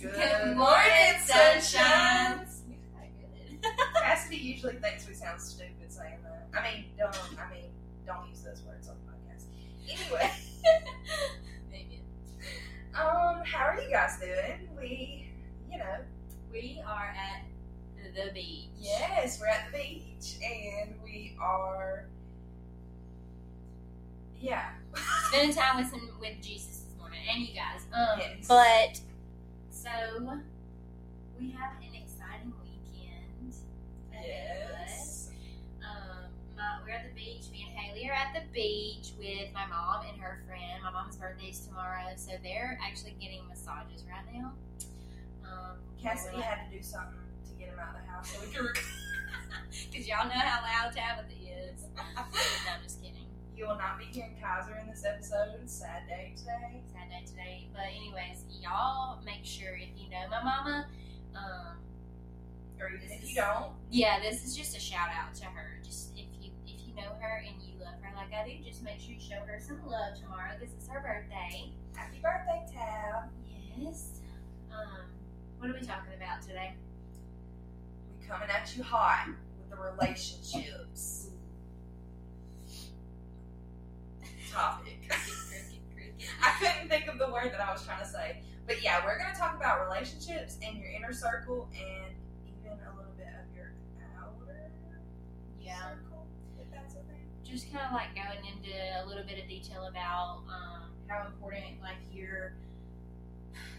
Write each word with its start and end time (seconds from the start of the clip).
Good 0.00 0.56
morning, 0.56 1.14
sunshines. 1.26 2.60
Cassidy 4.00 4.36
usually 4.36 4.74
thinks 4.74 5.08
we 5.08 5.14
sound 5.14 5.40
stupid 5.40 5.90
saying 5.90 6.18
that. 6.22 6.48
I 6.56 6.62
mean, 6.72 6.84
don't. 6.96 7.16
I 7.38 7.52
mean, 7.52 7.64
don't 8.06 8.28
use 8.28 8.40
those 8.42 8.62
words 8.66 8.88
on 8.88 8.94
the 9.04 9.12
podcast. 9.12 9.44
Anyway, 9.90 10.30
Maybe. 11.72 12.00
um, 12.94 13.42
how 13.44 13.64
are 13.66 13.80
you 13.80 13.90
guys 13.90 14.18
doing? 14.20 14.68
We, 14.78 15.30
you 15.70 15.78
know, 15.78 15.96
We 16.52 16.80
are 16.86 17.12
at 17.16 18.14
the 18.14 18.32
beach. 18.32 18.66
yes, 18.80 19.40
we're 19.40 19.48
at 19.48 19.72
the 19.72 19.78
beach 19.78 20.36
and 20.44 20.94
we 21.02 21.36
are, 21.40 22.04
yeah, 24.40 24.70
Spending 25.28 25.54
time 25.56 25.78
with 25.78 25.90
some 25.90 26.08
with 26.20 26.40
Jesus 26.40 26.82
this 26.86 26.98
morning 26.98 27.20
and 27.28 27.40
you 27.42 27.54
guys. 27.54 27.80
Um, 27.92 28.18
Yes. 28.20 28.46
but 28.48 29.00
so 29.88 30.38
we 31.38 31.50
have 31.52 31.72
an 31.80 31.94
exciting 31.94 32.52
weekend. 32.62 33.54
ahead 34.12 34.68
of 34.68 34.74
us. 34.76 34.84
yes, 34.90 35.30
Um, 35.82 36.28
my, 36.56 36.78
we're 36.84 36.92
at 36.92 37.04
the 37.08 37.14
beach. 37.14 37.44
Me 37.52 37.64
and 37.68 37.78
Haley 37.78 38.08
are 38.10 38.12
at 38.12 38.34
the 38.34 38.42
beach 38.52 39.12
with 39.18 39.52
my 39.54 39.66
mom 39.66 40.04
and 40.10 40.20
her 40.20 40.42
friend. 40.46 40.82
My 40.82 40.90
mom's 40.90 41.16
birthday 41.16 41.46
is 41.50 41.60
tomorrow, 41.60 42.04
so 42.16 42.32
they're 42.42 42.78
actually 42.84 43.14
getting 43.20 43.46
massages 43.48 44.04
right 44.08 44.26
now. 44.34 44.52
Um, 45.44 45.76
Cassidy 46.02 46.36
like- 46.36 46.44
had 46.44 46.70
to 46.70 46.76
do 46.76 46.82
something 46.82 47.14
to 47.48 47.52
get 47.58 47.68
him 47.72 47.78
out 47.78 47.94
of 47.96 48.02
the 48.04 48.10
house 48.10 48.28
so 48.34 48.40
we 48.44 48.52
could. 48.52 48.76
Because 49.90 50.06
y'all 50.08 50.26
know 50.26 50.34
how 50.34 50.60
loud 50.62 50.92
Tabitha 50.94 51.32
is. 51.32 51.80
no, 51.96 52.02
I'm 52.26 52.82
just 52.82 53.00
kidding. 53.00 53.27
You 53.58 53.66
will 53.66 53.76
not 53.76 53.98
be 53.98 54.04
hearing 54.04 54.36
Kaiser 54.40 54.78
in 54.80 54.88
this 54.88 55.04
episode. 55.04 55.58
Sad 55.66 56.06
day 56.06 56.32
today. 56.36 56.80
Sad 56.92 57.10
day 57.10 57.24
today. 57.26 57.68
But 57.72 57.86
anyways, 57.90 58.44
y'all 58.62 59.20
make 59.24 59.42
sure 59.42 59.74
if 59.74 59.90
you 59.98 60.08
know 60.10 60.30
my 60.30 60.42
mama, 60.44 60.86
um, 61.34 61.74
Or 62.80 62.88
even 62.88 63.10
if 63.10 63.28
you 63.28 63.34
don't, 63.34 63.72
yeah, 63.90 64.20
this 64.20 64.44
is 64.46 64.56
just 64.56 64.76
a 64.76 64.80
shout 64.80 65.08
out 65.10 65.34
to 65.36 65.44
her. 65.46 65.80
Just 65.82 66.12
if 66.14 66.26
you 66.40 66.52
if 66.66 66.86
you 66.86 66.94
know 66.94 67.10
her 67.20 67.42
and 67.44 67.60
you 67.60 67.74
love 67.82 67.94
her 68.00 68.14
like 68.14 68.32
I 68.32 68.48
do, 68.48 68.64
just 68.64 68.84
make 68.84 69.00
sure 69.00 69.14
you 69.14 69.20
show 69.20 69.42
her 69.44 69.58
some 69.58 69.80
love 69.84 70.14
tomorrow 70.14 70.54
because 70.56 70.72
it's 70.74 70.86
her 70.86 71.00
birthday. 71.00 71.72
happy 71.96 72.20
birthday, 72.22 72.64
Tab. 72.72 73.28
Yes. 73.76 74.20
Um, 74.70 75.02
what 75.58 75.70
are 75.70 75.74
we 75.74 75.84
talking 75.84 76.14
about 76.16 76.42
today? 76.42 76.74
We 78.20 78.24
coming 78.24 78.48
at 78.50 78.76
you 78.76 78.84
hot 78.84 79.26
with 79.58 79.70
the 79.70 79.76
relationships 79.76 81.30
topic. 84.52 84.98
Cricket, 85.08 85.80
cricket. 85.94 86.28
I 86.42 86.50
couldn't 86.58 86.88
think 86.88 87.06
of 87.08 87.18
the 87.18 87.30
word 87.32 87.50
that 87.52 87.60
I 87.60 87.72
was 87.72 87.84
trying 87.84 88.00
to 88.00 88.06
say. 88.08 88.42
But 88.66 88.82
yeah, 88.82 89.00
we're 89.04 89.18
going 89.18 89.32
to 89.32 89.38
talk 89.38 89.56
about 89.56 89.84
relationships 89.86 90.58
and 90.66 90.76
your 90.78 90.88
inner 90.90 91.12
circle 91.12 91.68
and 91.72 92.12
even 92.46 92.76
a 92.84 92.90
little 92.96 93.12
bit 93.16 93.28
of 93.32 93.56
your 93.56 93.72
outer 94.20 94.70
Yeah. 95.60 95.78
circle, 95.80 96.26
if 96.60 96.70
that's 96.70 96.94
a 96.94 97.02
thing. 97.08 97.24
just 97.44 97.72
kind 97.72 97.84
of 97.86 97.92
like 97.92 98.14
going 98.14 98.44
into 98.44 98.72
a 99.02 99.06
little 99.06 99.24
bit 99.24 99.38
of 99.42 99.48
detail 99.48 99.86
about 99.86 100.42
um, 100.48 100.82
how 101.08 101.26
important 101.26 101.80
like 101.82 101.96
your 102.12 102.52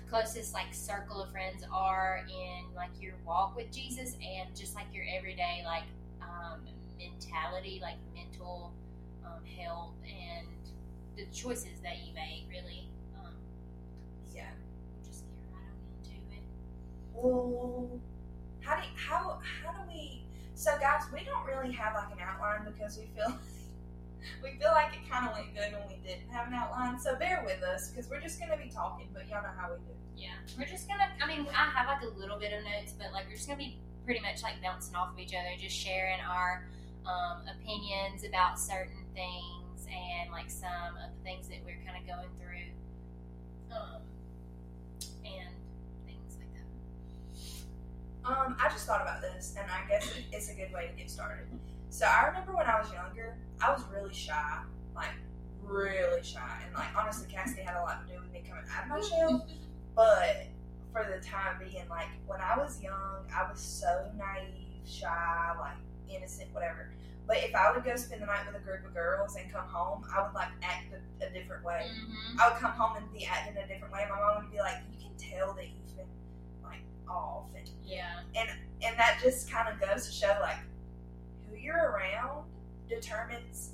closest 0.10 0.54
like 0.56 0.74
circle 0.74 1.22
of 1.22 1.30
friends 1.32 1.64
are 1.72 2.26
in 2.28 2.76
like 2.76 2.90
your 3.00 3.14
walk 3.26 3.56
with 3.56 3.72
Jesus 3.72 4.16
and 4.26 4.50
just 4.58 4.74
like 4.74 4.86
your 4.92 5.04
everyday 5.16 5.62
like 5.66 5.84
um, 6.22 6.62
mentality, 6.98 7.80
like 7.82 7.98
mental 8.16 8.74
um, 9.24 9.44
health 9.46 9.94
and 10.04 10.48
the 11.20 11.36
choices 11.36 11.80
that 11.84 11.98
you 12.06 12.14
make. 12.14 12.48
Really, 12.50 12.88
um, 13.18 13.34
Yeah. 14.34 14.52
just 15.06 15.24
get 15.28 15.54
right 15.54 15.64
on 15.68 15.76
into 16.00 16.16
it. 16.36 16.44
Well, 17.14 18.00
how 18.62 18.76
do 18.78 18.84
how 18.96 19.40
how 19.44 19.72
do 19.74 19.80
we? 19.92 20.24
So 20.56 20.78
guys, 20.80 21.04
we 21.14 21.24
don't 21.24 21.46
really 21.46 21.72
have 21.74 21.94
like 21.96 22.12
an 22.12 22.20
outline 22.22 22.72
because 22.72 22.98
we 22.98 23.06
feel 23.16 23.38
we 24.44 24.52
feel 24.60 24.72
like 24.72 24.94
it 24.94 25.10
kind 25.10 25.28
of 25.28 25.34
went 25.34 25.54
good 25.56 25.72
when 25.74 25.88
we 25.88 25.98
didn't 26.08 26.30
have 26.30 26.48
an 26.48 26.54
outline. 26.54 27.00
So 27.00 27.16
bear 27.16 27.44
with 27.46 27.64
us 27.64 27.90
because 27.90 28.10
we're 28.10 28.22
just 28.22 28.40
gonna 28.40 28.58
be 28.58 28.70
talking, 28.70 29.08
but 29.14 29.28
y'all 29.28 29.44
know 29.44 29.56
how 29.58 29.72
we 29.72 29.78
do. 29.78 29.94
Yeah, 30.16 30.36
we're 30.58 30.68
just 30.68 30.88
gonna. 30.88 31.08
I 31.22 31.28
mean, 31.28 31.48
I 31.56 31.70
have 31.72 31.88
like 31.88 32.04
a 32.04 32.20
little 32.20 32.38
bit 32.40 32.54
of 32.54 32.64
notes, 32.64 32.94
but 32.98 33.12
like 33.14 33.26
we're 33.28 33.36
just 33.36 33.48
gonna 33.48 33.60
be 33.60 33.78
pretty 34.06 34.20
much 34.22 34.44
like 34.44 34.62
bouncing 34.62 34.96
off 34.96 35.14
of 35.14 35.20
each 35.20 35.34
other, 35.34 35.50
just 35.60 35.76
sharing 35.76 36.20
our 36.22 36.68
um, 37.06 37.44
opinions 37.48 38.24
about 38.24 38.60
certain 38.60 39.06
things 39.14 39.59
and 39.92 40.32
like 40.32 40.50
some 40.50 40.96
of 41.04 41.12
the 41.16 41.24
things 41.24 41.48
that 41.50 41.58
we're 41.66 41.80
kind 41.86 41.98
of 41.98 42.08
going 42.08 42.30
through, 42.40 42.72
um, 43.76 44.02
and 45.26 45.54
things 46.06 46.38
like 46.40 46.52
that. 46.54 48.30
Um, 48.30 48.56
I 48.62 48.70
just 48.70 48.86
thought 48.86 49.02
about 49.02 49.22
this, 49.22 49.56
and 49.58 49.70
I 49.70 49.88
guess 49.90 50.12
it's 50.32 50.50
a 50.50 50.54
good 50.54 50.72
way 50.74 50.88
to 50.88 50.94
get 50.94 51.10
started. 51.10 51.48
So 51.90 52.06
I 52.06 52.28
remember 52.28 52.56
when 52.56 52.68
I 52.68 52.80
was 52.80 52.92
younger, 52.94 53.36
I 53.62 53.72
was 53.72 53.82
really 53.94 54.14
shy, 54.14 54.60
like 54.96 55.14
really 55.64 56.24
shy, 56.24 56.62
and 56.66 56.74
like 56.76 56.96
honestly, 56.96 57.28
Cassidy 57.32 57.64
had 57.64 57.76
a 57.76 57.82
lot 57.82 58.08
to 58.08 58.14
do 58.14 58.20
with 58.20 58.32
me 58.32 58.44
coming 58.48 58.64
out 58.76 58.84
of 58.84 58.90
my 58.90 59.02
shell. 59.02 59.48
But 59.96 60.48
for 60.94 61.04
the 61.04 61.26
time 61.26 61.58
being, 61.60 61.88
like 61.90 62.08
when 62.26 62.40
I 62.42 62.58
was 62.58 62.82
young, 62.82 63.26
I 63.36 63.50
was 63.50 63.60
so 63.60 64.10
naive, 64.18 64.88
shy, 64.88 65.52
like 65.60 65.78
innocent, 66.10 66.54
whatever. 66.54 66.92
But 67.30 67.44
if 67.44 67.54
I 67.54 67.72
would 67.72 67.86
go 67.86 67.96
spend 67.96 68.24
the 68.24 68.26
night 68.26 68.42
with 68.48 68.60
a 68.60 68.66
group 68.66 68.84
of 68.88 68.94
girls 68.96 69.36
and 69.36 69.54
come 69.54 69.68
home, 69.68 70.04
I 70.12 70.24
would 70.24 70.34
like 70.34 70.50
act 70.64 70.92
a, 70.92 71.28
a 71.28 71.30
different 71.30 71.64
way. 71.64 71.86
Mm-hmm. 71.86 72.40
I 72.40 72.50
would 72.50 72.58
come 72.58 72.72
home 72.72 72.98
and 72.98 73.06
be 73.14 73.24
acting 73.24 73.56
a 73.56 73.68
different 73.68 73.94
way. 73.94 74.08
My 74.10 74.18
mom 74.18 74.42
would 74.42 74.52
be 74.52 74.58
like, 74.58 74.78
"You 74.92 74.98
can 74.98 75.14
tell 75.16 75.54
that 75.54 75.66
you've 75.66 75.96
been 75.96 76.10
like 76.64 76.82
off," 77.08 77.46
and 77.56 77.70
Yeah, 77.86 78.22
and 78.36 78.50
and 78.82 78.98
that 78.98 79.20
just 79.22 79.52
kind 79.52 79.70
of 79.70 79.80
goes 79.80 80.08
to 80.08 80.12
show 80.12 80.36
like 80.42 80.58
who 81.46 81.56
you're 81.56 81.78
around 81.78 82.46
determines 82.90 83.74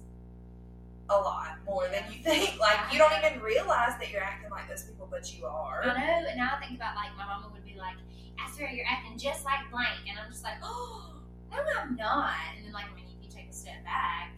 a 1.09 1.15
lot 1.15 1.55
more 1.65 1.87
than 1.87 2.03
you 2.11 2.21
think. 2.21 2.55
Like 2.59 2.91
you 2.91 2.99
don't 2.99 3.13
even 3.23 3.41
realize 3.41 3.97
that 3.99 4.11
you're 4.11 4.23
acting 4.23 4.49
like 4.51 4.67
those 4.67 4.83
people, 4.83 5.07
but 5.09 5.33
you 5.33 5.45
are. 5.45 5.81
I 5.81 5.87
know. 5.95 6.27
And 6.27 6.37
now 6.37 6.57
I 6.57 6.59
think 6.59 6.75
about 6.75 6.97
like 6.97 7.15
my 7.15 7.25
mama 7.25 7.47
would 7.53 7.63
be 7.63 7.77
like, 7.79 7.95
"I 8.35 8.51
swear 8.51 8.69
you're 8.69 8.85
acting 8.85 9.17
just 9.17 9.45
like 9.45 9.71
blank," 9.71 10.03
and 10.09 10.19
I'm 10.19 10.29
just 10.29 10.43
like, 10.43 10.59
"Oh, 10.61 11.21
no, 11.51 11.63
I'm 11.79 11.95
not." 11.95 12.35
And 12.57 12.65
then 12.65 12.73
like 12.73 12.91
when 12.93 13.07
you 13.07 13.14
step 13.55 13.83
back, 13.83 14.31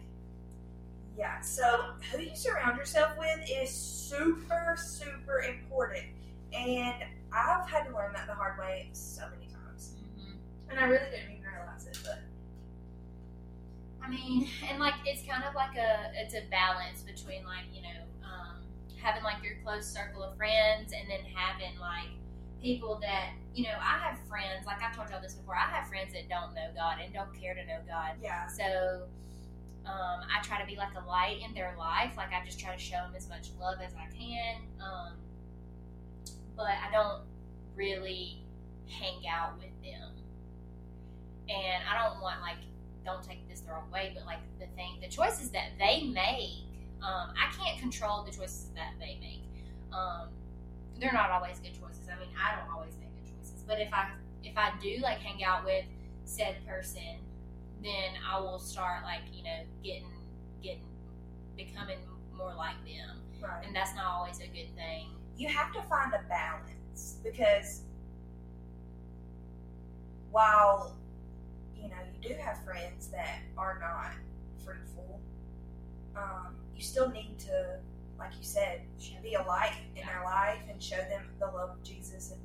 Yeah. 1.16 1.40
So 1.40 1.94
who 2.12 2.20
you 2.22 2.36
surround 2.36 2.78
yourself 2.78 3.18
with 3.18 3.40
is 3.50 3.70
super, 3.70 4.76
super 4.78 5.40
important, 5.40 6.04
and 6.52 6.94
I've 7.32 7.68
had 7.68 7.84
to 7.88 7.94
learn 7.94 8.12
that 8.14 8.26
the 8.28 8.34
hard 8.34 8.58
way 8.58 8.88
so 8.92 9.22
many 9.30 9.50
times, 9.52 9.94
and 10.70 10.78
I 10.78 10.84
really 10.84 11.10
didn't 11.10 11.32
even 11.32 11.44
realize 11.52 11.86
it, 11.86 11.98
but. 12.04 12.20
I 14.02 14.10
mean, 14.10 14.48
and 14.70 14.78
like 14.78 14.94
it's 15.04 15.22
kind 15.28 15.44
of 15.44 15.54
like 15.54 15.76
a 15.76 16.12
it's 16.14 16.34
a 16.34 16.42
balance 16.50 17.02
between 17.02 17.44
like 17.44 17.66
you 17.74 17.82
know 17.82 18.00
um, 18.24 18.56
having 18.96 19.22
like 19.22 19.42
your 19.42 19.56
close 19.62 19.86
circle 19.86 20.22
of 20.22 20.36
friends 20.36 20.92
and 20.92 21.10
then 21.10 21.20
having 21.34 21.78
like 21.78 22.08
people 22.62 22.98
that 23.00 23.30
you 23.54 23.64
know 23.64 23.76
I 23.80 23.98
have 23.98 24.18
friends 24.28 24.66
like 24.66 24.82
I've 24.82 24.94
told 24.94 25.10
y'all 25.10 25.20
this 25.22 25.34
before 25.34 25.54
I 25.56 25.68
have 25.70 25.88
friends 25.88 26.12
that 26.12 26.28
don't 26.28 26.54
know 26.54 26.68
God 26.74 26.98
and 27.04 27.12
don't 27.12 27.32
care 27.40 27.54
to 27.54 27.64
know 27.66 27.78
God 27.86 28.14
Yeah. 28.22 28.46
so 28.46 29.02
um, 29.86 30.20
I 30.28 30.42
try 30.42 30.60
to 30.60 30.66
be 30.66 30.76
like 30.76 30.92
a 30.94 31.06
light 31.08 31.38
in 31.46 31.54
their 31.54 31.74
life 31.78 32.12
like 32.16 32.32
I 32.32 32.44
just 32.44 32.58
try 32.58 32.74
to 32.74 32.80
show 32.80 32.96
them 32.96 33.12
as 33.16 33.28
much 33.28 33.48
love 33.60 33.78
as 33.84 33.92
I 33.94 34.06
can 34.14 34.56
um, 34.80 35.12
but 36.56 36.66
I 36.66 36.90
don't 36.92 37.22
really 37.76 38.42
hang 38.88 39.22
out 39.30 39.56
with 39.58 39.70
them 39.82 40.10
and 41.48 41.82
I 41.88 42.02
don't 42.04 42.20
want 42.20 42.40
like 42.40 42.58
don't 43.04 43.22
take 43.22 43.48
this 43.48 43.60
the 43.60 43.72
wrong 43.72 43.90
way, 43.90 44.12
but 44.14 44.26
like 44.26 44.40
the 44.60 44.66
thing, 44.76 44.98
the 45.00 45.08
choices 45.08 45.50
that 45.50 45.70
they 45.78 46.02
make, 46.04 46.66
um, 47.02 47.32
I 47.36 47.50
can't 47.58 47.78
control 47.80 48.22
the 48.22 48.30
choices 48.30 48.66
that 48.74 48.92
they 49.00 49.16
make. 49.20 49.42
Um, 49.92 50.28
they're 50.98 51.12
not 51.12 51.30
always 51.30 51.58
good 51.60 51.72
choices. 51.78 52.08
I 52.12 52.18
mean, 52.18 52.30
I 52.36 52.56
don't 52.56 52.72
always 52.74 52.92
make 53.00 53.14
good 53.14 53.32
choices, 53.38 53.62
but 53.66 53.80
if 53.80 53.92
I 53.92 54.10
if 54.44 54.56
I 54.56 54.72
do 54.82 54.98
like 55.02 55.18
hang 55.18 55.42
out 55.44 55.64
with 55.64 55.84
said 56.24 56.56
person, 56.66 57.18
then 57.82 58.14
I 58.30 58.40
will 58.40 58.58
start 58.58 59.04
like 59.04 59.20
you 59.32 59.42
know 59.44 59.60
getting 59.84 60.10
getting 60.62 60.82
becoming 61.56 61.98
more 62.36 62.54
like 62.54 62.76
them, 62.84 63.18
Right. 63.40 63.64
and 63.66 63.74
that's 63.74 63.94
not 63.94 64.06
always 64.06 64.38
a 64.40 64.46
good 64.46 64.74
thing. 64.76 65.08
you 65.36 65.48
have 65.48 65.72
to 65.72 65.82
find 65.82 66.12
a 66.14 66.20
balance 66.28 67.16
because 67.22 67.82
while 70.30 70.96
you 71.76 71.88
know 71.88 71.96
you 72.22 72.28
do 72.28 72.34
have 72.40 72.62
friends 72.64 73.08
that 73.08 73.38
are 73.56 73.78
not 73.80 74.12
fruitful 74.64 75.20
um, 76.16 76.54
you 76.76 76.82
still 76.82 77.08
need 77.10 77.38
to 77.38 77.78
like 78.18 78.32
you 78.36 78.44
said 78.44 78.82
be 79.22 79.34
a 79.34 79.42
light 79.42 79.72
in 79.96 80.06
their 80.06 80.22
life 80.24 80.60
and 80.70 80.82
show 80.82 80.96
them 80.96 81.22
the 81.40 81.46
love 81.46 81.70
of 81.70 81.82
jesus 81.82 82.32
and 82.32 82.40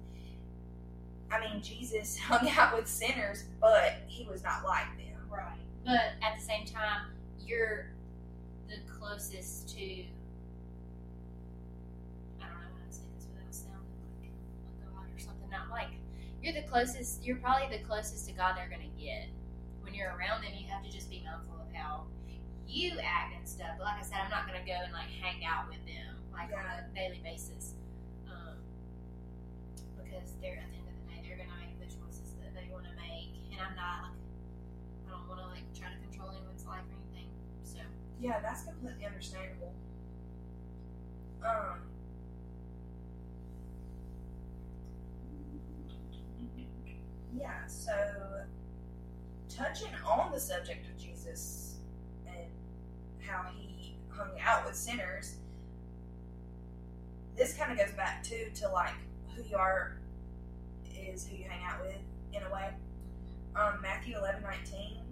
i 1.31 1.39
mean 1.39 1.61
jesus 1.61 2.17
hung 2.19 2.49
out 2.49 2.75
with 2.75 2.87
sinners 2.87 3.45
but 3.61 4.01
he 4.07 4.27
was 4.29 4.43
not 4.43 4.65
like 4.65 4.87
them 4.97 5.13
Right. 5.33 5.57
But 5.83 6.13
at 6.21 6.37
the 6.37 6.43
same 6.43 6.65
time, 6.65 7.07
you're 7.45 7.87
the 8.69 8.75
closest 8.99 9.69
to. 9.75 9.81
I 9.81 10.05
don't 12.45 12.53
know 12.53 12.77
how 12.77 12.85
to 12.87 12.93
say 12.93 13.01
this 13.17 13.25
without 13.33 13.53
sounding 13.53 13.81
like 14.21 14.29
a 14.29 14.31
god 14.93 15.09
or 15.09 15.17
something. 15.19 15.49
Not 15.49 15.69
like 15.71 15.89
you're 16.41 16.53
the 16.53 16.61
closest. 16.69 17.25
You're 17.25 17.37
probably 17.37 17.75
the 17.75 17.83
closest 17.83 18.27
to 18.27 18.33
God 18.33 18.55
they're 18.55 18.69
gonna 18.69 18.93
get. 18.99 19.29
When 19.81 19.93
you're 19.93 20.15
around 20.15 20.43
them, 20.43 20.51
you 20.55 20.67
have 20.69 20.83
to 20.83 20.91
just 20.91 21.09
be 21.09 21.23
mindful 21.25 21.55
of 21.55 21.73
how 21.73 22.03
you 22.73 22.97
act 22.99 23.37
and 23.37 23.47
stuff. 23.47 23.77
But 23.77 23.85
like 23.85 23.99
I 24.01 24.05
said, 24.05 24.17
I'm 24.25 24.31
not 24.33 24.47
gonna 24.47 24.65
go 24.65 24.73
and 24.73 24.91
like 24.93 25.09
hang 25.21 25.45
out 25.45 25.69
with 25.69 25.81
them 25.85 26.17
like 26.33 26.49
on 26.49 26.65
a 26.65 26.89
daily 26.97 27.21
basis, 27.23 27.77
um, 28.25 28.57
because 30.01 30.33
they're 30.41 30.57
at 30.57 30.69
the 30.73 30.77
end 30.81 30.89
of 30.89 30.95
the 30.97 31.05
day 31.13 31.19
they're 31.21 31.37
gonna 31.37 31.59
make 31.61 31.77
the 31.77 31.89
choices 31.89 32.33
that 32.41 32.51
they 32.57 32.65
want 32.73 32.85
to 32.89 32.95
make, 32.97 33.29
and 33.53 33.61
I'm 33.61 33.77
not 33.77 34.09
like 34.09 34.17
I 35.05 35.13
don't 35.13 35.27
want 35.29 35.39
to 35.45 35.47
like 35.53 35.67
try 35.77 35.93
to 35.93 35.99
control 36.09 36.33
anyone's 36.33 36.65
life 36.65 36.81
or 36.89 36.97
anything. 36.97 37.29
So 37.63 37.79
Yeah, 38.19 38.41
that's 38.41 38.65
completely 38.65 39.05
understandable. 39.05 39.73
Um. 41.45 41.85
Yeah, 47.35 47.65
so 47.67 47.93
touching 49.49 49.89
on 50.05 50.31
the 50.31 50.39
subject 50.39 50.85
of 50.87 50.97
Jesus 50.97 51.72
how 53.25 53.45
he 53.55 53.95
hung 54.09 54.31
out 54.43 54.65
with 54.65 54.75
sinners, 54.75 55.35
this 57.35 57.53
kind 57.55 57.71
of 57.71 57.77
goes 57.77 57.95
back 57.95 58.23
too 58.23 58.47
to 58.55 58.69
like 58.69 58.93
who 59.35 59.43
you 59.43 59.57
are 59.57 59.97
is 60.95 61.27
who 61.27 61.35
you 61.35 61.45
hang 61.47 61.63
out 61.65 61.81
with 61.81 61.97
in 62.31 62.43
a 62.43 62.53
way. 62.53 62.69
Um, 63.55 63.79
Matthew 63.81 64.17
eleven 64.17 64.43
nineteen 64.43 65.03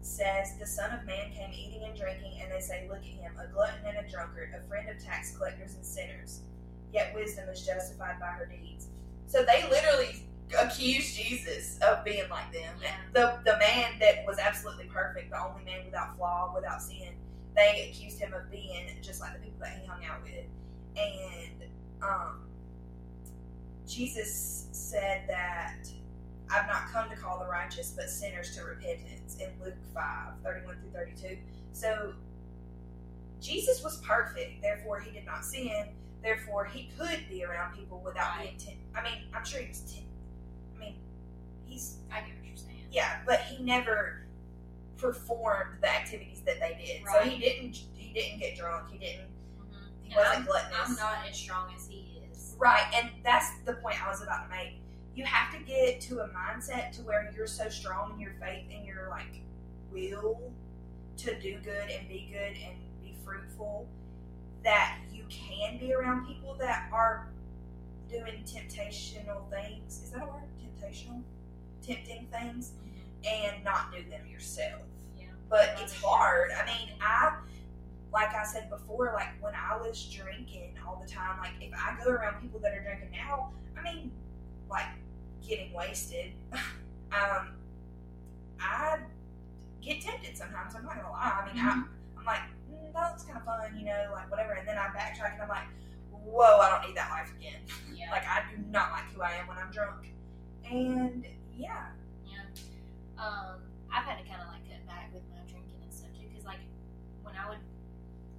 says, 0.00 0.56
The 0.58 0.66
Son 0.66 0.90
of 0.98 1.04
Man 1.06 1.30
came 1.32 1.52
eating 1.52 1.84
and 1.84 1.96
drinking, 1.96 2.40
and 2.42 2.50
they 2.50 2.60
say, 2.60 2.86
Look 2.88 3.00
at 3.00 3.04
him, 3.04 3.32
a 3.38 3.52
glutton 3.52 3.80
and 3.86 4.04
a 4.04 4.10
drunkard, 4.10 4.54
a 4.56 4.66
friend 4.68 4.88
of 4.88 5.02
tax 5.02 5.36
collectors 5.36 5.74
and 5.74 5.84
sinners. 5.84 6.40
Yet 6.92 7.14
wisdom 7.14 7.48
is 7.48 7.66
justified 7.66 8.18
by 8.18 8.28
her 8.28 8.46
deeds. 8.46 8.86
So 9.26 9.44
they 9.44 9.68
literally 9.68 10.24
accused 10.58 11.16
Jesus 11.16 11.78
of 11.86 12.04
being 12.04 12.28
like 12.30 12.50
them. 12.52 12.74
Yeah. 12.82 12.94
The, 13.12 13.38
the 13.44 13.58
man 13.58 13.98
that 14.00 14.24
was 14.26 14.38
absolutely 14.38 14.86
perfect, 14.86 15.30
the 15.30 15.38
only 15.38 15.64
man 15.64 15.84
without 15.84 16.16
flaw, 16.16 16.52
without 16.54 16.80
sin, 16.80 17.12
they 17.58 17.90
accused 17.90 18.20
him 18.20 18.32
of 18.32 18.50
being 18.50 18.86
just 19.02 19.20
like 19.20 19.32
the 19.34 19.40
people 19.40 19.58
that 19.60 19.78
he 19.80 19.86
hung 19.86 20.04
out 20.04 20.22
with. 20.22 20.46
And 20.96 21.68
um, 22.02 22.44
Jesus 23.86 24.68
said 24.72 25.24
that 25.28 25.88
I've 26.50 26.68
not 26.68 26.90
come 26.92 27.10
to 27.10 27.16
call 27.16 27.40
the 27.40 27.46
righteous, 27.46 27.92
but 27.96 28.08
sinners 28.08 28.54
to 28.56 28.62
repentance 28.64 29.36
in 29.40 29.48
Luke 29.62 29.74
5 29.92 30.04
31 30.44 30.76
through 30.80 30.90
32. 30.92 31.36
So 31.72 32.14
Jesus 33.40 33.82
was 33.82 33.98
perfect, 33.98 34.62
therefore, 34.62 35.00
he 35.00 35.10
did 35.10 35.26
not 35.26 35.44
sin, 35.44 35.86
therefore, 36.22 36.64
he 36.64 36.90
could 36.98 37.28
be 37.28 37.44
around 37.44 37.76
people 37.76 38.00
without 38.04 38.38
being. 38.40 38.56
Ten- 38.56 38.74
I 38.94 39.02
mean, 39.02 39.24
I'm 39.34 39.44
sure 39.44 39.60
he 39.60 39.68
was. 39.68 39.80
Ten- 39.80 40.04
I 40.76 40.80
mean, 40.80 40.94
he's. 41.66 41.96
I 42.12 42.20
get 42.20 42.30
what 42.38 42.46
you're 42.48 42.56
saying. 42.56 42.86
Yeah, 42.92 43.20
but 43.26 43.40
he 43.42 43.62
never 43.62 44.22
performed 44.98 45.78
the 45.80 45.88
activities 45.90 46.42
that 46.44 46.60
they 46.60 46.76
did. 46.84 47.02
So 47.12 47.20
he 47.28 47.38
didn't. 47.38 47.76
He 47.94 48.12
didn't 48.12 48.40
get 48.40 48.56
drunk. 48.56 48.90
He 48.92 48.98
didn't. 48.98 49.28
Mhm. 49.60 49.88
He 50.02 50.10
And 50.12 50.16
wasn't 50.16 50.36
I'm, 50.40 50.44
gluttonous. 50.44 50.78
I'm 50.90 50.94
not 50.96 51.26
as 51.28 51.36
strong 51.36 51.72
as 51.74 51.86
he 51.86 52.22
is. 52.30 52.54
Right, 52.58 52.84
and 52.94 53.10
that's 53.24 53.50
the 53.64 53.74
point 53.74 54.04
I 54.04 54.08
was 54.10 54.22
about 54.22 54.44
to 54.44 54.48
make. 54.50 54.80
You 55.14 55.24
have 55.24 55.52
to 55.56 55.64
get 55.64 56.00
to 56.02 56.20
a 56.20 56.28
mindset 56.28 56.92
to 56.92 57.02
where 57.02 57.32
you're 57.34 57.46
so 57.46 57.68
strong 57.68 58.12
in 58.14 58.20
your 58.20 58.34
faith 58.40 58.66
and 58.72 58.84
your 58.86 59.08
like 59.10 59.40
will 59.90 60.52
to 61.18 61.40
do 61.40 61.58
good 61.58 61.90
and 61.90 62.08
be 62.08 62.28
good 62.32 62.56
and 62.64 62.76
be 63.02 63.14
fruitful 63.24 63.88
that 64.62 64.98
you 65.12 65.24
can 65.28 65.78
be 65.78 65.92
around 65.94 66.26
people 66.26 66.54
that 66.54 66.88
are 66.92 67.28
doing 68.08 68.44
temptational 68.44 69.48
things. 69.50 70.02
Is 70.04 70.10
that 70.10 70.22
a 70.22 70.26
word? 70.26 70.42
Temptational? 70.62 71.22
Tempting 71.84 72.26
things 72.30 72.72
and 73.24 73.64
not 73.64 73.92
do 73.92 73.98
them 74.10 74.26
yourself 74.30 74.82
Yeah. 75.18 75.26
but 75.48 75.76
it's 75.78 75.94
hard. 76.02 76.50
I 76.52 76.64
mean, 76.66 76.90
I 77.00 77.36
like 78.12 78.34
I 78.34 78.44
said 78.44 78.70
before, 78.70 79.12
like 79.14 79.28
when 79.42 79.52
I 79.54 79.76
was 79.76 80.02
drinking 80.08 80.74
all 80.86 81.02
the 81.04 81.10
time, 81.12 81.38
like 81.40 81.52
if 81.60 81.72
I 81.74 81.96
go 82.02 82.10
around 82.10 82.40
people 82.40 82.58
that 82.60 82.72
are 82.72 82.82
drinking 82.82 83.10
now, 83.12 83.50
I 83.78 83.82
mean, 83.82 84.10
like 84.70 84.86
getting 85.46 85.72
wasted, 85.74 86.32
um, 86.52 87.50
I 88.60 88.98
get 89.82 90.00
tempted 90.00 90.36
sometimes. 90.36 90.74
I'm 90.74 90.84
not 90.84 90.96
gonna 90.96 91.10
lie. 91.12 91.42
I 91.42 91.52
mean, 91.52 91.62
I, 91.62 91.82
I'm 92.18 92.24
like, 92.24 92.40
mm, 92.70 92.92
that 92.94 93.10
looks 93.10 93.24
kind 93.24 93.36
of 93.38 93.44
fun, 93.44 93.76
you 93.78 93.84
know, 93.84 94.10
like 94.12 94.30
whatever, 94.30 94.52
and 94.52 94.66
then 94.66 94.78
I 94.78 94.86
backtrack 94.86 95.34
and 95.34 95.42
I'm 95.42 95.48
like, 95.48 95.68
whoa, 96.10 96.58
I 96.60 96.70
don't 96.70 96.88
need 96.88 96.96
that 96.96 97.10
life 97.10 97.30
again. 97.38 97.60
Yeah. 97.94 98.10
Like 98.10 98.24
I 98.26 98.42
do 98.50 98.62
not 98.70 98.90
like 98.92 99.04
who 99.14 99.20
I 99.22 99.32
am 99.32 99.46
when 99.48 99.58
I'm 99.58 99.70
drunk, 99.70 100.12
and 100.70 101.26
Yeah. 101.56 101.88
Um, 103.18 103.58
I've 103.92 104.04
had 104.04 104.18
to 104.22 104.24
kind 104.28 104.40
of 104.40 104.48
like 104.48 104.62
cut 104.68 104.86
back 104.86 105.10
with 105.12 105.22
my 105.30 105.42
drinking 105.50 105.80
and 105.82 105.92
stuff 105.92 106.10
too, 106.14 106.26
because 106.30 106.44
like 106.46 106.60
when 107.22 107.34
I 107.34 107.48
would, 107.48 107.62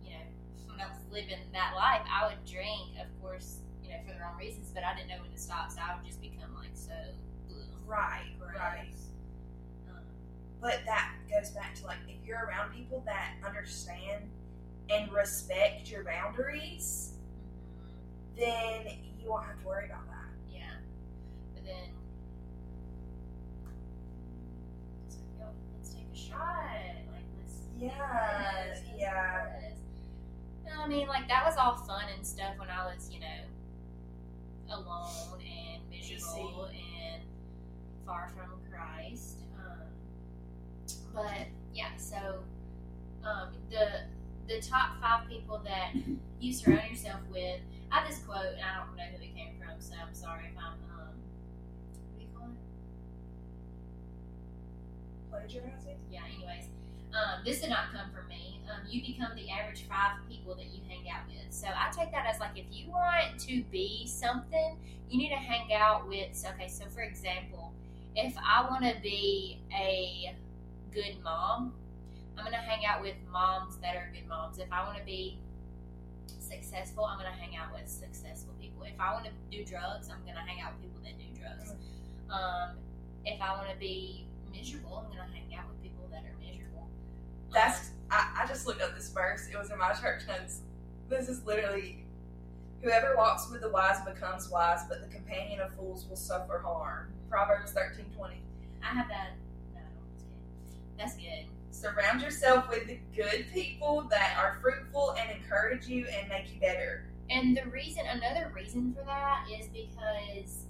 you 0.03 0.11
know, 0.11 0.23
when 0.71 0.79
I 0.79 0.87
was 0.87 0.99
living 1.11 1.39
that 1.53 1.73
life, 1.75 2.01
I 2.07 2.27
would 2.27 2.39
drink, 2.45 2.95
of 3.01 3.09
course, 3.21 3.59
you 3.83 3.89
know, 3.91 3.97
for 4.07 4.13
the 4.13 4.19
wrong 4.21 4.37
reasons, 4.39 4.71
but 4.73 4.83
I 4.83 4.95
didn't 4.95 5.09
know 5.09 5.21
when 5.21 5.31
to 5.31 5.37
stop, 5.39 5.71
so 5.71 5.81
I 5.81 5.95
would 5.95 6.05
just 6.05 6.21
become 6.21 6.53
like 6.55 6.71
so 6.73 6.93
ugh, 7.51 7.67
right, 7.85 8.31
gross. 8.39 8.55
right. 8.57 8.95
Um, 9.89 10.03
But 10.61 10.85
that 10.85 11.11
goes 11.29 11.49
back 11.51 11.75
to 11.75 11.85
like 11.85 11.99
if 12.07 12.25
you're 12.25 12.45
around 12.45 12.71
people 12.73 13.03
that 13.05 13.35
understand 13.45 14.29
and 14.89 15.11
respect 15.11 15.91
your 15.91 16.03
boundaries, 16.03 17.13
mhm. 17.77 18.39
then 18.39 18.93
you 19.19 19.29
won't 19.29 19.45
have 19.45 19.59
to 19.59 19.65
worry 19.67 19.85
about 19.85 20.07
that. 20.07 20.29
Yeah. 20.51 20.71
But 21.53 21.65
then, 21.65 21.89
shot. 26.27 26.65
Like, 27.11 27.25
let's. 27.37 27.55
Yeah. 27.79 28.75
yes. 28.97 29.73
I 30.77 30.87
mean, 30.87 31.07
like, 31.07 31.27
that 31.27 31.45
was 31.45 31.57
all 31.57 31.75
fun 31.75 32.05
and 32.15 32.25
stuff 32.25 32.53
when 32.57 32.69
I 32.69 32.85
was, 32.85 33.09
you 33.11 33.19
know, 33.19 34.75
alone 34.75 35.41
and 35.41 35.81
miserable 35.89 36.69
and 36.71 37.21
far 38.05 38.31
from 38.35 38.59
Christ. 38.71 39.39
Um, 39.57 39.87
but, 41.13 41.47
yeah, 41.73 41.95
so 41.97 42.43
um, 43.23 43.49
the 43.69 44.01
the 44.47 44.59
top 44.61 44.99
five 44.99 45.27
people 45.29 45.61
that 45.63 45.93
you 46.39 46.53
surround 46.53 46.89
yourself 46.89 47.19
with. 47.31 47.59
I 47.91 47.99
have 47.99 48.07
this 48.07 48.19
quote, 48.19 48.53
and 48.55 48.63
I 48.63 48.85
don't 48.85 48.95
know 48.97 49.03
who 49.15 49.23
it 49.23 49.35
came 49.35 49.53
from, 49.59 49.79
so 49.79 49.93
I'm 49.95 50.13
sorry 50.13 50.45
if 50.51 50.57
I'm 50.57 50.73
um, 50.99 51.08
Plagiarizing? 55.29 55.97
Yeah. 56.11 56.21
Anyways, 56.35 56.65
um, 57.13 57.41
this 57.45 57.61
did 57.61 57.69
not 57.69 57.91
come 57.91 58.09
from 58.11 58.27
me. 58.27 58.61
Um, 58.69 58.81
you 58.87 59.01
become 59.01 59.35
the 59.35 59.49
average 59.49 59.85
five 59.87 60.17
people 60.29 60.55
that 60.55 60.65
you 60.65 60.81
hang 60.87 61.09
out 61.09 61.27
with. 61.27 61.51
So 61.53 61.67
I 61.67 61.91
take 61.91 62.11
that 62.11 62.25
as 62.27 62.39
like 62.39 62.57
if 62.57 62.65
you 62.71 62.91
want 62.91 63.39
to 63.39 63.63
be 63.71 64.05
something, 64.07 64.77
you 65.09 65.17
need 65.17 65.29
to 65.29 65.35
hang 65.35 65.73
out 65.73 66.07
with. 66.07 66.45
Okay, 66.53 66.67
so 66.67 66.85
for 66.89 67.01
example, 67.01 67.73
if 68.15 68.35
I 68.37 68.67
want 68.69 68.83
to 68.83 68.95
be 69.01 69.61
a 69.73 70.35
good 70.93 71.15
mom, 71.23 71.73
I'm 72.37 72.45
gonna 72.45 72.57
hang 72.57 72.85
out 72.85 73.01
with 73.01 73.15
moms 73.31 73.77
that 73.77 73.95
are 73.95 74.09
good 74.13 74.27
moms. 74.27 74.59
If 74.59 74.71
I 74.71 74.85
want 74.85 74.97
to 74.97 75.03
be 75.03 75.39
successful, 76.39 77.05
I'm 77.05 77.17
gonna 77.17 77.31
hang 77.31 77.55
out 77.57 77.73
with 77.73 77.89
successful 77.89 78.53
people. 78.61 78.83
If 78.83 78.99
I 78.99 79.13
want 79.13 79.25
to 79.25 79.31
do 79.51 79.63
drugs, 79.65 80.09
I'm 80.09 80.25
gonna 80.25 80.45
hang 80.45 80.61
out 80.61 80.73
with 80.73 80.83
people 80.83 81.01
that 81.03 81.17
do 81.17 81.39
drugs. 81.39 81.73
Um, 82.29 82.77
if 83.25 83.41
I 83.41 83.53
want 83.53 83.69
to 83.69 83.77
be 83.77 84.25
miserable, 84.51 85.05
I'm 85.05 85.17
gonna 85.17 85.29
hang 85.33 85.57
out 85.57 85.69
with 85.69 85.81
people 85.81 86.07
that 86.11 86.23
are 86.23 86.35
miserable. 86.39 86.87
That's 87.53 87.91
I, 88.11 88.43
I 88.43 88.47
just 88.47 88.65
looked 88.67 88.81
up 88.81 88.95
this 88.95 89.09
verse. 89.09 89.47
It 89.51 89.57
was 89.57 89.71
in 89.71 89.77
my 89.77 89.93
church 89.93 90.23
notes. 90.27 90.61
This 91.09 91.29
is 91.29 91.45
literally 91.45 92.05
whoever 92.81 93.15
walks 93.17 93.49
with 93.51 93.61
the 93.61 93.69
wise 93.69 94.01
becomes 94.05 94.49
wise, 94.49 94.81
but 94.87 95.01
the 95.01 95.13
companion 95.13 95.59
of 95.59 95.73
fools 95.73 96.05
will 96.07 96.15
suffer 96.15 96.59
harm. 96.63 97.13
Proverbs 97.29 97.71
thirteen 97.71 98.05
twenty. 98.15 98.41
I 98.83 98.87
have 98.87 99.07
that. 99.09 99.31
No, 99.73 99.81
just 100.13 100.25
kidding. 100.27 100.97
That's 100.97 101.15
good. 101.15 101.45
Surround 101.71 102.21
yourself 102.21 102.69
with 102.69 102.87
the 102.87 102.99
good 103.15 103.45
people 103.53 104.07
that 104.09 104.35
are 104.37 104.57
fruitful 104.61 105.15
and 105.19 105.29
encourage 105.39 105.87
you 105.87 106.05
and 106.07 106.27
make 106.27 106.53
you 106.53 106.59
better. 106.59 107.05
And 107.29 107.55
the 107.55 107.69
reason, 107.69 108.03
another 108.07 108.51
reason 108.55 108.93
for 108.93 109.05
that 109.05 109.45
is 109.47 109.67
because 109.67 110.63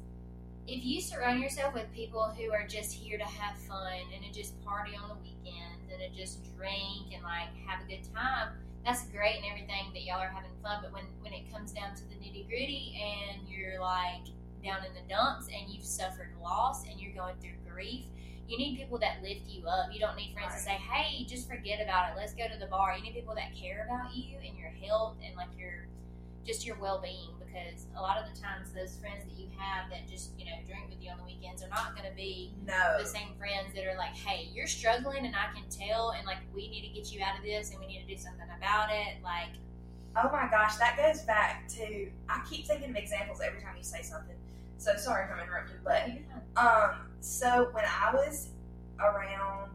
if 0.69 0.85
you 0.85 1.01
surround 1.01 1.41
yourself 1.41 1.73
with 1.73 1.91
people 1.93 2.31
who 2.37 2.51
are 2.51 2.65
just 2.67 2.93
here 2.93 3.17
to 3.17 3.23
have 3.23 3.57
fun 3.57 3.97
and 4.13 4.23
to 4.23 4.31
just 4.31 4.53
party 4.63 4.91
on 4.95 5.09
the 5.09 5.15
weekends 5.15 5.89
and 5.91 5.99
to 5.99 6.09
just 6.15 6.43
drink 6.55 7.09
and 7.11 7.23
like 7.23 7.49
have 7.65 7.81
a 7.81 7.89
good 7.89 8.05
time, 8.13 8.49
that's 8.85 9.07
great 9.07 9.37
and 9.37 9.45
everything 9.49 9.89
that 9.93 10.03
y'all 10.03 10.21
are 10.21 10.29
having 10.29 10.51
fun. 10.61 10.79
But 10.83 10.93
when 10.93 11.05
when 11.21 11.33
it 11.33 11.51
comes 11.51 11.71
down 11.71 11.95
to 11.95 12.03
the 12.07 12.15
nitty 12.15 12.47
gritty 12.47 13.01
and 13.01 13.49
you're 13.49 13.81
like 13.81 14.29
down 14.63 14.85
in 14.85 14.93
the 14.93 15.01
dumps 15.09 15.47
and 15.47 15.73
you've 15.73 15.85
suffered 15.85 16.29
loss 16.39 16.85
and 16.85 16.99
you're 16.99 17.13
going 17.13 17.35
through 17.41 17.57
grief, 17.67 18.05
you 18.47 18.57
need 18.57 18.77
people 18.77 18.99
that 18.99 19.23
lift 19.23 19.49
you 19.49 19.65
up. 19.67 19.89
You 19.91 19.99
don't 19.99 20.15
need 20.15 20.33
friends 20.33 20.53
to 20.53 20.61
say, 20.61 20.77
"Hey, 20.77 21.25
just 21.25 21.49
forget 21.49 21.81
about 21.81 22.11
it. 22.11 22.15
Let's 22.15 22.33
go 22.33 22.47
to 22.47 22.57
the 22.59 22.67
bar." 22.67 22.95
You 22.95 23.01
need 23.01 23.15
people 23.15 23.33
that 23.35 23.55
care 23.55 23.87
about 23.89 24.15
you 24.15 24.37
and 24.37 24.55
your 24.55 24.69
health 24.69 25.17
and 25.25 25.35
like 25.35 25.49
your 25.57 25.87
just 26.45 26.65
your 26.65 26.77
well 26.77 27.01
being 27.01 27.38
because 27.51 27.85
a 27.97 28.01
lot 28.01 28.17
of 28.17 28.25
the 28.33 28.39
times 28.39 28.71
those 28.71 28.95
friends 28.97 29.25
that 29.25 29.33
you 29.39 29.47
have 29.57 29.89
that 29.89 30.07
just 30.07 30.31
you 30.37 30.45
know 30.45 30.51
drink 30.67 30.89
with 30.89 31.01
you 31.03 31.09
on 31.11 31.17
the 31.17 31.23
weekends 31.23 31.63
are 31.63 31.69
not 31.69 31.95
going 31.97 32.07
to 32.09 32.15
be 32.15 32.53
No. 32.65 32.97
the 32.99 33.05
same 33.05 33.33
friends 33.37 33.73
that 33.75 33.85
are 33.85 33.97
like, 33.97 34.15
hey, 34.15 34.49
you're 34.53 34.67
struggling 34.67 35.25
and 35.25 35.35
I 35.35 35.53
can 35.53 35.63
tell, 35.69 36.11
and 36.11 36.25
like 36.25 36.37
we 36.53 36.69
need 36.69 36.81
to 36.87 36.93
get 36.93 37.11
you 37.11 37.21
out 37.23 37.37
of 37.37 37.43
this 37.43 37.71
and 37.71 37.79
we 37.79 37.87
need 37.87 38.01
to 38.05 38.07
do 38.07 38.17
something 38.21 38.47
about 38.57 38.89
it. 38.91 39.21
Like, 39.23 39.49
Oh 40.15 40.29
my 40.31 40.47
gosh, 40.49 40.75
that 40.77 40.97
goes 40.97 41.21
back 41.21 41.67
to. 41.69 42.09
I 42.27 42.41
keep 42.49 42.65
thinking 42.65 42.89
of 42.89 42.95
examples 42.95 43.41
every 43.45 43.61
time 43.61 43.75
you 43.77 43.83
say 43.83 44.01
something. 44.01 44.35
So 44.77 44.95
sorry 44.97 45.25
if 45.25 45.31
I'm 45.31 45.39
interrupting, 45.39 45.77
but 45.83 46.09
um, 46.59 46.95
so 47.21 47.69
when 47.73 47.83
I 47.85 48.11
was 48.13 48.47
around, 48.99 49.71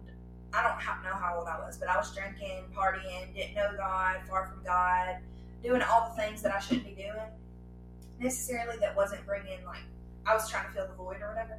I 0.52 0.62
don't 0.62 0.80
ha- 0.80 1.00
know 1.04 1.14
how 1.14 1.36
old 1.38 1.46
I 1.46 1.58
was, 1.60 1.76
but 1.78 1.88
I 1.88 1.96
was 1.96 2.12
drinking, 2.14 2.64
partying, 2.76 3.32
didn't 3.34 3.54
know 3.54 3.70
God, 3.76 4.16
far 4.28 4.46
from 4.46 4.62
God, 4.64 5.18
doing 5.62 5.82
all 5.82 6.10
the 6.14 6.20
things 6.22 6.42
that 6.42 6.52
I 6.54 6.58
shouldn't 6.58 6.84
be 6.86 6.94
doing. 6.94 7.30
Necessarily, 8.18 8.78
that 8.80 8.96
wasn't 8.96 9.24
bringing 9.26 9.64
like 9.66 9.82
I 10.26 10.34
was 10.34 10.48
trying 10.48 10.66
to 10.66 10.72
fill 10.72 10.86
the 10.88 10.94
void 10.94 11.18
or 11.20 11.28
whatever. 11.34 11.58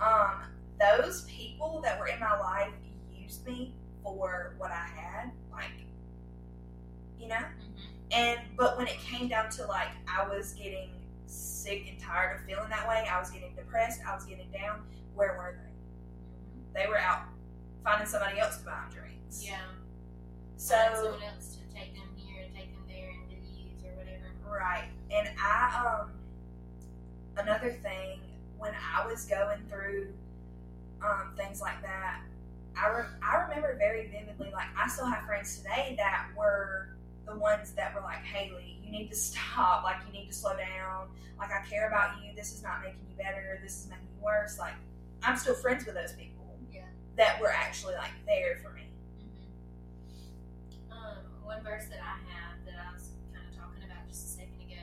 Um, 0.00 0.42
those 0.78 1.22
people 1.24 1.80
that 1.82 1.98
were 1.98 2.06
in 2.08 2.20
my 2.20 2.38
life 2.38 2.72
used 3.16 3.46
me 3.46 3.74
for 4.02 4.54
what 4.58 4.70
I 4.70 4.86
had, 4.86 5.30
like 5.52 5.70
you 7.18 7.28
know. 7.28 7.36
Mhm. 7.36 7.86
And 8.12 8.40
but 8.56 8.76
when 8.78 8.86
it 8.86 8.98
came 8.98 9.28
down 9.28 9.50
to 9.50 9.66
like 9.66 9.88
I 10.06 10.26
was 10.28 10.52
getting 10.54 10.90
sick 11.26 11.86
and 11.88 11.98
tired 12.00 12.36
of 12.40 12.46
feeling 12.46 12.68
that 12.70 12.88
way, 12.88 13.06
I 13.10 13.18
was 13.20 13.30
getting 13.30 13.54
depressed, 13.54 14.00
I 14.06 14.14
was 14.14 14.24
getting 14.24 14.50
down. 14.50 14.86
Where 15.14 15.36
were 15.36 15.56
they? 16.74 16.80
They 16.82 16.86
were 16.88 16.98
out 16.98 17.22
finding 17.84 18.06
somebody 18.08 18.38
else 18.38 18.58
to 18.58 18.64
buy 18.64 18.72
them 18.72 18.90
drinks. 18.92 19.44
yeah. 19.44 19.60
So 20.56 20.74
someone 20.94 21.22
else 21.22 21.56
to 21.56 21.74
take 21.74 21.94
them 21.94 22.07
right, 24.52 24.88
and 25.10 25.28
I 25.40 26.00
um 26.02 26.10
another 27.36 27.70
thing 27.70 28.20
when 28.58 28.72
I 28.94 29.06
was 29.06 29.24
going 29.26 29.60
through 29.68 30.08
um 31.02 31.32
things 31.36 31.60
like 31.60 31.80
that, 31.82 32.20
I 32.76 32.88
re- 32.88 33.18
I 33.22 33.42
remember 33.42 33.76
very 33.78 34.08
vividly. 34.08 34.50
Like 34.52 34.68
I 34.76 34.88
still 34.88 35.06
have 35.06 35.24
friends 35.24 35.58
today 35.58 35.94
that 35.98 36.28
were 36.36 36.90
the 37.26 37.36
ones 37.36 37.72
that 37.72 37.94
were 37.94 38.00
like, 38.00 38.24
Haley, 38.24 38.78
you 38.82 38.90
need 38.90 39.10
to 39.10 39.16
stop. 39.16 39.84
Like 39.84 39.96
you 40.06 40.12
need 40.18 40.26
to 40.28 40.34
slow 40.34 40.56
down. 40.56 41.08
Like 41.38 41.50
I 41.50 41.64
care 41.68 41.88
about 41.88 42.22
you. 42.22 42.32
This 42.34 42.54
is 42.54 42.62
not 42.62 42.80
making 42.82 43.00
you 43.08 43.16
better. 43.16 43.60
This 43.62 43.84
is 43.84 43.90
making 43.90 44.06
you 44.16 44.24
worse. 44.24 44.58
Like 44.58 44.74
I'm 45.22 45.36
still 45.36 45.54
friends 45.54 45.84
with 45.86 45.94
those 45.94 46.12
people. 46.12 46.56
Yeah. 46.72 46.82
That 47.16 47.40
were 47.40 47.50
actually 47.52 47.94
like 47.94 48.12
there 48.26 48.58
for 48.62 48.70
me. 48.72 48.82
Mm-hmm. 49.20 50.92
Um, 50.92 51.18
one 51.44 51.62
verse 51.62 51.86
that 51.90 52.00
I 52.00 52.18
have 52.32 52.64
that 52.66 52.74
I 52.90 52.94
was 52.94 53.10
just 54.08 54.24
a 54.24 54.28
second 54.42 54.60
ago 54.60 54.80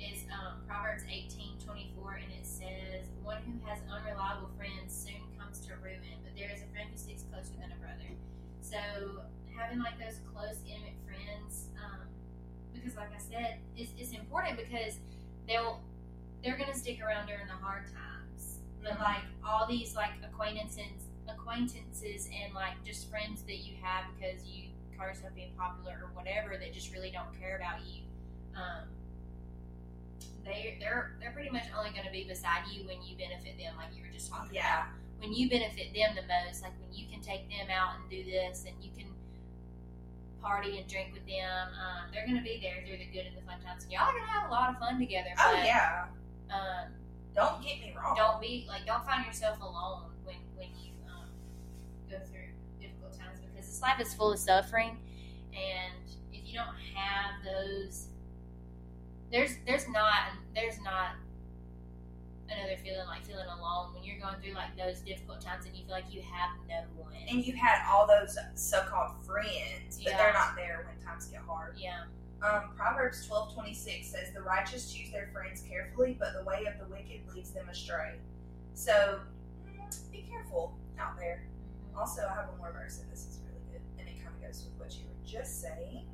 is 0.00 0.22
um, 0.32 0.62
Proverbs 0.66 1.02
eighteen 1.10 1.58
twenty 1.64 1.90
four, 1.96 2.14
and 2.22 2.30
it 2.32 2.46
says, 2.46 3.10
"One 3.22 3.38
who 3.44 3.54
has 3.66 3.78
unreliable 3.90 4.50
friends 4.56 4.94
soon 4.94 5.20
comes 5.38 5.60
to 5.66 5.74
ruin, 5.82 6.18
but 6.22 6.32
there 6.36 6.50
is 6.54 6.62
a 6.62 6.68
friend 6.72 6.88
who 6.90 6.96
sticks 6.98 7.24
closer 7.30 7.52
than 7.60 7.72
a 7.72 7.78
brother." 7.82 8.10
So 8.60 8.78
having 9.56 9.78
like 9.80 9.98
those 9.98 10.20
close, 10.32 10.62
intimate 10.68 10.94
friends, 11.04 11.68
um, 11.82 12.06
because 12.72 12.94
like 12.96 13.10
I 13.14 13.18
said, 13.18 13.58
it's, 13.76 13.90
it's 13.98 14.12
important 14.12 14.56
because 14.56 14.98
they'll 15.46 15.80
they're 16.44 16.56
gonna 16.56 16.76
stick 16.76 17.02
around 17.02 17.26
during 17.26 17.46
the 17.46 17.58
hard 17.58 17.84
times. 17.90 18.60
But 18.82 18.92
Mhm. 18.92 19.02
like 19.02 19.24
all 19.44 19.66
these 19.66 19.96
like 19.96 20.12
acquaintances, 20.22 21.10
acquaintances, 21.28 22.30
and 22.30 22.54
like 22.54 22.78
just 22.84 23.10
friends 23.10 23.42
that 23.42 23.58
you 23.66 23.74
have 23.82 24.04
because 24.14 24.46
you 24.46 24.70
call 24.96 25.08
yourself 25.08 25.34
being 25.34 25.52
popular 25.58 25.98
or 26.04 26.10
whatever 26.14 26.56
that 26.56 26.72
just 26.72 26.92
really 26.92 27.10
don't 27.10 27.32
care 27.40 27.56
about 27.56 27.80
you. 27.84 28.02
Um, 28.58 28.88
they 30.44 30.76
they're 30.80 31.12
they're 31.20 31.30
pretty 31.32 31.50
much 31.50 31.64
only 31.76 31.90
going 31.90 32.06
to 32.06 32.10
be 32.12 32.24
beside 32.24 32.66
you 32.72 32.86
when 32.86 32.96
you 33.02 33.16
benefit 33.16 33.56
them, 33.58 33.74
like 33.76 33.94
you 33.96 34.02
were 34.02 34.12
just 34.12 34.30
talking 34.30 34.50
Yeah. 34.54 34.82
about. 34.82 34.86
When 35.20 35.32
you 35.32 35.48
benefit 35.50 35.92
them 35.94 36.14
the 36.14 36.22
most, 36.26 36.62
like 36.62 36.72
when 36.80 36.92
you 36.96 37.06
can 37.10 37.20
take 37.20 37.48
them 37.50 37.66
out 37.70 37.98
and 38.00 38.08
do 38.10 38.22
this, 38.24 38.64
and 38.66 38.74
you 38.82 38.90
can 38.96 39.06
party 40.40 40.78
and 40.78 40.86
drink 40.88 41.10
with 41.12 41.26
them, 41.26 41.68
um, 41.74 42.10
they're 42.12 42.24
going 42.24 42.38
to 42.38 42.42
be 42.44 42.60
there 42.62 42.84
through 42.86 42.98
the 42.98 43.10
good 43.12 43.26
and 43.26 43.36
the 43.36 43.42
fun 43.42 43.58
times. 43.60 43.82
And 43.82 43.92
Y'all 43.92 44.02
are 44.06 44.12
going 44.12 44.22
to 44.24 44.30
have 44.30 44.48
a 44.48 44.52
lot 44.52 44.70
of 44.70 44.78
fun 44.78 44.98
together. 44.98 45.30
Oh 45.38 45.54
but, 45.56 45.64
yeah. 45.66 46.04
Um, 46.50 46.92
Don't 47.34 47.60
get 47.62 47.80
me 47.80 47.94
wrong. 47.96 48.16
don't 48.16 48.40
be 48.40 48.64
like 48.68 48.86
don't 48.86 49.04
find 49.04 49.26
yourself 49.26 49.60
alone 49.60 50.10
when 50.24 50.36
when 50.56 50.68
you 50.82 50.92
um, 51.10 51.28
go 52.10 52.16
through 52.30 52.48
difficult 52.80 53.12
times 53.18 53.38
because 53.40 53.66
this 53.66 53.82
life 53.82 54.00
is 54.00 54.14
full 54.14 54.32
of 54.32 54.38
suffering 54.38 54.96
and 55.52 55.92
if 56.32 56.46
you 56.48 56.54
don't 56.54 56.74
have 56.94 57.32
those 57.44 58.06
there's 59.30 59.56
there's 59.66 59.88
not 59.88 60.32
there's 60.54 60.80
not 60.80 61.10
another 62.50 62.76
feeling 62.82 63.06
like 63.06 63.24
feeling 63.26 63.46
alone 63.46 63.92
when 63.92 64.02
you're 64.02 64.18
going 64.18 64.34
through 64.42 64.54
like 64.54 64.74
those 64.76 65.00
difficult 65.00 65.40
times 65.40 65.66
and 65.66 65.76
you 65.76 65.84
feel 65.84 65.92
like 65.94 66.10
you 66.10 66.22
have 66.22 66.50
no 66.68 66.80
one 66.96 67.12
And 67.28 67.44
you 67.44 67.54
had 67.54 67.84
all 67.86 68.06
those 68.06 68.38
so-called 68.54 69.12
friends, 69.26 69.98
but 70.02 70.12
Yeah. 70.12 70.16
they're 70.16 70.32
not 70.32 70.56
there 70.56 70.86
when 70.86 71.04
times 71.04 71.26
get 71.26 71.40
hard. 71.42 71.76
yeah 71.78 72.04
Um, 72.42 72.72
Proverbs 72.76 73.26
twelve 73.26 73.52
twenty 73.52 73.74
six 73.74 74.06
says, 74.08 74.32
"The 74.32 74.40
righteous 74.40 74.92
choose 74.92 75.10
their 75.10 75.26
friends 75.32 75.60
carefully, 75.62 76.16
but 76.18 76.32
the 76.34 76.44
way 76.44 76.64
of 76.66 76.78
the 76.78 76.86
wicked 76.86 77.26
leads 77.34 77.50
them 77.50 77.68
astray." 77.68 78.20
So, 78.74 79.20
mm, 79.66 80.12
be 80.12 80.22
careful 80.22 80.78
out 81.00 81.18
there. 81.18 81.42
Also, 81.96 82.22
I 82.30 82.34
have 82.36 82.48
one 82.50 82.58
more 82.58 82.70
verse, 82.72 83.00
and 83.00 83.10
this 83.10 83.26
is 83.26 83.40
really 83.44 83.60
good, 83.72 83.82
and 83.98 84.08
it 84.08 84.22
kind 84.22 84.32
of 84.36 84.40
goes 84.40 84.62
with 84.64 84.78
what 84.78 84.94
you 84.94 85.04
were 85.06 85.26
just 85.26 85.60
saying. 85.60 86.06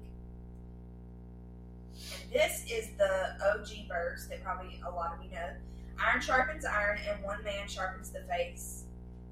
And 2.22 2.32
this 2.32 2.64
is 2.70 2.90
the 2.98 3.36
OG 3.44 3.88
verse 3.88 4.26
that 4.26 4.42
probably 4.42 4.80
a 4.86 4.90
lot 4.90 5.14
of 5.16 5.24
you 5.24 5.30
know. 5.30 5.50
Iron 6.02 6.20
sharpens 6.20 6.64
iron, 6.64 6.98
and 7.08 7.22
one 7.22 7.42
man 7.44 7.68
sharpens 7.68 8.10
the 8.10 8.20
face 8.20 8.84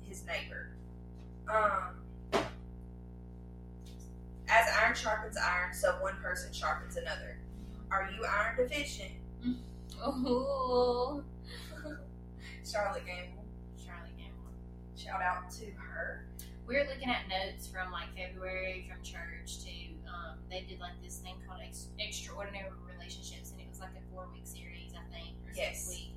his 0.09 0.25
neighbor. 0.27 0.69
Um, 1.49 2.43
as 4.49 4.67
iron 4.83 4.95
sharpens 4.95 5.37
iron, 5.37 5.75
so 5.75 5.93
one 6.01 6.17
person 6.23 6.53
sharpens 6.53 6.97
another. 6.97 7.39
Are 7.91 8.09
you 8.15 8.25
iron 8.25 8.57
deficient? 8.57 9.13
oh 10.03 11.23
Charlotte 12.65 13.05
Gamble. 13.07 13.45
charlotte 13.77 14.17
gamble 14.17 14.53
Shout 14.97 15.21
out 15.21 15.51
to 15.53 15.67
her. 15.77 16.27
We're 16.67 16.87
looking 16.87 17.11
at 17.11 17.29
notes 17.29 17.67
from 17.67 17.91
like 17.91 18.09
February 18.17 18.89
from 18.91 19.03
church 19.03 19.65
to 19.65 19.71
um, 20.13 20.39
they 20.51 20.63
did 20.69 20.79
like 20.81 21.01
this 21.03 21.19
thing 21.19 21.35
called 21.49 21.61
Ex- 21.65 21.89
extraordinary 21.99 22.69
relationships 22.87 23.51
and 23.53 23.61
it 23.61 23.69
was 23.69 23.81
like 23.81 23.97
a 23.97 24.03
four 24.13 24.29
week 24.33 24.45
series 24.47 24.93
I 24.93 25.03
think 25.13 25.35
or 25.47 25.53
Yes. 25.57 25.85
six 25.85 25.99
week. 25.99 26.15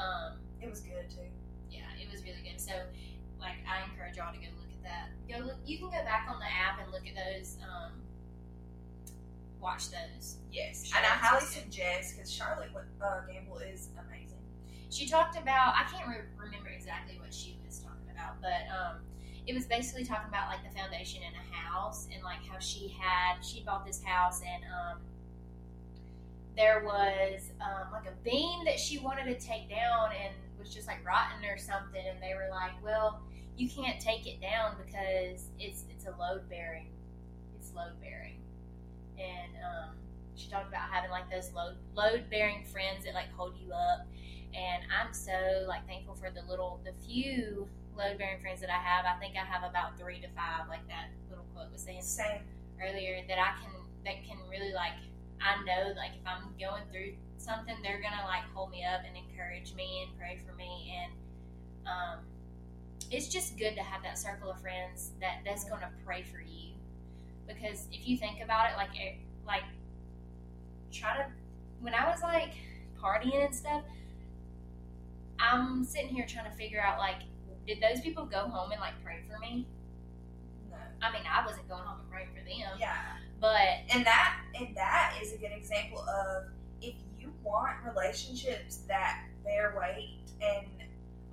Um, 0.00 0.38
It 0.60 0.68
was 0.70 0.80
good 0.80 1.08
too. 1.10 1.28
yeah, 1.70 1.86
it 2.00 2.10
was 2.10 2.22
really 2.24 2.40
good. 2.42 2.60
So 2.60 2.72
like 3.38 3.60
I 3.68 3.84
encourage 3.88 4.16
y'all 4.16 4.32
to 4.32 4.38
go 4.40 4.48
look 4.58 4.72
at 4.72 4.82
that. 4.82 5.06
Go 5.28 5.44
look. 5.44 5.58
You 5.66 5.78
can 5.78 5.86
go 5.92 6.02
back 6.04 6.26
on 6.30 6.38
the 6.40 6.48
app 6.50 6.80
and 6.82 6.90
look 6.90 7.06
at 7.06 7.14
those. 7.14 7.58
Um, 7.62 7.92
watch 9.60 9.90
those. 9.90 10.36
Yes, 10.52 10.90
and 10.96 11.04
I 11.04 11.08
highly 11.08 11.44
suggest 11.44 12.16
because 12.16 12.32
Charlotte 12.32 12.70
uh, 13.02 13.20
Gamble 13.30 13.58
is 13.58 13.88
amazing. 13.98 14.38
She 14.90 15.06
talked 15.06 15.36
about 15.36 15.74
I 15.76 15.84
can't 15.90 16.08
re- 16.08 16.30
remember 16.36 16.68
exactly 16.70 17.18
what 17.20 17.32
she 17.34 17.58
was 17.66 17.78
talking 17.80 18.08
about, 18.10 18.40
but 18.40 18.64
um, 18.72 18.96
it 19.48 19.54
was 19.54 19.66
basically 19.66 20.04
talking 20.04 20.28
about 20.28 20.48
like 20.48 20.62
the 20.62 20.78
foundation 20.78 21.22
in 21.22 21.32
a 21.34 21.56
house 21.56 22.06
and 22.14 22.22
like 22.22 22.38
how 22.46 22.58
she 22.58 22.94
had 23.00 23.42
she 23.42 23.64
bought 23.64 23.84
this 23.84 24.02
house 24.04 24.42
and 24.42 24.62
um, 24.64 24.98
there 26.58 26.82
was 26.84 27.52
um, 27.60 27.90
like 27.92 28.04
a 28.06 28.28
beam 28.28 28.64
that 28.64 28.78
she 28.78 28.98
wanted 28.98 29.24
to 29.24 29.46
take 29.46 29.70
down 29.70 30.10
and 30.22 30.34
was 30.58 30.74
just 30.74 30.88
like 30.88 31.04
rotten 31.06 31.44
or 31.44 31.56
something, 31.56 32.02
and 32.04 32.20
they 32.20 32.34
were 32.34 32.48
like, 32.50 32.72
well, 32.82 33.20
you 33.56 33.68
can't 33.68 34.00
take 34.00 34.26
it 34.26 34.40
down 34.40 34.74
because 34.84 35.50
it's 35.58 35.84
it's 35.88 36.06
a 36.06 36.10
load 36.18 36.48
bearing, 36.50 36.88
it's 37.56 37.72
load 37.74 37.92
bearing, 38.00 38.40
and 39.18 39.52
um, 39.64 39.94
she 40.34 40.50
talked 40.50 40.68
about 40.68 40.90
having 40.90 41.10
like 41.10 41.30
those 41.30 41.52
load 41.52 41.76
load 41.94 42.24
bearing 42.28 42.64
friends 42.64 43.04
that 43.04 43.14
like 43.14 43.32
hold 43.36 43.54
you 43.64 43.72
up. 43.72 44.06
And 44.54 44.82
I'm 44.98 45.12
so 45.12 45.64
like 45.68 45.86
thankful 45.86 46.14
for 46.14 46.30
the 46.30 46.42
little 46.50 46.80
the 46.84 46.92
few 47.06 47.68
load 47.98 48.16
bearing 48.18 48.40
friends 48.40 48.60
that 48.60 48.70
I 48.70 48.78
have. 48.78 49.04
I 49.04 49.18
think 49.18 49.34
I 49.36 49.44
have 49.44 49.68
about 49.68 49.98
three 49.98 50.20
to 50.20 50.28
five, 50.32 50.68
like 50.68 50.86
that 50.88 51.10
little 51.28 51.44
quote 51.54 51.72
was 51.72 51.82
saying 51.82 52.02
Same. 52.02 52.42
earlier, 52.80 53.20
that 53.28 53.38
I 53.38 53.58
can 53.60 53.74
that 54.06 54.24
can 54.24 54.38
really 54.48 54.72
like 54.72 54.96
I 55.42 55.58
know 55.66 55.92
like 55.96 56.14
if 56.14 56.24
I'm 56.26 56.54
going 56.58 56.84
through 56.90 57.18
something, 57.36 57.74
they're 57.82 58.00
gonna 58.00 58.24
like 58.24 58.46
hold 58.54 58.70
me 58.70 58.84
up 58.84 59.02
and 59.06 59.16
encourage 59.16 59.74
me 59.74 60.06
and 60.06 60.16
pray 60.16 60.38
for 60.46 60.54
me 60.54 60.94
and 60.94 61.12
um 61.86 62.18
it's 63.10 63.28
just 63.28 63.58
good 63.58 63.74
to 63.74 63.82
have 63.82 64.02
that 64.02 64.18
circle 64.18 64.50
of 64.50 64.60
friends 64.60 65.12
that 65.20 65.40
that's 65.44 65.64
gonna 65.64 65.90
pray 66.04 66.22
for 66.22 66.40
you 66.40 66.74
because 67.46 67.88
if 67.90 68.06
you 68.06 68.16
think 68.16 68.42
about 68.42 68.70
it 68.70 68.76
like 68.76 68.94
it, 68.94 69.16
like 69.46 69.64
try 70.92 71.16
to 71.16 71.26
when 71.80 71.94
I 71.94 72.08
was 72.10 72.22
like 72.22 72.52
partying 73.00 73.44
and 73.44 73.54
stuff 73.54 73.82
I'm 75.38 75.84
sitting 75.84 76.08
here 76.08 76.26
trying 76.26 76.50
to 76.50 76.56
figure 76.56 76.80
out 76.80 76.98
like, 76.98 77.22
did 77.68 77.82
those 77.82 78.00
people 78.00 78.24
go 78.24 78.48
home 78.48 78.72
and 78.72 78.80
like 78.80 78.94
pray 79.04 79.20
for 79.30 79.38
me? 79.38 79.68
No. 80.70 80.76
I 81.02 81.12
mean, 81.12 81.22
I 81.30 81.44
wasn't 81.46 81.68
going 81.68 81.84
home 81.84 82.00
and 82.00 82.10
praying 82.10 82.28
for 82.34 82.40
them, 82.42 82.78
Yeah. 82.80 82.96
but 83.40 83.84
And 83.94 84.04
that 84.06 84.40
and 84.58 84.74
that 84.74 85.14
is 85.22 85.32
a 85.34 85.36
good 85.36 85.52
example 85.54 86.00
of 86.08 86.44
if 86.80 86.94
you 87.20 87.30
want 87.44 87.76
relationships 87.84 88.78
that 88.88 89.22
bear 89.44 89.76
weight 89.78 90.30
and 90.40 90.66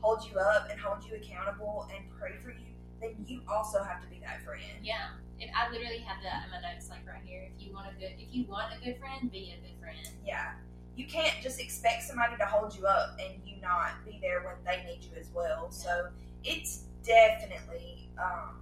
hold 0.01 0.29
you 0.29 0.37
up 0.37 0.67
and 0.69 0.79
hold 0.79 1.03
you 1.05 1.15
accountable 1.15 1.87
and 1.95 2.03
pray 2.19 2.33
for 2.43 2.49
you, 2.51 2.67
then 3.01 3.15
you 3.25 3.41
also 3.47 3.81
have 3.81 4.01
to 4.03 4.07
be 4.07 4.19
that 4.19 4.43
friend. 4.43 4.61
yeah, 4.83 5.15
if 5.39 5.49
I 5.55 5.69
literally 5.71 5.99
have 5.99 6.21
that 6.21 6.45
in 6.45 6.51
my 6.51 6.59
notes, 6.61 6.89
like 6.89 7.07
right 7.07 7.23
here. 7.25 7.47
If 7.57 7.65
you 7.65 7.73
want 7.73 7.87
a 7.95 7.99
good, 7.99 8.11
if 8.19 8.27
you 8.35 8.45
want 8.45 8.73
a 8.75 8.83
good 8.83 8.99
friend, 8.99 9.31
be 9.31 9.55
a 9.57 9.61
good 9.65 9.79
friend. 9.79 9.97
Yeah. 10.25 10.51
You 10.95 11.05
can't 11.05 11.35
just 11.41 11.59
expect 11.59 12.03
somebody 12.03 12.37
to 12.37 12.45
hold 12.45 12.75
you 12.75 12.85
up 12.87 13.17
and 13.19 13.33
you 13.45 13.55
not 13.61 13.91
be 14.05 14.19
there 14.21 14.41
when 14.41 14.55
they 14.65 14.83
need 14.89 15.03
you 15.03 15.19
as 15.19 15.29
well. 15.33 15.69
So 15.71 16.07
it's 16.43 16.83
definitely 17.03 18.09
um 18.17 18.61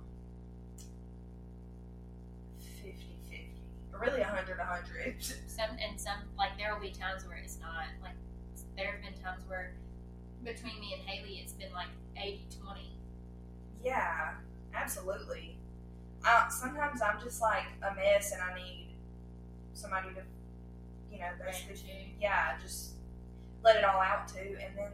50 2.81 2.97
50. 3.29 3.49
Really 3.99 4.21
100 4.21 4.57
100. 4.57 5.15
Some 5.47 5.77
and 5.79 5.99
some 5.99 6.17
like 6.37 6.57
there 6.57 6.73
will 6.73 6.81
be 6.81 6.89
times 6.91 7.25
where 7.27 7.37
it's 7.37 7.59
not 7.59 7.85
like 8.01 8.15
there 8.75 8.93
have 8.93 9.01
been 9.03 9.21
times 9.23 9.43
where 9.47 9.73
between 10.43 10.79
me 10.79 10.95
and 10.97 11.07
Haley 11.07 11.39
it's 11.43 11.53
been 11.53 11.71
like 11.73 11.87
80 12.17 12.47
20 12.63 12.81
Yeah, 13.83 14.31
absolutely. 14.73 15.57
Uh, 16.25 16.47
sometimes 16.49 17.01
I'm 17.01 17.21
just 17.21 17.39
like 17.41 17.65
a 17.83 17.93
mess 17.95 18.31
and 18.31 18.41
I 18.41 18.55
need 18.55 18.95
somebody 19.73 20.09
to, 20.15 20.21
you 21.13 21.19
know, 21.19 21.27
Vent 21.43 21.77
to. 21.77 21.85
yeah, 22.19 22.57
just 22.61 22.93
let 23.63 23.75
it 23.77 23.83
all 23.83 24.01
out 24.01 24.27
too, 24.27 24.57
and 24.59 24.75
then 24.77 24.91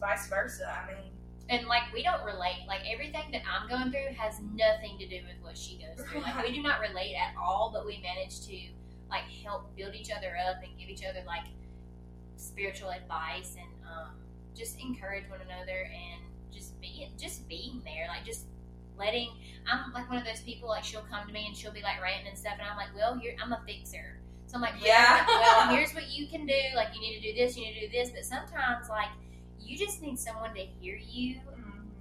vice 0.00 0.28
versa. 0.28 0.66
I 0.66 0.92
mean, 0.92 1.10
and 1.50 1.66
like 1.66 1.82
we 1.92 2.02
don't 2.02 2.24
relate 2.24 2.62
like 2.68 2.80
everything 2.90 3.24
that 3.32 3.42
i'm 3.50 3.68
going 3.68 3.90
through 3.90 4.14
has 4.16 4.40
nothing 4.54 4.96
to 4.98 5.06
do 5.06 5.16
with 5.26 5.36
what 5.42 5.58
she 5.58 5.78
goes 5.78 6.06
through 6.06 6.22
like 6.22 6.40
we 6.46 6.54
do 6.54 6.62
not 6.62 6.80
relate 6.88 7.14
at 7.14 7.34
all 7.36 7.70
but 7.74 7.84
we 7.84 8.00
manage 8.00 8.46
to 8.46 8.56
like 9.10 9.24
help 9.44 9.74
build 9.76 9.94
each 9.94 10.10
other 10.16 10.32
up 10.48 10.62
and 10.62 10.70
give 10.78 10.88
each 10.88 11.04
other 11.04 11.20
like 11.26 11.44
spiritual 12.36 12.90
advice 12.90 13.56
and 13.58 13.68
um, 13.84 14.14
just 14.56 14.78
encourage 14.78 15.28
one 15.28 15.40
another 15.40 15.90
and 15.92 16.22
just 16.54 16.80
be 16.80 17.08
just 17.18 17.46
being 17.48 17.82
there 17.84 18.06
like 18.08 18.24
just 18.24 18.46
letting 18.96 19.30
i'm 19.70 19.92
like 19.92 20.08
one 20.08 20.18
of 20.18 20.24
those 20.24 20.40
people 20.40 20.68
like 20.68 20.84
she'll 20.84 21.04
come 21.10 21.26
to 21.26 21.32
me 21.32 21.46
and 21.48 21.56
she'll 21.56 21.72
be 21.72 21.82
like 21.82 22.00
ranting 22.00 22.28
and 22.28 22.38
stuff 22.38 22.54
and 22.60 22.62
i'm 22.62 22.76
like 22.76 22.94
well 22.94 23.18
you're 23.20 23.34
i'm 23.42 23.52
a 23.52 23.60
fixer 23.66 24.19
so 24.50 24.56
i'm 24.56 24.62
like 24.62 24.74
Yeah. 24.84 25.24
well 25.28 25.68
here's 25.68 25.92
what 25.92 26.10
you 26.10 26.26
can 26.26 26.46
do. 26.46 26.60
Like 26.74 26.88
you 26.94 27.00
need 27.00 27.20
to 27.20 27.32
do 27.32 27.38
this 27.38 27.56
you 27.56 27.66
need 27.66 27.74
to 27.74 27.86
do 27.86 27.92
this. 27.92 28.10
But 28.10 28.24
sometimes 28.24 28.88
like 28.88 29.10
you 29.60 29.76
just 29.76 30.02
need 30.02 30.18
someone 30.18 30.52
to 30.54 30.60
hear 30.80 30.96
you 30.96 31.40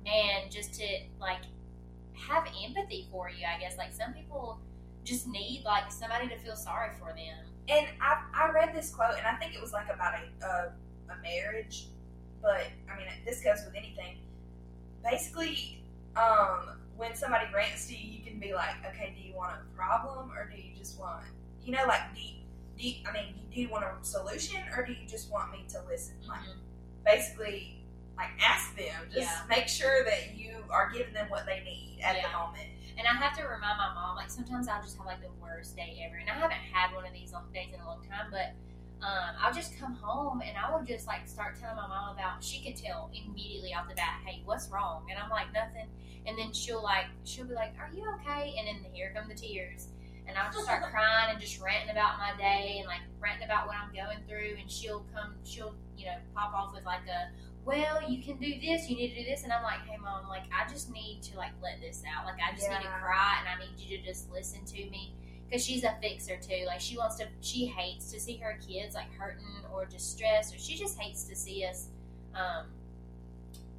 and 0.06 0.50
just 0.50 0.74
to 0.76 0.86
like 1.20 1.42
have 2.14 2.46
empathy 2.66 3.08
for 3.12 3.30
you 3.30 3.46
i 3.46 3.60
guess. 3.60 3.78
Like 3.78 3.94
some 3.94 4.14
people 4.14 4.60
just 5.04 5.28
need 5.28 5.64
like 5.66 5.92
somebody 5.92 6.28
to 6.28 6.38
feel 6.38 6.56
sorry 6.56 6.90
for 7.00 7.14
them. 7.14 7.38
And 7.68 7.86
I, 8.02 8.24
I 8.34 8.52
read 8.52 8.74
this 8.74 8.90
quote, 8.94 9.16
and 9.18 9.28
I 9.28 9.36
think 9.36 9.54
it 9.54 9.62
was 9.62 9.74
like 9.74 9.88
about 9.94 10.16
a, 10.16 10.46
a, 10.46 10.72
a 11.14 11.22
marriage, 11.22 11.88
but 12.42 12.66
I 12.92 12.98
mean, 12.98 13.08
this 13.26 13.42
goes 13.44 13.60
with 13.64 13.76
anything. 13.76 14.18
Basically, 15.04 15.84
um, 16.16 16.80
when 16.98 17.16
somebody 17.16 17.46
rants 17.54 17.88
to 17.88 17.96
you, 17.96 18.12
you 18.12 18.24
can 18.24 18.40
be 18.40 18.54
like, 18.54 18.76
okay, 18.88 19.16
do 19.16 19.28
you 19.28 19.36
want 19.36 19.54
a 19.54 19.78
problem 19.78 20.32
or 20.32 20.50
do 20.50 20.58
you 20.60 20.76
just 20.76 21.00
want, 21.00 21.24
you 21.64 21.72
know, 21.72 21.86
like, 21.88 22.02
do 22.14 22.22
you, 22.22 22.34
do 22.80 22.88
you, 22.90 22.96
I 23.08 23.12
mean, 23.12 23.36
do 23.54 23.62
you 23.62 23.70
want 23.70 23.84
a 23.84 23.92
solution 24.06 24.62
or 24.76 24.86
do 24.86 24.94
you 24.94 25.08
just 25.08 25.32
want 25.32 25.52
me 25.52 25.66
to 25.70 25.82
listen? 25.88 26.16
Like, 26.28 26.40
basically, 27.06 27.84
like, 28.18 28.30
ask 28.42 28.76
them. 28.76 29.10
Just 29.14 29.20
Yeah. 29.28 29.46
make 29.50 29.68
sure 29.68 30.04
that 30.06 30.36
you 30.36 30.64
are 30.70 30.90
giving 30.92 31.14
them 31.14 31.30
what 31.30 31.46
they 31.46 31.62
need 31.64 32.00
at 32.04 32.16
the 32.22 32.30
moment. 32.38 32.68
and 32.98 33.08
i 33.08 33.14
have 33.14 33.34
to 33.38 33.44
remind 33.44 33.78
my 33.78 33.94
mom 33.94 34.18
like 34.18 34.30
sometimes 34.30 34.68
i'll 34.68 34.82
just 34.82 34.98
have 34.98 35.06
like 35.06 35.22
the 35.22 35.32
worst 35.42 35.74
day 35.78 36.04
ever 36.06 36.18
and 36.18 36.30
i 36.30 36.34
haven't 36.34 36.52
had 36.74 36.94
one 36.94 37.06
of 37.06 37.14
these 37.14 37.32
long 37.32 37.46
days 37.54 37.70
in 37.74 37.80
a 37.80 37.86
long 37.86 38.02
time 38.04 38.28
but 38.30 38.52
um, 39.02 39.36
I'll 39.40 39.54
just 39.54 39.80
come 39.80 39.94
home 39.94 40.42
and 40.42 40.58
I 40.58 40.70
will 40.76 40.84
just 40.84 41.08
like 41.08 41.26
start 41.26 41.58
telling 41.58 41.78
my 41.78 41.88
mom 41.88 42.14
about. 42.16 42.44
She 42.44 42.62
could 42.62 42.76
tell 42.76 43.10
immediately 43.14 43.74
off 43.74 43.88
the 43.88 43.96
bat, 43.96 44.20
"Hey, 44.26 44.42
what's 44.44 44.68
wrong?" 44.68 45.06
And 45.10 45.18
I'm 45.18 45.30
like, 45.30 45.54
"Nothing." 45.54 45.88
And 46.28 46.38
then 46.38 46.52
she'll 46.52 46.84
like, 46.84 47.06
she'll 47.24 47.46
be 47.46 47.54
like, 47.54 47.74
"Are 47.80 47.90
you 47.96 48.04
okay?" 48.16 48.56
And 48.60 48.68
then 48.68 48.92
here 48.92 49.14
come 49.16 49.30
the 49.30 49.36
tears, 49.36 49.88
and 50.30 50.38
I'll 50.38 50.52
just 50.54 50.64
start 50.64 50.84
crying 50.84 51.32
and 51.32 51.40
just 51.40 51.60
ranting 51.60 51.92
about 51.92 52.20
my 52.20 52.38
day 52.38 52.78
and 52.78 52.88
like 52.88 53.02
ranting 53.20 53.46
about 53.46 53.68
what 53.68 53.76
I'm 53.76 53.90
going 53.94 54.20
through. 54.28 54.62
And 54.62 54.70
she'll 54.70 55.04
come, 55.14 55.34
she'll 55.44 55.74
you 55.98 56.06
know 56.06 56.16
pop 56.36 56.54
off 56.54 56.74
with 56.74 56.86
like 56.86 57.08
a, 57.10 57.34
"Well, 57.66 58.08
you 58.08 58.22
can 58.22 58.38
do 58.38 58.54
this, 58.62 58.90
you 58.90 58.96
need 58.96 59.10
to 59.16 59.24
do 59.24 59.26
this," 59.26 59.44
and 59.44 59.52
I'm 59.52 59.64
like, 59.64 59.82
"Hey, 59.86 59.98
mom, 59.98 60.30
like 60.30 60.44
I 60.54 60.70
just 60.72 60.92
need 60.92 61.22
to 61.24 61.38
like 61.38 61.52
let 61.62 61.82
this 61.82 62.04
out. 62.16 62.26
Like 62.26 62.38
I 62.40 62.56
just 62.56 62.70
need 62.70 62.82
to 62.82 62.94
cry, 63.02 63.42
and 63.42 63.50
I 63.50 63.60
need 63.60 63.80
you 63.80 63.98
to 63.98 64.04
just 64.06 64.32
listen 64.32 64.64
to 64.66 64.90
me." 64.90 65.14
because 65.50 65.66
she's 65.66 65.84
a 65.84 65.96
fixer 66.00 66.38
too. 66.38 66.66
Like 66.68 66.80
she 66.80 66.96
wants 66.96 67.16
to, 67.16 67.26
she 67.42 67.66
hates 67.66 68.12
to 68.12 68.20
see 68.20 68.38
her 68.38 68.60
kids 68.68 68.94
like 68.94 69.12
hurting 69.18 69.48
or 69.74 69.86
distressed, 69.86 70.54
or 70.54 70.60
she 70.60 70.76
just 70.76 71.00
hates 71.00 71.24
to 71.24 71.36
see 71.36 71.66
us 71.66 71.88
um, 72.36 72.66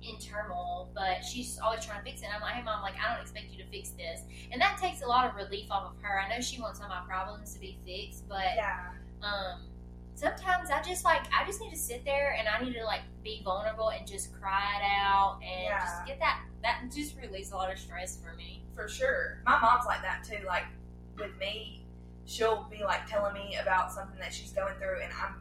in 0.03 0.19
turmoil. 0.19 0.89
But 0.95 1.25
she's 1.25 1.59
always 1.63 1.85
trying 1.85 1.99
to 1.99 2.05
fix 2.05 2.23
it. 2.23 2.27
And 2.27 2.35
I'm 2.35 2.41
like, 2.41 2.55
hey 2.55 2.63
mom, 2.63 2.83
like 2.83 2.95
I 2.99 3.13
don't 3.13 3.23
expect 3.23 3.47
you 3.53 3.63
to 3.63 3.69
fix 3.71 3.91
this, 3.91 4.23
and 4.53 4.61
that 4.61 4.79
takes 4.81 5.03
a 5.03 5.07
lot 5.07 5.29
of 5.29 5.35
relief 5.37 5.71
off 5.71 5.93
of 5.95 6.03
her. 6.03 6.21
I 6.21 6.29
know 6.35 6.41
she 6.41 6.61
wants 6.61 6.81
all 6.81 6.89
my 6.89 7.03
problems 7.07 7.53
to 7.55 7.61
be 7.61 7.79
fixed, 7.85 8.29
but 8.29 8.55
Yeah. 8.57 8.91
um, 9.23 9.61
sometimes 10.15 10.71
I 10.71 10.83
just 10.83 11.05
like 11.05 11.23
I 11.37 11.45
just 11.47 11.61
need 11.61 11.71
to 11.71 11.77
sit 11.79 12.05
there 12.05 12.37
and 12.39 12.47
I 12.49 12.63
need 12.63 12.75
to 12.75 12.85
like 12.85 13.03
be 13.25 13.41
vulnerable 13.45 13.91
and 13.91 14.07
just 14.07 14.33
cry 14.41 14.77
it 14.79 14.85
out 14.85 15.39
and 15.43 15.65
Yeah. 15.65 15.81
just 15.81 16.07
get 16.07 16.19
that 16.21 16.41
that 16.63 16.83
just 16.95 17.17
release 17.17 17.53
a 17.53 17.57
lot 17.57 17.73
of 17.73 17.79
stress 17.79 18.19
for 18.19 18.35
me. 18.35 18.63
for 18.75 18.87
sure. 18.89 19.43
My 19.47 19.59
mom's 19.61 19.85
like 19.87 20.01
that 20.03 20.25
too. 20.25 20.45
Like 20.47 20.65
with 21.19 21.37
me, 21.39 21.85
she'll 22.25 22.67
be 22.71 22.83
like 22.85 23.07
telling 23.07 23.35
me 23.35 23.57
about 23.61 23.93
something 23.93 24.19
that 24.21 24.33
she's 24.33 24.53
going 24.53 24.75
through, 24.79 25.01
and 25.03 25.13
I'm, 25.13 25.35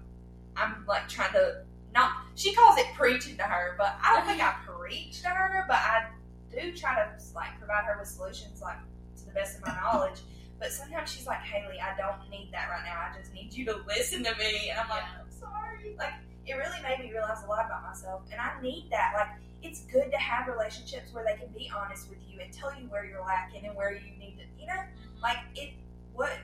I'm 0.57 0.85
like 0.87 1.07
trying 1.07 1.31
to 1.33 1.61
not. 1.93 2.11
She 2.35 2.53
calls 2.53 2.77
it 2.77 2.87
preaching 2.95 3.35
to 3.37 3.43
her, 3.43 3.75
but 3.77 3.97
I 4.03 4.15
don't 4.15 4.27
think 4.27 4.41
I 4.41 4.51
mm-hmm. 4.51 4.79
preach 4.79 5.21
to 5.21 5.29
her. 5.29 5.65
But 5.67 5.77
I 5.77 6.07
do 6.51 6.73
try 6.75 6.95
to 6.95 7.09
like 7.35 7.57
provide 7.57 7.85
her 7.85 7.97
with 7.99 8.07
solutions, 8.07 8.61
like 8.61 8.77
to 9.17 9.25
the 9.25 9.31
best 9.31 9.57
of 9.57 9.65
my 9.65 9.75
knowledge. 9.75 10.21
But 10.59 10.71
sometimes 10.71 11.11
she's 11.11 11.25
like, 11.25 11.39
Haley, 11.39 11.79
I 11.79 11.95
don't 11.97 12.29
need 12.29 12.49
that 12.51 12.69
right 12.69 12.83
now. 12.85 13.07
I 13.09 13.17
just 13.17 13.33
need 13.33 13.53
you 13.53 13.65
to 13.65 13.77
listen 13.87 14.23
to 14.23 14.35
me. 14.37 14.69
And 14.69 14.79
I'm 14.79 14.89
like, 14.89 15.03
Yeah. 15.03 15.23
I'm 15.23 15.31
sorry. 15.31 15.95
Like 15.97 16.13
it 16.45 16.53
really 16.53 16.81
made 16.81 16.99
me 16.99 17.11
realize 17.11 17.43
a 17.43 17.47
lot 17.47 17.65
about 17.65 17.83
myself, 17.83 18.23
and 18.31 18.41
I 18.41 18.59
need 18.61 18.87
that. 18.91 19.13
Like 19.15 19.27
it's 19.61 19.81
good 19.85 20.11
to 20.11 20.17
have 20.17 20.47
relationships 20.47 21.13
where 21.13 21.23
they 21.23 21.35
can 21.39 21.51
be 21.53 21.71
honest 21.75 22.09
with 22.09 22.19
you 22.27 22.39
and 22.39 22.51
tell 22.51 22.73
you 22.73 22.87
where 22.87 23.05
you're 23.05 23.23
lacking 23.23 23.65
and 23.65 23.75
where 23.75 23.93
you 23.93 24.17
need 24.17 24.37
to, 24.37 24.43
you 24.59 24.67
know, 24.67 24.73
mm-hmm. 24.73 25.21
like 25.21 25.37
it. 25.55 25.73
What 26.13 26.37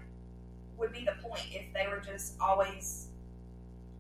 would 0.78 0.94
be 0.94 1.06
the 1.06 1.16
point 1.22 1.44
if 1.52 1.74
they 1.74 1.88
were 1.88 2.00
just 2.00 2.36
always 2.40 3.08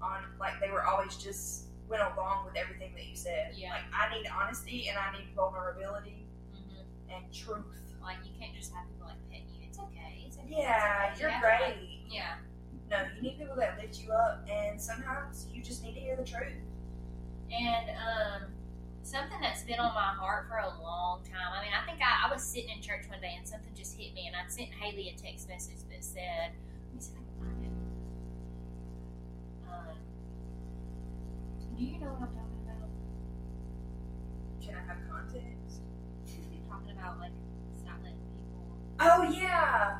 on, 0.01 0.23
like 0.39 0.59
they 0.61 0.69
were 0.71 0.83
always 0.85 1.15
just 1.17 1.65
went 1.87 2.01
along 2.13 2.45
with 2.45 2.55
everything 2.55 2.93
that 2.95 3.05
you 3.05 3.15
said? 3.15 3.53
Yeah. 3.55 3.71
Like 3.71 3.83
I 3.93 4.13
need 4.15 4.27
honesty 4.27 4.87
and 4.89 4.97
I 4.97 5.11
need 5.17 5.27
vulnerability 5.35 6.27
hmm 6.53 7.13
and 7.13 7.23
truth. 7.33 7.65
Like 8.01 8.17
you 8.25 8.31
can't 8.39 8.53
just 8.55 8.73
have 8.73 8.85
people 8.91 9.07
like 9.07 9.21
petting 9.29 9.47
you. 9.53 9.67
It's 9.67 9.79
okay. 9.79 10.23
It's 10.27 10.37
okay. 10.37 10.47
Yeah, 10.49 11.11
it's 11.11 11.19
okay. 11.19 11.21
you're 11.21 11.31
You 11.31 11.41
to, 11.41 11.47
like- 11.47 11.75
great. 11.77 11.89
yeah. 12.09 12.35
No, 12.91 12.97
you 13.15 13.21
need 13.23 13.39
people 13.39 13.55
that 13.55 13.79
lift 13.81 13.99
you 14.03 14.11
up, 14.13 14.45
and 14.47 14.79
sometimes 14.79 15.47
you 15.51 15.63
just 15.63 15.83
need 15.83 15.95
to 15.95 15.99
hear 15.99 16.15
the 16.15 16.23
truth. 16.23 16.53
And 17.51 17.89
um, 17.97 18.41
something 19.01 19.37
that's 19.41 19.63
been 19.63 19.79
on 19.79 19.91
my 19.95 20.13
heart 20.13 20.45
for 20.47 20.57
a 20.57 20.69
long 20.83 21.21
time. 21.23 21.49
I 21.51 21.63
mean, 21.63 21.71
I 21.73 21.83
think 21.89 21.99
I, 22.01 22.27
I 22.29 22.31
was 22.31 22.43
sitting 22.43 22.69
in 22.69 22.81
church 22.83 23.05
one 23.09 23.21
day 23.21 23.33
and 23.37 23.47
something 23.47 23.71
just 23.75 23.97
hit 23.97 24.13
me, 24.13 24.27
and 24.27 24.35
I 24.35 24.47
sent 24.49 24.69
Haley 24.69 25.09
a 25.09 25.19
text 25.19 25.49
message 25.49 25.81
that 25.89 26.03
said, 26.03 26.51
do 31.77 31.83
you 31.83 31.99
know 31.99 32.07
what 32.07 32.29
I'm 32.29 32.35
talking 32.35 32.61
about? 32.63 32.89
Can 34.61 34.75
I 34.75 34.87
have 34.87 34.97
context? 35.09 35.81
talking 36.75 36.91
about 36.97 37.19
like 37.19 37.31
stop 37.79 37.97
letting 38.03 38.17
people. 38.17 38.65
Oh 38.99 39.23
yeah. 39.23 39.99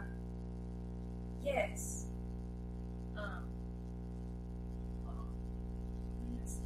Yes. 1.44 2.06
Um, 3.16 3.46
hold. 5.06 5.28
What 6.18 6.30
did 6.30 6.44
I 6.44 6.48
say? 6.48 6.62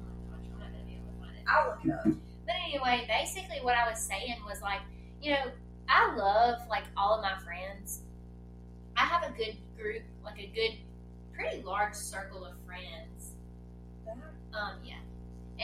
Oh 0.00 0.30
my 0.30 0.36
gosh, 0.36 0.46
I'm 0.52 0.60
not 0.60 0.72
gonna 0.72 0.84
be 0.84 0.94
able 0.94 1.12
to 1.12 1.20
find 1.20 1.36
it. 1.36 1.44
I'll 1.48 1.70
look 1.70 1.84
it 1.84 1.90
up. 1.90 2.04
But 2.46 2.54
anyway, 2.66 3.06
basically 3.08 3.58
what 3.62 3.76
I 3.76 3.88
was 3.88 3.98
saying 3.98 4.36
was 4.46 4.60
like, 4.60 4.80
you 5.22 5.32
know, 5.32 5.50
I 5.88 6.14
love 6.16 6.58
like 6.68 6.84
all 6.96 7.14
of 7.14 7.22
my 7.22 7.38
friends. 7.44 8.02
I 8.96 9.04
have 9.04 9.22
a 9.22 9.32
good 9.36 9.56
group, 9.78 10.02
like 10.24 10.38
a 10.38 10.46
good, 10.48 10.76
pretty 11.32 11.62
large 11.62 11.94
circle 11.94 12.44
of 12.44 12.54
friends. 12.66 13.19
Um, 14.54 14.74
yeah. 14.84 14.94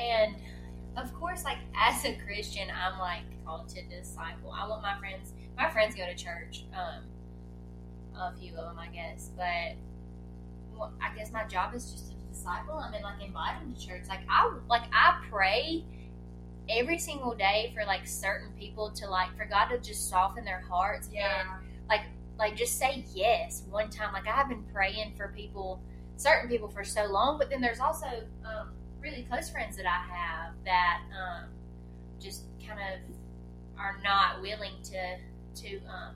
And 0.01 0.37
of 0.97 1.13
course, 1.15 1.45
like 1.45 1.59
as 1.77 2.05
a 2.05 2.17
Christian, 2.27 2.69
I'm 2.71 2.99
like 2.99 3.25
called 3.45 3.69
to 3.71 3.83
disciple. 3.85 4.53
I 4.53 4.67
want 4.69 4.83
my 4.83 4.97
friends. 4.99 5.33
My 5.57 5.71
friends 5.71 5.95
go 5.95 6.07
to 6.07 6.15
church. 6.15 6.65
Um, 6.75 7.03
a 8.19 8.33
few 8.33 8.53
of 8.57 8.65
them, 8.65 8.79
I 8.79 8.89
guess. 8.89 9.31
But 9.37 9.77
well, 10.77 10.93
I 11.03 11.15
guess 11.17 11.33
my 11.33 11.45
job 11.45 11.75
is 11.75 11.91
just 11.91 12.11
to 12.11 12.17
disciple 12.31 12.79
them 12.81 12.95
and 12.95 13.03
like 13.03 13.23
invite 13.23 13.61
them 13.61 13.75
to 13.75 13.87
church. 13.87 14.03
Like 14.09 14.21
I 14.29 14.53
like 14.69 14.85
I 14.93 15.23
pray 15.31 15.85
every 16.69 16.99
single 16.99 17.35
day 17.35 17.73
for 17.75 17.85
like 17.85 18.07
certain 18.07 18.49
people 18.59 18.91
to 18.91 19.09
like 19.09 19.37
for 19.37 19.47
God 19.47 19.67
to 19.69 19.79
just 19.79 20.09
soften 20.09 20.45
their 20.45 20.61
hearts 20.61 21.09
and 21.09 21.49
like 21.89 22.03
like 22.39 22.57
just 22.57 22.79
say 22.79 23.05
yes 23.15 23.63
one 23.71 23.91
time. 23.91 24.13
Like 24.13 24.27
I 24.27 24.33
have 24.33 24.49
been 24.49 24.65
praying 24.73 25.15
for 25.17 25.29
people, 25.29 25.81
certain 26.17 26.49
people 26.49 26.69
for 26.69 26.85
so 26.85 27.05
long, 27.07 27.39
but 27.39 27.51
then 27.51 27.61
there's 27.61 27.81
also 27.81 28.07
um, 28.45 28.73
really 29.01 29.23
close 29.23 29.51
friends 29.51 29.77
that 29.77 29.87
I 29.87 30.15
have 30.15 30.55
that 30.65 31.01
um, 31.13 31.45
just 32.21 32.45
kind 32.67 32.81
of 32.81 33.17
are 33.79 33.97
not 34.03 34.41
willing 34.41 34.73
to 34.85 35.19
to 35.63 35.77
um, 35.87 36.15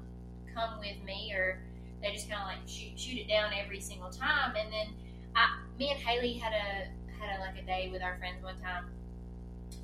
come 0.55 0.79
with 0.81 1.03
me, 1.05 1.33
or 1.35 1.61
they 2.03 2.13
just 2.13 2.29
kind 2.29 2.41
of 2.43 2.49
like 2.49 2.67
shoot, 2.67 2.99
shoot 2.99 3.19
it 3.19 3.29
down 3.29 3.53
every 3.55 3.81
single 3.81 4.11
time. 4.11 4.55
And 4.57 4.73
then 4.73 4.89
I, 5.37 5.59
me 5.79 5.91
and 5.91 5.99
Haley 5.99 6.35
had 6.35 6.53
a 6.53 6.89
had 7.19 7.39
a, 7.39 7.41
like 7.41 7.63
a 7.63 7.67
day 7.67 7.89
with 7.93 8.03
our 8.03 8.17
friends 8.19 8.43
one 8.43 8.59
time, 8.59 8.87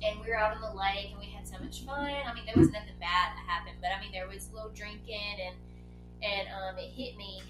and 0.03 0.19
we 0.19 0.27
were 0.27 0.37
out 0.37 0.55
on 0.55 0.61
the 0.61 0.77
lake 0.79 1.11
and 1.11 1.19
we 1.19 1.27
had 1.27 1.47
so 1.47 1.57
much 1.63 1.81
fun. 1.81 2.09
I 2.25 2.33
mean, 2.33 2.45
there 2.45 2.57
was 2.57 2.71
nothing 2.71 2.97
bad 2.99 3.33
that 3.37 3.45
happened, 3.47 3.77
but 3.81 3.89
I 3.95 4.01
mean, 4.01 4.11
there 4.11 4.27
was 4.27 4.49
a 4.51 4.55
little 4.55 4.71
drinking 4.71 5.37
and 5.45 5.55
and 6.23 6.47
um, 6.49 6.77
it 6.77 6.89
hit 6.89 7.17
me. 7.17 7.41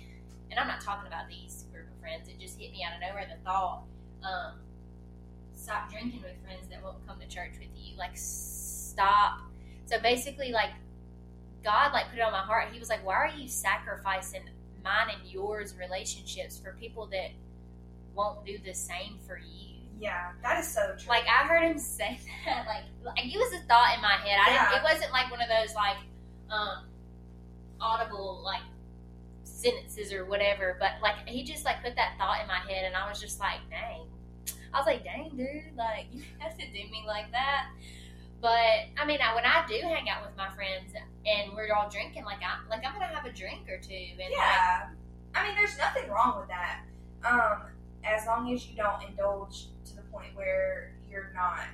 And 0.49 0.59
I'm 0.59 0.67
not 0.67 0.79
talking 0.79 1.07
about 1.07 1.27
these 1.27 1.65
friends. 2.07 2.29
It 2.29 2.39
just 2.39 2.59
hit 2.59 2.71
me 2.71 2.83
out 2.87 2.93
of 2.95 3.01
nowhere. 3.01 3.27
The 3.29 3.41
thought, 3.43 3.83
um, 4.23 4.53
stop 5.53 5.91
drinking 5.91 6.21
with 6.21 6.41
friends 6.43 6.67
that 6.69 6.81
won't 6.83 7.05
come 7.05 7.19
to 7.19 7.27
church 7.27 7.53
with 7.59 7.69
you. 7.75 7.97
Like 7.97 8.11
stop. 8.15 9.39
So 9.85 9.99
basically, 10.01 10.51
like 10.51 10.71
God, 11.63 11.91
like 11.93 12.09
put 12.09 12.19
it 12.19 12.21
on 12.21 12.31
my 12.31 12.39
heart. 12.39 12.69
He 12.71 12.79
was 12.79 12.89
like, 12.89 13.05
"Why 13.05 13.15
are 13.15 13.31
you 13.37 13.47
sacrificing 13.47 14.43
mine 14.83 15.07
and 15.13 15.29
yours 15.29 15.75
relationships 15.77 16.57
for 16.57 16.73
people 16.79 17.07
that 17.07 17.31
won't 18.15 18.45
do 18.45 18.57
the 18.63 18.73
same 18.73 19.17
for 19.27 19.37
you?" 19.37 19.65
Yeah, 19.99 20.31
that 20.43 20.59
is 20.59 20.67
so 20.67 20.95
true. 20.97 21.09
Like 21.09 21.23
I 21.25 21.45
heard 21.47 21.63
him 21.63 21.77
say 21.97 22.19
that. 22.45 22.65
Like, 22.67 22.83
like 23.03 23.25
it 23.25 23.37
was 23.37 23.51
a 23.61 23.65
thought 23.67 23.95
in 23.95 24.01
my 24.01 24.13
head. 24.13 24.37
I 24.45 24.51
Yeah. 24.53 24.69
didn't, 24.69 24.79
it 24.79 24.83
wasn't 24.93 25.11
like 25.11 25.29
one 25.31 25.41
of 25.41 25.49
those 25.49 25.75
like 25.75 25.97
um 26.49 26.85
audible 27.81 28.41
like 28.45 28.61
sentences 29.57 30.13
or 30.13 30.25
whatever. 30.25 30.77
But 30.79 30.91
like 31.01 31.27
he 31.27 31.43
just 31.43 31.65
like 31.65 31.83
put 31.83 31.95
that 31.95 32.15
thought 32.17 32.41
in 32.41 32.47
my 32.47 32.59
head, 32.59 32.85
and 32.85 32.95
I 32.95 33.09
was 33.09 33.19
just 33.19 33.39
like, 33.39 33.59
dang. 33.69 34.05
I 34.73 34.79
was 34.79 34.85
like, 34.85 35.03
dang, 35.03 35.31
dude, 35.35 35.75
like 35.75 36.07
you 36.11 36.23
have 36.39 36.57
to 36.57 36.65
do 36.67 36.89
me 36.91 37.03
like 37.07 37.31
that. 37.31 37.67
But 38.41 38.93
I 38.97 39.05
mean, 39.05 39.19
I, 39.21 39.33
when 39.33 39.45
I 39.45 39.65
do 39.67 39.79
hang 39.81 40.09
out 40.09 40.25
with 40.25 40.37
my 40.37 40.49
friends 40.49 40.93
and 41.25 41.53
we're 41.55 41.73
all 41.73 41.89
drinking, 41.89 42.23
like 42.25 42.39
I'm 42.41 42.69
like 42.69 42.85
I'm 42.85 42.93
gonna 42.93 43.07
have 43.07 43.25
a 43.25 43.31
drink 43.33 43.67
or 43.69 43.77
two, 43.77 43.93
and 43.93 44.19
like, 44.19 44.31
yeah, 44.31 44.89
I 45.33 45.47
mean, 45.47 45.55
there's 45.55 45.77
nothing 45.77 46.09
wrong 46.09 46.39
with 46.39 46.49
that. 46.49 46.81
Um, 47.25 47.63
as 48.03 48.25
long 48.25 48.53
as 48.53 48.67
you 48.67 48.75
don't 48.75 49.03
indulge 49.03 49.67
to 49.85 49.95
the 49.95 50.03
point 50.03 50.35
where 50.35 50.93
you're 51.09 51.31
not 51.33 51.65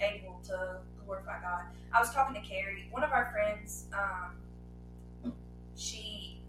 able 0.00 0.40
to 0.46 0.78
glorify 1.04 1.40
God. 1.42 1.62
I 1.92 2.00
was 2.00 2.12
talking 2.12 2.40
to 2.40 2.48
Carrie, 2.48 2.88
one 2.90 3.04
of 3.04 3.12
our 3.12 3.30
friends. 3.32 3.86
Um, 3.92 5.32
she, 5.76 6.39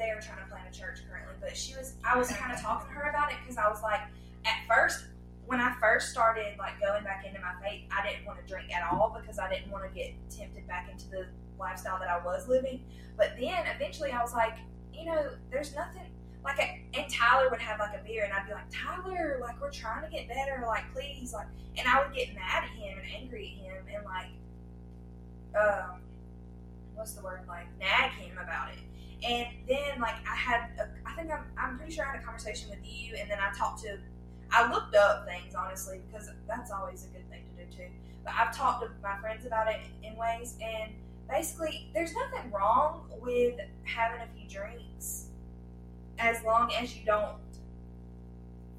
they 0.00 0.10
are 0.10 0.20
trying 0.20 0.42
to 0.42 0.48
plan 0.50 0.64
a 0.66 0.72
church 0.72 1.00
currently, 1.08 1.34
but 1.40 1.56
she 1.56 1.76
was. 1.76 1.94
I 2.02 2.16
was 2.16 2.28
kind 2.32 2.52
of 2.52 2.60
talking 2.60 2.88
to 2.88 2.94
her 2.94 3.10
about 3.10 3.30
it 3.30 3.36
because 3.42 3.58
I 3.58 3.68
was 3.68 3.82
like, 3.82 4.00
at 4.46 4.56
first, 4.66 5.04
when 5.46 5.60
I 5.60 5.74
first 5.80 6.10
started 6.10 6.56
like 6.58 6.80
going 6.80 7.04
back 7.04 7.24
into 7.26 7.38
my 7.40 7.52
faith, 7.62 7.84
I 7.92 8.08
didn't 8.08 8.24
want 8.24 8.40
to 8.40 8.46
drink 8.50 8.72
at 8.74 8.82
all 8.90 9.14
because 9.20 9.38
I 9.38 9.48
didn't 9.50 9.70
want 9.70 9.84
to 9.84 9.90
get 9.94 10.14
tempted 10.30 10.66
back 10.66 10.88
into 10.90 11.08
the 11.10 11.26
lifestyle 11.58 11.98
that 11.98 12.08
I 12.08 12.24
was 12.24 12.48
living. 12.48 12.82
But 13.16 13.32
then 13.38 13.64
eventually, 13.76 14.10
I 14.10 14.22
was 14.22 14.32
like, 14.32 14.56
you 14.94 15.04
know, 15.04 15.30
there's 15.50 15.74
nothing 15.74 16.08
like. 16.42 16.58
a, 16.58 16.82
And 16.94 17.12
Tyler 17.12 17.50
would 17.50 17.60
have 17.60 17.78
like 17.78 18.00
a 18.00 18.02
beer, 18.02 18.24
and 18.24 18.32
I'd 18.32 18.46
be 18.46 18.54
like, 18.54 18.70
Tyler, 18.72 19.38
like 19.40 19.60
we're 19.60 19.70
trying 19.70 20.02
to 20.04 20.10
get 20.10 20.28
better, 20.28 20.64
like 20.66 20.84
please, 20.94 21.34
like. 21.34 21.46
And 21.76 21.86
I 21.86 22.02
would 22.02 22.14
get 22.14 22.34
mad 22.34 22.64
at 22.64 22.70
him 22.70 22.98
and 22.98 23.06
angry 23.14 23.60
at 23.60 23.76
him, 23.76 23.84
and 23.94 24.04
like, 24.04 24.32
um, 25.60 26.00
what's 26.94 27.12
the 27.12 27.22
word? 27.22 27.40
Like 27.46 27.66
nag 27.78 28.12
him 28.12 28.38
about 28.38 28.70
it. 28.72 28.78
And 29.22 29.48
then 29.68 30.00
like 30.00 30.14
I 30.28 30.34
had, 30.34 30.70
a, 30.78 30.88
I 31.08 31.14
think 31.14 31.30
I'm, 31.30 31.44
I'm 31.58 31.76
pretty 31.76 31.92
sure 31.92 32.06
I 32.06 32.12
had 32.12 32.20
a 32.20 32.24
conversation 32.24 32.70
with 32.70 32.78
you, 32.82 33.16
and 33.18 33.30
then 33.30 33.38
I 33.38 33.56
talked 33.56 33.82
to. 33.82 33.98
I 34.52 34.68
looked 34.68 34.96
up 34.96 35.26
things 35.28 35.54
honestly 35.54 36.00
because 36.10 36.28
that's 36.48 36.72
always 36.72 37.04
a 37.04 37.08
good 37.08 37.28
thing 37.30 37.42
to 37.56 37.64
do 37.64 37.70
too. 37.76 37.88
But 38.24 38.34
I've 38.36 38.54
talked 38.54 38.82
to 38.82 38.90
my 39.02 39.16
friends 39.20 39.46
about 39.46 39.68
it 39.68 39.80
in 40.02 40.16
ways, 40.16 40.56
and 40.60 40.92
basically, 41.28 41.90
there's 41.94 42.12
nothing 42.14 42.50
wrong 42.50 43.04
with 43.20 43.60
having 43.84 44.20
a 44.20 44.26
few 44.36 44.48
drinks 44.48 45.26
as 46.18 46.42
long 46.44 46.72
as 46.74 46.96
you 46.96 47.04
don't 47.04 47.36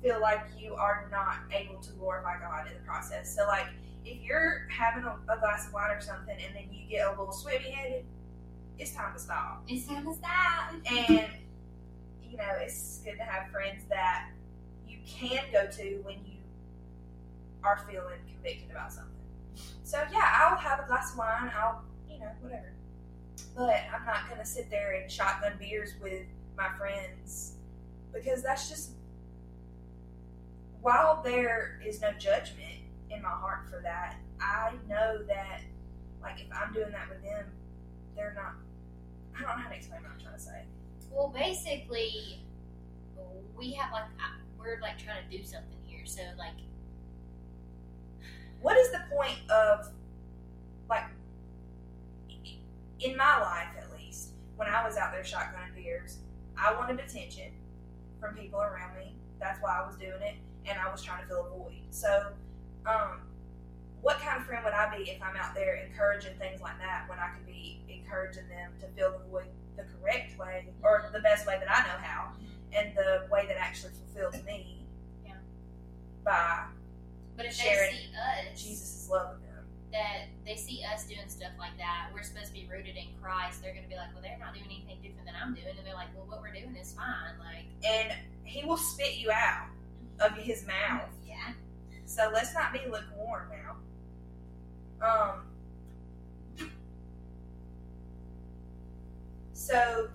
feel 0.01 0.19
like 0.19 0.41
you 0.57 0.73
are 0.75 1.07
not 1.11 1.37
able 1.51 1.79
to 1.81 1.91
glorify 1.93 2.39
God 2.39 2.67
in 2.67 2.73
the 2.73 2.85
process. 2.85 3.33
So, 3.33 3.45
like, 3.47 3.67
if 4.05 4.21
you're 4.21 4.67
having 4.69 5.03
a, 5.03 5.15
a 5.31 5.37
glass 5.39 5.67
of 5.67 5.73
wine 5.73 5.91
or 5.91 6.01
something 6.01 6.35
and 6.35 6.55
then 6.55 6.63
you 6.71 6.89
get 6.89 7.07
a 7.07 7.09
little 7.11 7.31
swimmy 7.31 7.69
headed, 7.69 8.05
it's 8.79 8.91
time 8.91 9.13
to 9.13 9.19
stop. 9.19 9.63
it's 9.67 9.85
time 9.85 10.05
to 10.05 10.13
stop. 10.13 10.73
And, 10.91 11.27
you 12.23 12.37
know, 12.37 12.53
it's 12.59 12.99
good 13.03 13.17
to 13.17 13.23
have 13.23 13.51
friends 13.51 13.83
that 13.89 14.29
you 14.87 14.97
can 15.05 15.43
go 15.51 15.67
to 15.67 16.01
when 16.03 16.15
you 16.25 16.37
are 17.63 17.85
feeling 17.89 18.19
convicted 18.27 18.71
about 18.71 18.91
something. 18.91 19.11
So, 19.83 20.01
yeah, 20.11 20.29
I'll 20.33 20.57
have 20.57 20.79
a 20.79 20.87
glass 20.87 21.11
of 21.11 21.19
wine. 21.19 21.51
I'll, 21.55 21.83
you 22.09 22.19
know, 22.19 22.31
whatever. 22.41 22.73
But 23.55 23.83
I'm 23.93 24.05
not 24.05 24.21
to 24.41 24.45
sit 24.45 24.69
there 24.69 24.93
and 24.93 25.11
shotgun 25.11 25.53
beers 25.59 25.93
with 26.01 26.23
my 26.57 26.69
friends 26.77 27.53
because 28.13 28.41
that's 28.41 28.69
just, 28.69 28.91
while 30.81 31.21
there 31.23 31.79
is 31.85 32.01
no 32.01 32.11
judgment 32.13 32.81
in 33.09 33.21
my 33.21 33.29
heart 33.29 33.67
for 33.69 33.81
that, 33.83 34.15
I 34.39 34.71
know 34.89 35.23
that, 35.27 35.61
like, 36.21 36.41
if 36.41 36.47
I'm 36.51 36.73
doing 36.73 36.91
that 36.91 37.09
with 37.09 37.23
them, 37.23 37.45
they're 38.21 38.33
not, 38.35 38.53
I 39.35 39.41
don't 39.41 39.57
know 39.57 39.63
how 39.63 39.69
to 39.69 39.75
explain 39.75 40.01
what 40.03 40.11
I'm 40.13 40.21
trying 40.21 40.35
to 40.35 40.39
say. 40.39 40.61
Well, 41.09 41.33
basically, 41.35 42.45
we 43.57 43.71
have 43.73 43.91
like 43.91 44.03
uh, 44.03 44.37
we're 44.59 44.79
like 44.79 44.99
trying 44.99 45.27
to 45.27 45.37
do 45.37 45.43
something 45.43 45.77
here. 45.83 46.05
So 46.05 46.21
like, 46.37 46.53
what 48.61 48.77
is 48.77 48.91
the 48.91 49.01
point 49.11 49.39
of 49.49 49.87
like 50.87 51.05
in 52.99 53.17
my 53.17 53.39
life 53.39 53.69
at 53.79 53.91
least 53.97 54.33
when 54.55 54.67
i 54.67 54.85
was 54.85 54.95
out 54.95 55.11
there 55.11 55.23
shotgunning 55.23 55.73
beers 55.73 56.19
i 56.55 56.71
wanted 56.75 56.99
attention 56.99 57.51
from 58.19 58.35
people 58.35 58.61
around 58.61 58.95
me 58.95 59.15
that's 59.39 59.59
why 59.61 59.81
i 59.81 59.87
was 59.87 59.95
doing 59.95 60.21
it 60.21 60.35
and 60.69 60.77
i 60.79 60.91
was 60.91 61.01
trying 61.01 61.19
to 61.21 61.27
fill 61.27 61.47
a 61.47 61.49
void 61.49 61.81
so 61.89 62.27
um 62.85 63.21
what 64.01 64.19
kind 64.19 64.39
of 64.39 64.40
friend 64.51 64.65
would 64.65 64.73
i 64.73 64.91
be 64.97 65.09
if 65.09 65.21
i'm 65.23 65.35
out 65.37 65.55
there 65.55 65.75
encouraging 65.87 66.35
things 66.37 66.59
like 66.59 66.77
that 66.77 67.07
when 67.07 67.17
i 67.17 67.29
could 67.31 67.47
be 67.47 67.79
encouraging 67.87 68.43
them 68.49 68.71
to 68.81 68.87
fill 68.99 69.15
the 69.17 69.23
void 69.31 69.47
the 69.77 69.85
correct 69.95 70.37
way 70.37 70.67
or 70.83 71.09
the 71.13 71.21
best 71.21 71.47
way 71.47 71.55
that 71.57 71.71
i 71.71 71.79
know 71.87 71.97
how 72.03 72.35
mm-hmm. 72.35 72.75
and 72.75 72.91
the 72.97 73.31
way 73.31 73.47
that 73.47 73.55
actually 73.57 73.93
fulfills 73.93 74.43
me 74.43 74.83
Yeah. 75.25 75.39
by 76.25 76.65
but 77.37 77.45
if 77.45 77.53
Sharing 77.53 77.91
they 77.91 77.97
see 77.97 78.51
us, 78.51 78.61
jesus' 78.61 79.07
love 79.09 79.29
with 79.31 79.41
them 79.47 79.63
that 79.93 80.27
they 80.45 80.55
see 80.55 80.83
us 80.93 81.05
doing 81.05 81.27
stuff 81.27 81.51
like 81.59 81.77
that, 81.77 82.07
we're 82.13 82.23
supposed 82.23 82.47
to 82.47 82.53
be 82.53 82.67
rooted 82.71 82.95
in 82.95 83.07
Christ. 83.21 83.61
They're 83.61 83.73
going 83.73 83.83
to 83.83 83.89
be 83.89 83.95
like, 83.97 84.13
well, 84.13 84.23
they're 84.23 84.39
not 84.39 84.53
doing 84.53 84.65
anything 84.65 85.03
different 85.03 85.25
than 85.25 85.35
I'm 85.35 85.53
doing, 85.53 85.75
and 85.77 85.85
they're 85.85 85.99
like, 85.99 86.07
well, 86.15 86.25
what 86.27 86.39
we're 86.41 86.53
doing 86.53 86.75
is 86.79 86.93
fine. 86.93 87.35
Like, 87.39 87.67
and 87.83 88.13
he 88.43 88.63
will 88.63 88.77
spit 88.77 89.17
you 89.17 89.31
out 89.31 89.67
of 90.19 90.31
his 90.37 90.65
mouth. 90.65 91.09
yeah, 91.27 91.51
So 92.05 92.31
let's 92.33 92.53
not 92.53 92.71
be 92.71 92.79
lukewarm 92.89 93.49
now. 93.51 93.75
Um. 95.01 95.47
So. 99.53 100.09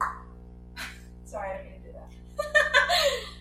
Sorry, 1.24 1.50
I 1.50 1.56
didn't 1.56 1.72
mean 1.72 1.80
to 1.82 1.86
do 1.88 1.92
that. 1.92 2.10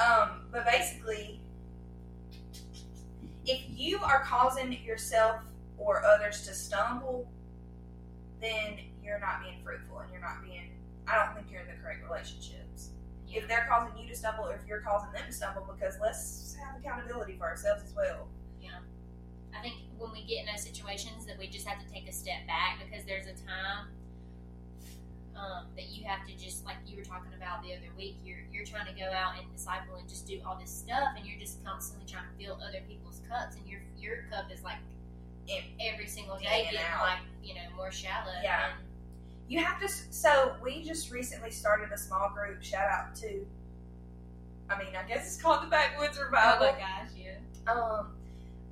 Um, 0.00 0.46
but 0.50 0.64
basically, 0.64 1.40
if 3.44 3.60
you 3.68 3.98
are 3.98 4.22
causing 4.24 4.72
yourself 4.82 5.42
or 5.76 6.02
others 6.04 6.46
to 6.46 6.54
stumble, 6.54 7.30
then 8.40 8.78
you're 9.04 9.20
not 9.20 9.42
being 9.42 9.58
fruitful 9.62 9.98
and 9.98 10.10
you're 10.10 10.22
not 10.22 10.42
being. 10.42 10.70
I 11.06 11.16
don't 11.16 11.34
think 11.34 11.48
you're 11.50 11.60
in 11.60 11.66
the 11.66 11.82
correct 11.82 12.02
relationships 12.08 12.59
if 13.32 13.46
they're 13.48 13.66
causing 13.68 13.96
you 13.98 14.08
to 14.08 14.14
stumble 14.16 14.44
or 14.44 14.54
if 14.54 14.66
you're 14.66 14.80
causing 14.80 15.12
them 15.12 15.22
to 15.26 15.32
stumble 15.32 15.66
because 15.74 15.96
let's 16.00 16.56
have 16.62 16.78
accountability 16.80 17.36
for 17.38 17.44
ourselves 17.46 17.82
as 17.84 17.94
well 17.94 18.28
Yeah. 18.62 18.70
I 19.56 19.62
think 19.62 19.76
when 19.98 20.12
we 20.12 20.22
get 20.24 20.40
in 20.40 20.46
those 20.46 20.62
situations 20.62 21.26
that 21.26 21.38
we 21.38 21.48
just 21.48 21.66
have 21.66 21.84
to 21.84 21.92
take 21.92 22.08
a 22.08 22.12
step 22.12 22.46
back 22.46 22.78
because 22.84 23.04
there's 23.04 23.26
a 23.26 23.34
time 23.46 23.88
um, 25.40 25.64
that 25.76 25.88
you 25.88 26.04
have 26.04 26.26
to 26.26 26.36
just 26.36 26.64
like 26.64 26.76
you 26.86 26.96
were 26.96 27.04
talking 27.04 27.32
about 27.36 27.62
the 27.62 27.72
other 27.72 27.88
week. 27.96 28.16
You're 28.24 28.44
you're 28.52 28.64
trying 28.64 28.86
to 28.86 28.92
go 28.92 29.08
out 29.08 29.40
and 29.40 29.50
disciple 29.50 29.96
and 29.96 30.08
just 30.08 30.26
do 30.26 30.38
all 30.44 30.58
this 30.60 30.70
stuff, 30.70 31.16
and 31.16 31.24
you're 31.24 31.38
just 31.38 31.64
constantly 31.64 32.06
trying 32.06 32.24
to 32.28 32.34
fill 32.44 32.58
other 32.60 32.80
people's 32.86 33.22
cups, 33.28 33.56
and 33.56 33.66
your 33.66 33.80
your 33.96 34.28
cup 34.30 34.52
is 34.52 34.62
like 34.62 34.78
every 35.80 36.06
single 36.06 36.36
day 36.36 36.68
getting 36.70 37.00
like 37.00 37.24
you 37.42 37.54
know 37.54 37.64
more 37.76 37.90
shallow. 37.90 38.36
Yeah. 38.42 38.76
And, 38.76 38.89
you 39.50 39.62
have 39.62 39.78
to 39.80 39.88
so 39.88 40.54
we 40.62 40.82
just 40.82 41.10
recently 41.10 41.50
started 41.50 41.92
a 41.92 41.98
small 41.98 42.30
group 42.30 42.62
shout 42.62 42.88
out 42.88 43.14
to 43.16 43.44
I 44.70 44.78
mean, 44.78 44.94
I 44.94 45.06
guess 45.06 45.26
it's 45.26 45.42
called 45.42 45.64
the 45.64 45.66
Backwoods 45.66 46.18
revival 46.18 46.68
Oh 46.68 46.72
my 46.72 46.78
gosh, 46.78 47.10
yeah. 47.16 47.72
Um, 47.72 48.12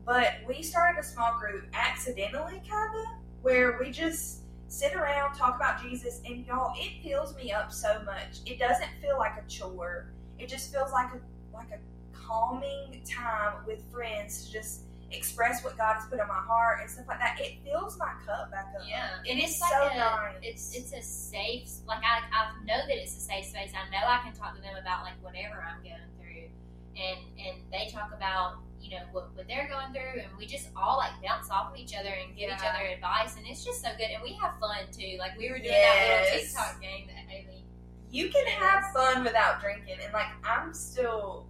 but 0.06 0.34
we 0.46 0.62
started 0.62 1.00
a 1.00 1.02
small 1.02 1.38
group 1.38 1.64
accidentally, 1.74 2.62
kinda, 2.64 3.04
where 3.42 3.76
we 3.78 3.90
just 3.90 4.42
sit 4.68 4.94
around, 4.94 5.34
talk 5.34 5.56
about 5.56 5.82
Jesus, 5.82 6.20
and 6.24 6.46
y'all, 6.46 6.72
it 6.76 7.02
fills 7.02 7.34
me 7.36 7.52
up 7.52 7.72
so 7.72 8.00
much. 8.04 8.38
It 8.46 8.58
doesn't 8.58 8.90
feel 9.02 9.18
like 9.18 9.32
a 9.36 9.48
chore. 9.48 10.06
It 10.38 10.48
just 10.48 10.72
feels 10.72 10.92
like 10.92 11.12
a 11.12 11.20
like 11.54 11.70
a 11.72 12.16
calming 12.16 13.02
time 13.04 13.54
with 13.66 13.82
friends 13.92 14.46
to 14.46 14.52
just 14.52 14.82
express 15.10 15.64
what 15.64 15.76
God 15.76 15.94
has 15.94 16.06
put 16.06 16.20
on 16.20 16.28
my 16.28 16.42
heart 16.44 16.80
and 16.80 16.90
stuff 16.90 17.06
like 17.08 17.18
that. 17.18 17.38
It 17.40 17.64
fills 17.64 17.98
my 17.98 18.12
cup 18.26 18.50
back 18.50 18.72
up. 18.76 18.84
Yeah, 18.86 19.24
and 19.28 19.40
is 19.40 19.50
it's 19.50 19.60
like 19.60 19.72
so 19.72 19.88
a, 19.88 19.96
nice. 19.96 20.34
it's 20.42 20.74
it's 20.74 20.92
a 20.92 21.02
safe 21.02 21.68
like 21.86 22.02
I, 22.04 22.20
I 22.28 22.52
know 22.64 22.80
that 22.86 22.96
it's 22.96 23.16
a 23.16 23.20
safe 23.20 23.46
space. 23.46 23.72
I 23.72 23.88
know 23.90 24.04
I 24.06 24.20
can 24.22 24.32
talk 24.32 24.54
to 24.56 24.62
them 24.62 24.76
about 24.80 25.04
like 25.04 25.16
whatever 25.22 25.64
I'm 25.64 25.82
going 25.82 26.08
through, 26.20 26.52
and 26.96 27.18
and 27.38 27.56
they 27.72 27.90
talk 27.90 28.12
about 28.14 28.58
you 28.80 28.90
know 28.96 29.04
what, 29.12 29.34
what 29.34 29.48
they're 29.48 29.68
going 29.68 29.92
through, 29.92 30.22
and 30.22 30.30
we 30.38 30.46
just 30.46 30.68
all 30.76 30.98
like 30.98 31.12
bounce 31.24 31.50
off 31.50 31.72
of 31.72 31.76
each 31.78 31.94
other 31.96 32.10
and 32.12 32.36
give 32.36 32.50
each 32.50 32.64
other 32.64 32.84
advice, 32.92 33.36
and 33.36 33.46
it's 33.46 33.64
just 33.64 33.80
so 33.80 33.88
good. 33.96 34.10
And 34.12 34.22
we 34.22 34.34
have 34.40 34.60
fun 34.60 34.86
too. 34.92 35.16
Like 35.18 35.36
we 35.38 35.50
were 35.50 35.58
doing 35.58 35.72
that 35.72 36.28
little 36.28 36.40
TikTok 36.40 36.80
game 36.80 37.08
that 37.08 37.24
Haley. 37.28 37.64
you 38.10 38.28
can 38.28 38.46
have 38.46 38.84
fun 38.94 39.24
without 39.24 39.60
drinking 39.60 39.96
and 40.02 40.12
like 40.14 40.28
i'm 40.42 40.72
still 40.72 41.46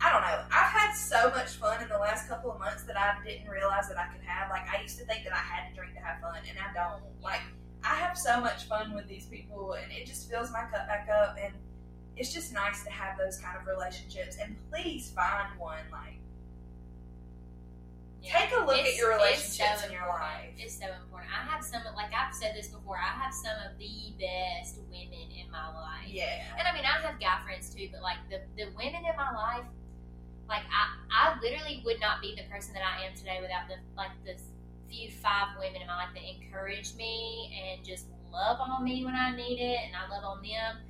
i 0.00 0.12
don't 0.12 0.22
know 0.22 0.40
i've 0.52 0.72
had 0.72 0.92
so 0.92 1.30
much 1.30 1.56
fun 1.56 1.82
in 1.82 1.88
the 1.88 1.98
last 1.98 2.28
couple 2.28 2.50
of 2.52 2.58
months 2.58 2.84
that 2.84 2.96
i 2.96 3.14
didn't 3.24 3.48
realize 3.48 3.88
that 3.88 3.98
i 3.98 4.06
could 4.12 4.22
have 4.24 4.48
like 4.50 4.62
i 4.72 4.80
used 4.80 4.98
to 4.98 5.04
think 5.04 5.24
that 5.24 5.32
i 5.32 5.36
had 5.36 5.68
to 5.68 5.74
drink 5.74 5.92
to 5.94 6.00
have 6.00 6.20
fun 6.20 6.36
and 6.48 6.56
i 6.58 6.72
don't 6.72 7.02
like 7.22 7.40
i 7.84 7.94
have 7.96 8.16
so 8.16 8.40
much 8.40 8.64
fun 8.64 8.94
with 8.94 9.06
these 9.08 9.26
people 9.26 9.72
and 9.74 9.90
it 9.92 10.06
just 10.06 10.30
fills 10.30 10.50
my 10.52 10.60
cup 10.72 10.86
back 10.86 11.08
up 11.22 11.36
and 11.42 11.52
it's 12.16 12.32
just 12.32 12.52
nice 12.52 12.82
to 12.84 12.90
have 12.90 13.16
those 13.18 13.38
kind 13.38 13.56
of 13.60 13.66
relationships 13.66 14.36
and 14.42 14.56
please 14.70 15.10
find 15.10 15.48
one 15.58 15.78
like 15.92 16.18
Yeah. 18.20 18.38
take 18.40 18.52
a 18.58 18.64
look 18.64 18.76
at 18.78 18.96
your 18.96 19.10
relationships 19.14 19.82
so 19.82 19.86
in 19.86 19.92
your 19.92 20.06
life 20.08 20.50
It's 20.58 20.74
so 20.78 20.86
important. 20.86 21.30
I 21.30 21.46
have 21.48 21.62
some, 21.62 21.82
like 21.94 22.10
I've 22.12 22.34
said 22.34 22.54
this 22.56 22.66
before, 22.68 22.98
I 22.98 23.14
have 23.22 23.32
some 23.32 23.54
of 23.64 23.78
the 23.78 24.12
best 24.18 24.78
women 24.90 25.30
in 25.30 25.46
my 25.52 25.68
life. 25.72 26.08
yeah 26.08 26.42
And 26.58 26.66
I 26.66 26.72
mean, 26.74 26.82
I 26.84 26.98
have 27.06 27.20
guy 27.20 27.38
friends 27.44 27.72
too, 27.72 27.88
but 27.92 28.02
like 28.02 28.18
the, 28.28 28.40
the 28.58 28.70
women 28.76 29.06
in 29.06 29.16
my 29.16 29.30
life, 29.32 29.64
like 30.48 30.64
I, 30.72 30.96
I 31.12 31.38
literally 31.40 31.82
would 31.84 32.00
not 32.00 32.20
be 32.20 32.34
the 32.34 32.48
person 32.50 32.72
that 32.74 32.82
I 32.82 33.04
am 33.04 33.14
today 33.14 33.38
without 33.40 33.68
the 33.68 33.76
like 33.96 34.10
the 34.24 34.34
few 34.88 35.10
five 35.10 35.48
women 35.60 35.82
in 35.82 35.86
my 35.86 35.96
life 35.96 36.14
that 36.14 36.24
encourage 36.24 36.94
me 36.96 37.52
and 37.52 37.84
just 37.84 38.06
love 38.32 38.58
on 38.60 38.84
me 38.84 39.04
when 39.04 39.14
I 39.14 39.34
need 39.36 39.60
it, 39.60 39.78
and 39.86 39.92
I 39.94 40.08
love 40.08 40.24
on 40.24 40.42
them. 40.42 40.80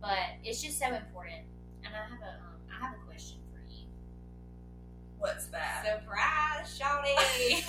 But 0.00 0.40
it's 0.42 0.62
just 0.62 0.78
so 0.78 0.86
important. 0.86 1.44
And 1.84 1.94
I 1.94 2.08
have 2.08 2.20
a, 2.20 2.32
um, 2.40 2.58
I 2.70 2.84
have 2.84 2.94
a 2.94 3.06
question 3.06 3.38
for 3.52 3.60
you. 3.70 3.86
what's 5.18 5.46
that 5.46 5.84
Surprise, 5.84 6.66
Shawty! 6.78 7.68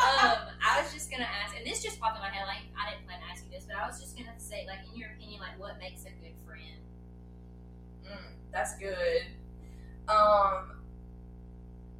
um, 0.00 0.38
I 0.62 0.80
was 0.80 0.92
just 0.92 1.10
gonna 1.10 1.28
ask, 1.28 1.56
and 1.56 1.66
this 1.66 1.82
just 1.82 2.00
popped 2.00 2.16
in 2.16 2.22
my 2.22 2.30
head. 2.30 2.46
Like 2.46 2.64
I 2.78 2.90
didn't 2.90 3.06
plan 3.06 3.20
to 3.20 3.26
ask 3.30 3.44
you 3.44 3.50
this, 3.50 3.64
but 3.64 3.76
I 3.76 3.86
was 3.86 4.00
just 4.00 4.16
gonna 4.16 4.38
say, 4.38 4.66
like, 4.66 4.80
in 4.92 4.98
your 4.98 5.10
opinion, 5.10 5.40
like, 5.40 5.58
what 5.58 5.78
makes 5.78 6.02
a 6.02 6.12
good 6.22 6.36
friend? 6.46 6.80
Mm, 8.06 8.38
that's 8.52 8.78
good. 8.78 9.26
Um, 10.08 10.82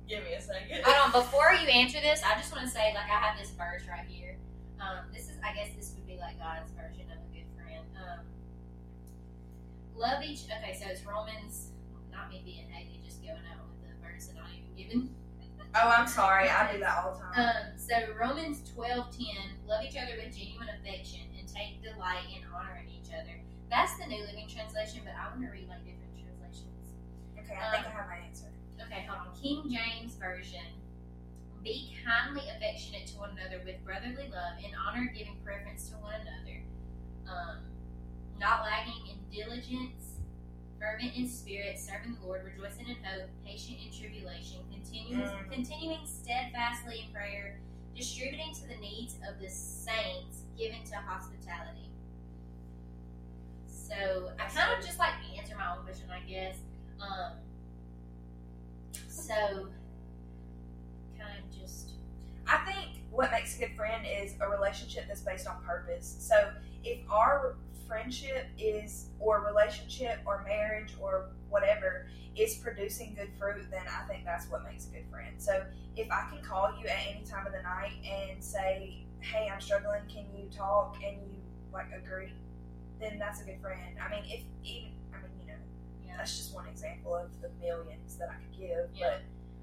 give 0.08 0.24
me 0.24 0.34
a 0.34 0.40
second. 0.40 0.84
Hold 0.84 0.96
on, 0.96 1.12
before 1.22 1.52
you 1.52 1.68
answer 1.68 2.00
this, 2.00 2.22
I 2.24 2.34
just 2.38 2.52
want 2.52 2.64
to 2.64 2.70
say, 2.70 2.92
like, 2.94 3.10
I 3.10 3.16
have 3.20 3.38
this 3.38 3.50
verse 3.50 3.82
right 3.88 4.06
here. 4.06 4.36
Um, 4.80 5.06
this 5.12 5.30
is, 5.30 5.36
I 5.42 5.54
guess, 5.54 5.68
this 5.76 5.92
would 5.96 6.06
be 6.06 6.18
like 6.18 6.38
God's 6.38 6.70
version 6.72 7.06
of 7.10 7.18
a 7.18 7.28
good 7.32 7.48
friend. 7.56 7.84
Um, 7.96 8.20
love 9.96 10.22
each. 10.22 10.44
Okay, 10.44 10.76
so 10.78 10.86
it's 10.90 11.04
Romans. 11.06 11.70
Not 12.12 12.30
me 12.30 12.42
being 12.44 12.68
Haley, 12.70 13.00
just 13.04 13.22
going 13.22 13.40
out 13.50 13.64
with 13.66 13.80
the 13.88 13.96
verse 14.04 14.28
and 14.28 14.36
not 14.36 14.48
even 14.52 14.70
giving. 14.76 15.14
Oh, 15.74 15.90
I'm 15.90 16.06
sorry. 16.06 16.48
I 16.48 16.70
do 16.72 16.78
that 16.80 17.02
all 17.02 17.14
the 17.14 17.18
time. 17.18 17.34
Um, 17.34 17.64
so 17.76 17.94
Romans 18.14 18.62
twelve 18.70 19.10
ten, 19.10 19.58
love 19.66 19.82
each 19.82 19.96
other 19.96 20.14
with 20.22 20.36
genuine 20.36 20.68
affection 20.70 21.26
and 21.36 21.48
take 21.48 21.82
delight 21.82 22.30
in 22.30 22.46
honoring 22.54 22.86
each 22.94 23.10
other. 23.10 23.40
That's 23.70 23.96
the 23.98 24.06
New 24.06 24.22
Living 24.22 24.46
Translation, 24.46 25.00
but 25.02 25.14
I 25.18 25.30
want 25.30 25.42
to 25.42 25.50
read 25.50 25.66
like 25.68 25.82
different. 25.82 26.03
Okay, 27.44 27.59
I 27.61 27.70
think 27.76 27.87
I 27.87 27.90
have 27.90 28.09
my 28.09 28.16
answer. 28.26 28.46
Okay, 28.80 29.07
hold 29.09 29.28
on. 29.28 29.35
King 29.40 29.62
James 29.70 30.14
Version. 30.16 30.64
Be 31.62 31.94
kindly 32.04 32.42
affectionate 32.54 33.07
to 33.09 33.16
one 33.18 33.30
another 33.38 33.62
with 33.64 33.83
brotherly 33.85 34.28
love, 34.28 34.59
in 34.62 34.70
honor 34.76 35.11
giving 35.16 35.37
preference 35.44 35.88
to 35.88 35.94
one 35.96 36.14
another. 36.20 36.61
Um, 37.26 37.59
not 38.38 38.62
lagging 38.64 39.00
in 39.09 39.16
diligence, 39.35 40.20
fervent 40.78 41.16
in 41.16 41.26
spirit, 41.26 41.78
serving 41.78 42.16
the 42.20 42.26
Lord, 42.26 42.42
rejoicing 42.44 42.88
in 42.88 42.96
hope, 43.02 43.30
patient 43.46 43.78
in 43.80 43.90
tribulation, 43.90 44.61
continuing, 44.70 45.22
Mm. 45.26 45.50
continuing 45.50 46.04
steadfastly 46.07 47.04
in 47.07 47.12
prayer, 47.12 47.59
distributing 47.96 48.52
to 48.54 48.68
the 48.68 48.76
needs 48.76 49.14
of 49.26 49.40
the 49.40 49.48
saints, 49.48 50.42
given 50.59 50.85
to 50.85 50.96
hospitality. 50.96 51.88
So 53.66 54.30
I 54.38 54.44
kind 54.48 54.78
of 54.78 54.85
just 54.85 54.98
like 54.98 55.12
answer 55.38 55.57
my 55.57 55.72
own 55.76 55.85
question, 55.85 56.11
I 56.11 56.20
guess. 56.28 56.57
Um, 57.00 57.33
so 59.09 59.68
kind 61.18 61.38
of 61.38 61.50
just 61.61 61.92
I 62.46 62.59
think 62.59 63.02
what 63.11 63.30
makes 63.30 63.57
a 63.57 63.61
good 63.61 63.76
friend 63.76 64.04
is 64.07 64.35
a 64.40 64.48
relationship 64.48 65.04
that's 65.09 65.22
based 65.22 65.46
on 65.46 65.57
purpose. 65.64 66.16
So 66.18 66.50
if 66.85 66.98
our 67.11 67.57
friendship 67.87 68.46
is, 68.59 69.07
or 69.18 69.44
relationship, 69.46 70.18
or 70.26 70.42
marriage, 70.46 70.94
or 71.00 71.26
whatever 71.48 72.07
is 72.37 72.57
producing 72.57 73.14
good 73.14 73.30
fruit, 73.38 73.66
then 73.70 73.83
I 73.88 74.07
think 74.09 74.24
that's 74.24 74.50
what 74.50 74.64
makes 74.64 74.87
a 74.88 74.90
good 74.90 75.07
friend. 75.11 75.35
So 75.38 75.64
if 75.96 76.11
I 76.11 76.28
can 76.30 76.42
call 76.42 76.70
you 76.78 76.87
at 76.88 76.98
any 77.09 77.24
time 77.24 77.46
of 77.46 77.52
the 77.52 77.62
night 77.62 77.92
and 78.04 78.42
say, 78.42 79.04
"Hey, 79.20 79.48
I'm 79.52 79.61
struggling. 79.61 80.02
Can 80.12 80.26
you 80.37 80.48
talk?" 80.50 80.96
and 81.04 81.16
you 81.22 81.38
like 81.72 81.87
agree, 81.96 82.33
then 83.00 83.18
that's 83.18 83.40
a 83.40 83.44
good 83.44 83.61
friend. 83.61 83.96
I 84.00 84.11
mean, 84.11 84.24
if 84.26 84.42
even, 84.64 84.90
I 85.14 85.18
mean, 85.22 85.33
you 85.40 85.46
know. 85.48 85.59
That's 86.16 86.37
just 86.37 86.55
one 86.55 86.66
example 86.68 87.14
of 87.14 87.31
the 87.40 87.50
millions 87.61 88.16
that 88.16 88.29
I 88.31 88.35
could 88.35 88.59
give. 88.59 88.88
Yeah. 88.94 89.18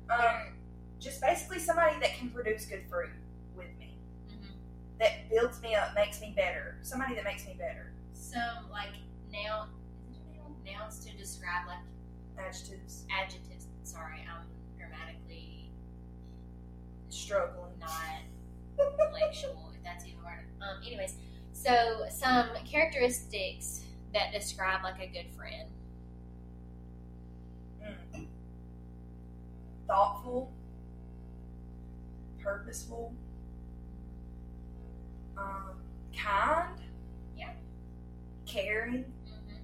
But 0.07 0.13
um, 0.19 0.53
just 0.99 1.21
basically 1.21 1.59
somebody 1.59 1.99
that 1.99 2.15
can 2.17 2.29
produce 2.29 2.65
good 2.65 2.83
fruit 2.89 3.09
with 3.55 3.67
me, 3.79 3.97
Mhm. 4.29 4.51
that 4.99 5.29
builds 5.29 5.61
me 5.61 5.75
up, 5.75 5.93
makes 5.95 6.19
me 6.21 6.33
better. 6.35 6.77
Somebody 6.81 7.15
that 7.15 7.23
makes 7.23 7.45
me 7.45 7.55
better. 7.57 7.91
Some 8.13 8.69
like 8.71 8.93
now 9.31 9.67
nouns 10.65 11.03
to 11.05 11.15
describe 11.17 11.67
like 11.67 11.79
Adjectives. 12.37 13.05
adjectives. 13.11 13.67
Sorry, 13.83 14.25
I'm 14.29 14.45
grammatically 14.77 15.69
Struggling. 17.09 17.77
not 17.79 18.21
intellectual, 18.79 19.71
if 19.75 19.83
that's 19.83 20.05
even 20.05 20.23
word. 20.23 20.45
Um, 20.61 20.81
anyways, 20.85 21.15
so 21.53 22.05
some 22.09 22.49
characteristics 22.65 23.83
that 24.13 24.31
describe 24.31 24.83
like 24.83 24.99
a 25.01 25.07
good 25.07 25.29
friend. 25.35 25.69
Thoughtful. 29.91 30.49
Purposeful. 32.41 33.13
Um, 35.37 35.81
kind. 36.17 36.79
Yeah. 37.35 37.49
Caring. 38.45 39.03
Mm-hmm. 39.03 39.55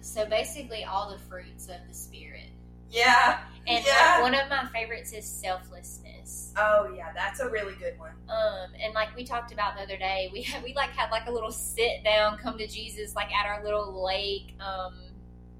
So 0.00 0.26
basically, 0.26 0.82
all 0.82 1.12
the 1.12 1.18
fruits 1.20 1.68
of 1.68 1.76
the 1.86 1.94
spirit. 1.94 2.48
Yeah. 2.90 3.38
And 3.68 3.84
Yeah. 3.86 4.22
one 4.22 4.34
of 4.34 4.50
my 4.50 4.66
favorites 4.72 5.12
is 5.12 5.24
selflessness. 5.24 6.52
Oh 6.56 6.92
yeah, 6.96 7.12
that's 7.14 7.38
a 7.38 7.48
really 7.48 7.74
good 7.76 7.96
one. 7.96 8.10
Um, 8.28 8.72
and 8.82 8.92
like 8.92 9.14
we 9.14 9.22
talked 9.22 9.52
about 9.52 9.76
the 9.76 9.82
other 9.82 9.96
day, 9.96 10.30
we 10.32 10.42
had, 10.42 10.64
we 10.64 10.74
like 10.74 10.90
had 10.90 11.12
like 11.12 11.28
a 11.28 11.30
little 11.30 11.52
sit 11.52 12.02
down, 12.02 12.38
come 12.38 12.58
to 12.58 12.66
Jesus, 12.66 13.14
like 13.14 13.32
at 13.32 13.46
our 13.46 13.62
little 13.62 14.04
lake, 14.04 14.56
um, 14.58 14.94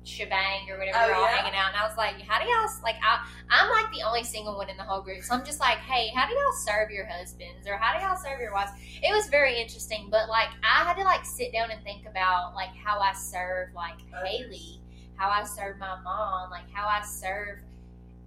shebang 0.05 0.71
or 0.71 0.79
whatever. 0.79 0.99
Oh, 0.99 1.07
we 1.07 1.13
we're 1.13 1.19
all 1.19 1.25
yeah. 1.25 1.37
hanging 1.37 1.59
out, 1.59 1.69
and 1.69 1.77
I 1.77 1.87
was 1.87 1.97
like, 1.97 2.21
"How 2.23 2.43
do 2.43 2.49
y'all 2.49 2.69
like?" 2.83 2.97
I 3.03 3.25
I'm 3.51 3.71
like 3.71 3.93
the 3.93 4.03
only 4.03 4.25
single 4.25 4.57
one 4.57 4.69
in 4.71 4.77
the 4.77 4.83
whole 4.83 5.03
group, 5.03 5.23
so 5.23 5.35
I'm 5.35 5.45
just 5.45 5.61
like, 5.61 5.79
"Hey, 5.79 6.09
how 6.15 6.27
do 6.27 6.35
y'all 6.35 6.53
serve 6.53 6.91
your 6.91 7.07
husbands, 7.07 7.67
or 7.67 7.77
how 7.77 7.97
do 7.97 8.05
y'all 8.05 8.17
serve 8.17 8.41
your 8.41 8.53
wives?" 8.53 8.73
It 9.03 9.13
was 9.15 9.27
very 9.27 9.61
interesting, 9.61 10.09
but 10.11 10.29
like 10.29 10.49
I 10.63 10.85
had 10.85 10.95
to 10.95 11.05
like 11.05 11.25
sit 11.25 11.53
down 11.53 11.71
and 11.71 11.83
think 11.85 12.07
about 12.07 12.55
like 12.55 12.75
how 12.75 12.99
I 13.01 13.13
serve 13.13 13.75
like 13.75 13.99
Others. 14.15 14.29
Haley, 14.29 14.81
how 15.17 15.29
I 15.29 15.45
serve 15.45 15.79
my 15.79 16.01
mom, 16.03 16.51
like 16.51 16.71
how 16.73 16.87
I 16.89 17.05
serve, 17.05 17.61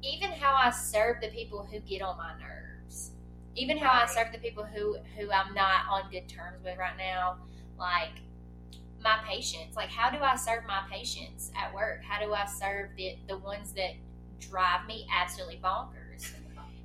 even 0.03 0.31
how 0.31 0.53
I 0.53 0.69
serve 0.69 1.21
the 1.21 1.29
people 1.29 1.67
who 1.69 1.79
get 1.79 2.01
on 2.01 2.17
my 2.17 2.33
nerves, 2.39 3.11
even 3.55 3.77
how 3.77 3.91
I 3.91 4.05
serve 4.05 4.31
the 4.31 4.39
people 4.39 4.63
who 4.63 4.97
who 5.17 5.31
I'm 5.31 5.53
not 5.53 5.87
on 5.89 6.11
good 6.11 6.29
terms 6.29 6.63
with 6.63 6.77
right 6.77 6.97
now, 6.97 7.37
like 7.79 8.21
my 9.03 9.19
patients. 9.27 9.75
Like 9.75 9.89
how 9.89 10.09
do 10.09 10.17
I 10.23 10.35
serve 10.35 10.63
my 10.67 10.83
patients 10.91 11.51
at 11.57 11.73
work? 11.73 12.01
How 12.03 12.23
do 12.23 12.33
I 12.33 12.45
serve 12.45 12.89
the 12.97 13.17
the 13.27 13.37
ones 13.37 13.73
that 13.73 13.91
drive 14.39 14.85
me 14.87 15.07
absolutely 15.13 15.59
bonkers? 15.63 16.31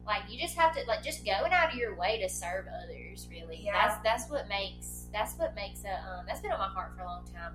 Like 0.07 0.22
you 0.28 0.40
just 0.40 0.57
have 0.57 0.74
to 0.74 0.83
like 0.88 1.02
just 1.02 1.24
going 1.24 1.52
out 1.52 1.70
of 1.72 1.74
your 1.78 1.94
way 1.94 2.18
to 2.20 2.28
serve 2.28 2.66
others. 2.83 3.28
Really, 3.31 3.62
Yeah. 3.64 3.72
that's 3.88 4.02
that's 4.02 4.31
what 4.31 4.48
makes 4.48 5.07
that's 5.12 5.35
what 5.38 5.54
makes 5.54 5.85
a 5.85 5.92
um, 6.11 6.24
that's 6.26 6.40
been 6.40 6.50
on 6.52 6.59
my 6.59 6.68
heart 6.68 6.94
for 6.96 7.02
a 7.02 7.07
long 7.07 7.24
time. 7.35 7.54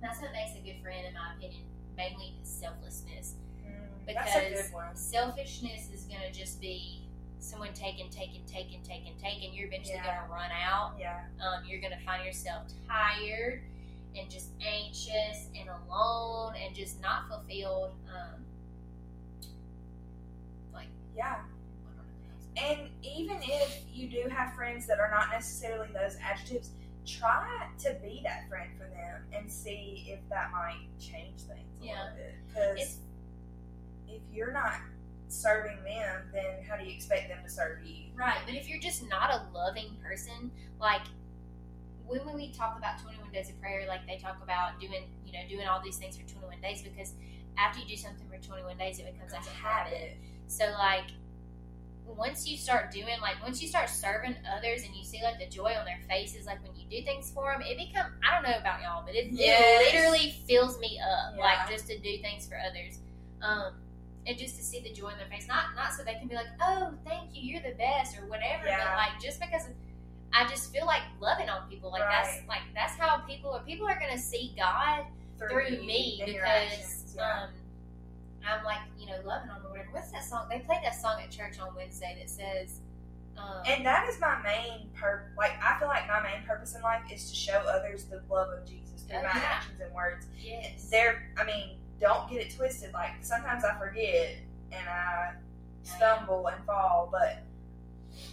That's 0.00 0.20
what 0.20 0.32
makes 0.32 0.56
a 0.56 0.60
good 0.60 0.80
friend, 0.82 1.06
in 1.06 1.14
my 1.14 1.32
opinion. 1.36 1.62
Mainly 1.96 2.34
selflessness. 2.42 3.34
Mm, 3.64 4.06
Because 4.06 4.24
that's 4.34 4.36
a 4.36 4.50
good 4.64 4.72
one. 4.74 4.94
selfishness 4.94 5.90
is 5.92 6.04
gonna 6.04 6.30
just 6.32 6.60
be 6.60 7.08
someone 7.38 7.72
taking, 7.74 8.08
taking, 8.10 8.42
taking, 8.46 8.80
taking, 8.82 9.14
taking. 9.20 9.52
You're 9.54 9.66
eventually 9.68 9.96
Yeah. 9.96 10.20
gonna 10.20 10.32
run 10.32 10.50
out. 10.52 10.94
Yeah. 10.98 11.24
Um, 11.40 11.64
you're 11.66 11.80
gonna 11.80 12.00
find 12.04 12.24
yourself 12.24 12.64
tired 12.88 13.62
and 14.18 14.30
just 14.30 14.50
anxious 14.64 15.48
and 15.58 15.68
alone 15.68 16.54
and 16.62 16.74
just 16.74 17.00
not 17.00 17.28
fulfilled. 17.28 17.92
Um, 18.08 18.44
like 20.72 20.88
Yeah. 21.16 21.40
I 21.42 21.96
don't 21.96 22.66
know. 22.76 22.78
And 22.78 22.90
even 23.02 23.38
if 23.42 23.82
you 23.92 24.08
do 24.08 24.28
have 24.28 24.54
friends 24.54 24.86
that 24.86 24.98
are 25.00 25.10
not 25.10 25.30
necessarily 25.30 25.88
those 25.92 26.16
adjectives, 26.22 26.70
try 27.06 27.68
to 27.78 27.94
be 28.02 28.20
that 28.24 28.48
friend 28.48 28.70
for 28.78 28.84
them 28.88 29.22
and 29.32 29.50
see 29.50 30.06
if 30.08 30.26
that 30.30 30.50
might 30.52 30.86
change 30.98 31.40
things 31.42 31.80
a 31.82 31.84
Yeah. 31.84 32.02
little 32.04 32.16
bit. 32.16 32.34
Because 32.48 32.98
if 34.08 34.22
you're 34.32 34.52
not 34.52 34.80
serving 35.28 35.82
them, 35.82 36.30
then 36.32 36.62
how 36.68 36.76
do 36.76 36.84
you 36.84 36.94
expect 36.94 37.28
them 37.28 37.42
to 37.42 37.50
serve 37.50 37.84
you? 37.84 38.10
Right, 38.14 38.38
but 38.46 38.54
if 38.54 38.68
you're 38.68 38.80
just 38.80 39.08
not 39.08 39.30
a 39.30 39.48
loving 39.52 39.96
person, 40.02 40.50
like 40.80 41.02
when 42.06 42.34
we 42.34 42.50
talk 42.52 42.76
about 42.78 43.00
21 43.02 43.30
days 43.32 43.48
of 43.50 43.60
prayer, 43.60 43.86
like 43.88 44.06
they 44.06 44.18
talk 44.18 44.42
about 44.42 44.78
doing, 44.80 45.04
you 45.24 45.32
know, 45.32 45.40
doing 45.48 45.66
all 45.66 45.80
these 45.82 45.96
things 45.96 46.16
for 46.16 46.28
21 46.28 46.60
days 46.60 46.82
because 46.82 47.14
after 47.56 47.80
you 47.80 47.86
do 47.86 47.96
something 47.96 48.26
for 48.28 48.36
21 48.46 48.76
days, 48.76 48.98
it 48.98 49.12
becomes 49.12 49.32
a 49.32 49.36
habit. 49.50 50.16
So, 50.48 50.64
like, 50.78 51.04
once 52.06 52.46
you 52.46 52.56
start 52.58 52.90
doing, 52.92 53.18
like, 53.22 53.42
once 53.42 53.62
you 53.62 53.68
start 53.68 53.88
serving 53.88 54.34
others 54.56 54.82
and 54.84 54.94
you 54.94 55.04
see, 55.04 55.22
like, 55.22 55.38
the 55.38 55.46
joy 55.46 55.72
on 55.78 55.84
their 55.86 56.00
faces, 56.08 56.46
like, 56.46 56.62
when 56.62 56.72
you 56.76 56.84
do 56.90 57.04
things 57.04 57.30
for 57.30 57.50
them, 57.52 57.62
it 57.62 57.78
become, 57.78 58.12
I 58.28 58.34
don't 58.34 58.48
know 58.50 58.58
about 58.58 58.82
y'all, 58.82 59.02
but 59.06 59.14
it, 59.14 59.28
Yes. 59.32 59.62
it 59.80 59.94
literally 59.94 60.30
fills 60.46 60.78
me 60.78 60.98
up, 61.00 61.34
Yeah. 61.36 61.40
like, 61.42 61.70
just 61.70 61.86
to 61.88 61.98
do 61.98 62.18
things 62.18 62.46
for 62.46 62.58
others. 62.58 62.98
Um, 63.40 63.74
and 64.26 64.38
just 64.38 64.56
to 64.56 64.62
see 64.62 64.80
the 64.80 64.90
joy 64.92 65.08
in 65.08 65.18
their 65.18 65.26
face, 65.28 65.46
not 65.46 65.74
not 65.76 65.92
so 65.92 66.02
they 66.02 66.14
can 66.14 66.26
be 66.28 66.34
like, 66.34 66.46
"Oh, 66.58 66.94
thank 67.04 67.34
you, 67.34 67.42
you're 67.42 67.60
the 67.62 67.76
best" 67.76 68.16
or 68.18 68.26
whatever, 68.26 68.66
Yeah. 68.66 68.78
but 68.88 68.96
like 68.96 69.20
just 69.20 69.38
because 69.38 69.68
I 70.34 70.48
just 70.48 70.72
feel 70.72 70.84
like 70.86 71.02
loving 71.20 71.48
on 71.48 71.68
people, 71.70 71.90
like 71.90 72.02
that's 72.02 72.38
like 72.48 72.62
that's 72.74 72.94
how 72.98 73.18
people 73.18 73.50
are. 73.52 73.62
People 73.62 73.86
are 73.86 73.98
gonna 73.98 74.18
see 74.18 74.52
God 74.56 75.04
through 75.38 75.68
you 75.68 75.86
me 75.86 76.22
because 76.26 77.14
yeah. 77.16 77.44
um, 77.44 77.50
I'm 78.46 78.64
like 78.64 78.80
you 78.98 79.06
know 79.06 79.16
loving 79.24 79.50
on 79.50 79.60
or 79.64 79.70
whatever. 79.70 79.88
What's 79.92 80.10
that 80.10 80.24
song? 80.24 80.46
They 80.50 80.58
played 80.58 80.80
that 80.82 80.96
song 80.96 81.20
at 81.22 81.30
church 81.30 81.58
on 81.60 81.74
Wednesday 81.76 82.16
that 82.18 82.28
says, 82.28 82.80
um, 83.38 83.62
and 83.66 83.86
that 83.86 84.08
is 84.08 84.20
my 84.20 84.40
main 84.42 84.88
pur 84.94 85.30
Like 85.38 85.52
I 85.62 85.78
feel 85.78 85.88
like 85.88 86.08
my 86.08 86.20
main 86.22 86.44
purpose 86.46 86.74
in 86.74 86.82
life 86.82 87.02
is 87.12 87.30
to 87.30 87.36
show 87.36 87.62
others 87.68 88.04
the 88.04 88.20
love 88.28 88.48
of 88.50 88.66
Jesus 88.66 89.02
through 89.08 89.18
Oh, 89.18 89.22
my 89.22 89.28
yeah. 89.40 89.46
actions 89.46 89.80
and 89.80 89.94
words. 89.94 90.26
yes, 90.40 90.88
There, 90.90 91.30
I 91.38 91.44
mean, 91.44 91.76
don't 92.00 92.28
get 92.28 92.40
it 92.40 92.54
twisted. 92.56 92.92
Like 92.92 93.12
sometimes 93.20 93.64
I 93.64 93.78
forget 93.78 94.36
and 94.72 94.88
I 94.88 95.32
stumble 95.84 96.46
and 96.48 96.64
fall, 96.64 97.08
but 97.12 97.42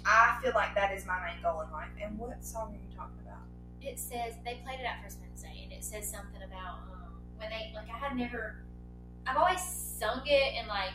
I 0.06 0.40
feel 0.42 0.54
like 0.54 0.76
that 0.76 0.92
is 0.94 1.06
my 1.06 1.20
main 1.26 1.42
goal 1.42 1.62
in 1.62 1.72
life. 1.72 1.90
And 2.02 2.18
what 2.18 2.44
song 2.44 2.74
are 2.74 2.82
you 2.82 2.96
talking 2.96 3.20
about? 3.22 3.32
it 3.82 4.00
says 4.00 4.34
they 4.46 4.62
played 4.64 4.80
it 4.80 4.86
at 4.86 5.02
first 5.04 5.20
Wednesday, 5.20 5.62
and 5.64 5.74
it 5.74 5.84
says 5.84 6.10
something 6.10 6.42
about 6.46 6.86
um, 6.94 7.18
when 7.38 7.50
they 7.50 7.74
like 7.76 7.90
I 7.90 7.98
had 7.98 8.16
never, 8.16 8.64
I've 9.26 9.38
always 9.38 9.62
sung 9.62 10.22
it 10.26 10.54
and 10.58 10.68
like 10.68 10.94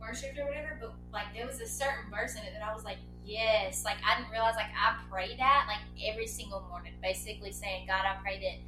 worshipped 0.00 0.38
or 0.38 0.46
whatever, 0.46 0.78
but 0.80 0.94
like 1.12 1.34
there 1.34 1.46
was 1.46 1.60
a 1.60 1.66
certain 1.66 2.10
verse 2.10 2.34
in 2.36 2.42
it 2.44 2.52
that 2.54 2.62
I 2.62 2.72
was 2.72 2.84
like, 2.84 2.98
yes, 3.24 3.84
like 3.84 3.98
I 4.06 4.18
didn't 4.18 4.30
realize 4.30 4.54
like 4.54 4.70
I 4.70 4.96
pray 5.10 5.36
that 5.36 5.66
like 5.68 5.82
every 6.06 6.26
single 6.26 6.64
morning, 6.68 6.92
basically 7.02 7.52
saying, 7.52 7.86
God, 7.86 8.04
I 8.06 8.20
pray 8.22 8.38
that 8.40 8.58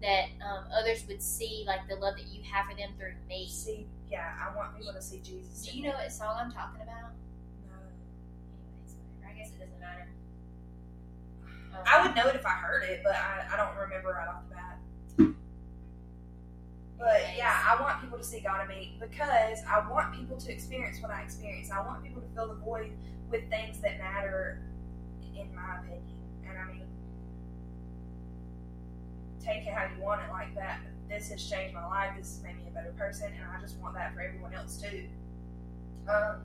that 0.00 0.46
um, 0.46 0.64
others 0.72 1.04
would 1.08 1.20
see 1.20 1.64
like 1.66 1.86
the 1.88 1.96
love 1.96 2.16
that 2.16 2.28
you 2.28 2.40
have 2.50 2.66
for 2.66 2.76
them 2.76 2.90
through 2.98 3.12
me. 3.28 3.46
See, 3.48 3.86
yeah, 4.08 4.32
I 4.40 4.56
want 4.56 4.76
people 4.76 4.94
to 4.94 5.02
see 5.02 5.20
Jesus. 5.20 5.66
Do 5.66 5.76
you 5.76 5.84
know 5.84 5.94
what 5.94 6.10
song 6.10 6.36
I'm 6.38 6.52
talking 6.52 6.82
about? 6.82 7.12
I 11.86 12.06
would 12.06 12.14
know 12.16 12.28
it 12.28 12.34
if 12.36 12.46
I 12.46 12.50
heard 12.50 12.84
it, 12.84 13.00
but 13.04 13.14
I, 13.14 13.44
I 13.52 13.56
don't 13.56 13.76
remember 13.76 14.10
right 14.10 14.28
off 14.28 14.42
the 14.48 14.54
bat. 14.54 14.78
But 16.98 17.20
yeah, 17.36 17.54
I 17.66 17.80
want 17.80 18.00
people 18.00 18.18
to 18.18 18.24
see 18.24 18.40
God 18.40 18.62
in 18.62 18.68
me 18.68 18.98
because 19.00 19.60
I 19.68 19.88
want 19.88 20.14
people 20.14 20.36
to 20.36 20.52
experience 20.52 21.00
what 21.00 21.12
I 21.12 21.22
experience. 21.22 21.70
I 21.70 21.80
want 21.80 22.02
people 22.02 22.20
to 22.20 22.28
fill 22.34 22.48
the 22.48 22.54
void 22.54 22.92
with 23.30 23.48
things 23.48 23.78
that 23.80 23.98
matter, 23.98 24.62
in 25.36 25.54
my 25.54 25.78
opinion. 25.78 26.02
And 26.48 26.58
I 26.58 26.72
mean, 26.72 26.86
take 29.44 29.66
it 29.66 29.72
how 29.72 29.84
you 29.84 30.02
want 30.02 30.22
it 30.22 30.30
like 30.30 30.54
that. 30.56 30.80
This 31.08 31.30
has 31.30 31.48
changed 31.48 31.74
my 31.74 31.86
life. 31.86 32.10
This 32.18 32.34
has 32.34 32.42
made 32.42 32.56
me 32.56 32.64
a 32.68 32.74
better 32.74 32.92
person, 32.98 33.28
and 33.28 33.44
I 33.56 33.60
just 33.60 33.78
want 33.78 33.94
that 33.94 34.14
for 34.14 34.20
everyone 34.20 34.52
else 34.52 34.82
too. 34.82 35.04
Um, 36.08 36.42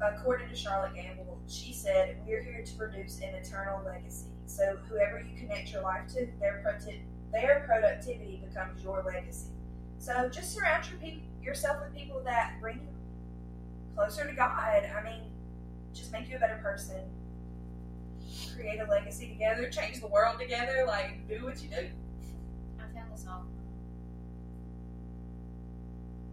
according 0.00 0.48
to 0.48 0.56
Charlotte 0.56 0.94
Gambill, 0.94 1.38
she 1.46 1.72
said, 1.72 2.16
"We're 2.26 2.42
here 2.42 2.62
to 2.64 2.74
produce 2.74 3.20
an 3.20 3.34
eternal 3.34 3.82
legacy. 3.84 4.26
So 4.48 4.76
whoever 4.88 5.20
you 5.20 5.38
connect 5.38 5.72
your 5.72 5.82
life 5.82 6.08
to, 6.14 6.26
their 6.40 6.62
prote- 6.64 7.00
their 7.32 7.64
productivity 7.66 8.42
becomes 8.48 8.82
your 8.82 9.02
legacy. 9.06 9.50
So 9.98 10.28
just 10.28 10.54
surround 10.54 10.88
your 10.88 10.98
peop 10.98 11.22
yourself 11.42 11.78
with 11.84 11.94
people 11.94 12.22
that 12.24 12.54
bring 12.60 12.76
you 12.76 13.94
closer 13.94 14.26
to 14.26 14.32
God. 14.32 14.84
I 14.96 15.02
mean, 15.04 15.22
just 15.92 16.12
make 16.12 16.28
you 16.28 16.36
a 16.36 16.38
better 16.38 16.58
person. 16.62 17.00
Create 18.56 18.80
a 18.80 18.90
legacy 18.90 19.28
together. 19.28 19.68
Change 19.68 20.00
the 20.00 20.06
world 20.06 20.40
together. 20.40 20.84
Like 20.86 21.28
do 21.28 21.44
what 21.44 21.62
you 21.62 21.68
do. 21.68 21.88
I 22.78 22.98
found 22.98 23.12
the 23.12 23.18
song. 23.20 23.48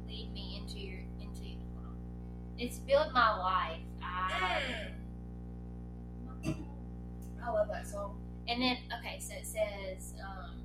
Lead 0.08 0.34
me 0.34 0.62
into 0.62 0.80
your 0.80 1.00
into. 1.20 1.44
Hold 1.76 1.88
on. 1.88 1.96
It's 2.58 2.78
build 2.80 3.12
my 3.14 3.38
life. 3.38 3.82
I, 4.02 4.62
mm. 4.72 4.95
I 7.46 7.52
love 7.52 7.68
that 7.70 7.88
song. 7.88 8.18
and 8.48 8.62
then 8.62 8.78
okay, 9.00 9.20
so 9.20 9.34
it 9.36 9.46
says, 9.46 10.14
um, 10.26 10.62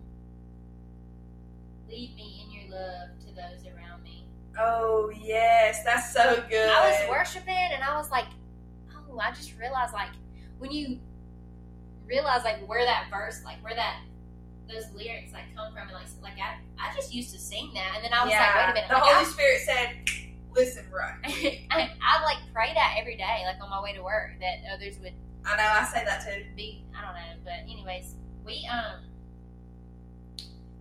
"Lead 1.89 2.15
me 2.17 2.45
in 2.47 2.53
your 2.53 2.71
love 2.79 3.09
to 3.21 3.27
those 3.35 3.67
around 3.75 4.03
me." 4.03 4.27
Oh 4.59 5.11
yes, 5.17 5.83
that's 5.85 6.13
so 6.13 6.43
good. 6.49 6.69
I 6.69 6.91
was 6.91 7.11
worshiping, 7.11 7.55
and 7.73 7.83
I 7.83 7.97
was 7.97 8.11
like, 8.11 8.27
"Oh, 9.11 9.19
I 9.19 9.31
just 9.33 9.57
realized 9.59 9.93
like 9.93 10.11
when 10.59 10.71
you 10.71 10.99
realize 12.07 12.45
like 12.45 12.67
where 12.69 12.85
that 12.85 13.09
verse, 13.11 13.43
like 13.45 13.63
where 13.63 13.75
that." 13.75 14.01
Those 14.69 14.87
lyrics 14.95 15.33
like 15.33 15.53
come 15.57 15.73
from, 15.73 15.89
and 15.89 15.93
like, 15.95 16.07
like 16.23 16.39
I, 16.39 16.55
I 16.79 16.95
just 16.95 17.13
used 17.13 17.33
to 17.35 17.41
sing 17.41 17.73
that, 17.75 17.95
and 17.97 18.05
then 18.05 18.13
I 18.15 18.23
was 18.25 18.31
like, 18.33 18.55
wait 18.55 18.71
a 18.71 18.75
minute, 18.75 18.89
The 18.89 18.95
like, 18.95 19.03
Holy 19.03 19.27
I- 19.27 19.29
Spirit 19.29 19.61
said, 19.67 19.89
"Listen, 20.55 20.85
right." 20.95 21.19
I, 21.73 21.91
I 22.01 22.23
like 22.23 22.37
pray 22.55 22.73
that 22.73 22.95
every 22.97 23.17
day, 23.17 23.43
like 23.47 23.61
on 23.61 23.69
my 23.69 23.83
way 23.83 23.95
to 23.95 24.03
work, 24.05 24.31
that 24.39 24.59
others 24.73 24.97
would 25.03 25.15
I 25.47 25.57
know. 25.57 25.63
I 25.67 25.85
say 25.93 26.05
that 26.05 26.25
too. 26.25 26.45
be. 26.57 26.85
I 26.97 27.05
don't 27.05 27.15
know, 27.15 27.41
but 27.45 27.53
anyways, 27.71 28.15
we 28.45 28.69
um, 28.71 29.01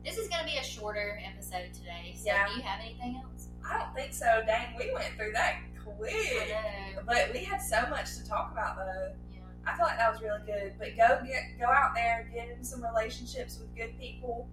this 0.03 0.17
is 0.17 0.27
gonna 0.29 0.45
be 0.45 0.57
a 0.57 0.63
shorter 0.63 1.21
episode 1.25 1.73
today. 1.73 2.13
So, 2.15 2.25
Yeah. 2.27 2.47
do 2.47 2.53
you 2.55 2.61
have 2.61 2.79
anything 2.79 3.21
else? 3.23 3.47
I 3.69 3.77
don't 3.79 3.93
think 3.95 4.13
so. 4.13 4.41
Dang, 4.45 4.75
we 4.77 4.91
went 4.93 5.15
through 5.15 5.31
that 5.33 5.57
quick. 5.83 6.13
I 6.15 6.91
know. 6.95 7.01
But 7.05 7.31
we 7.33 7.39
had 7.43 7.61
so 7.61 7.87
much 7.89 8.15
to 8.15 8.27
talk 8.27 8.51
about 8.51 8.77
though. 8.77 9.13
Yeah. 9.33 9.39
I 9.67 9.75
feel 9.75 9.85
like 9.85 9.97
that 9.97 10.11
was 10.11 10.21
really 10.21 10.41
good. 10.45 10.73
But 10.79 10.95
go 10.97 11.19
get 11.25 11.59
go 11.59 11.65
out 11.67 11.93
there, 11.95 12.29
get 12.33 12.49
in 12.49 12.63
some 12.63 12.83
relationships 12.83 13.59
with 13.59 13.75
good 13.75 13.97
people, 13.99 14.47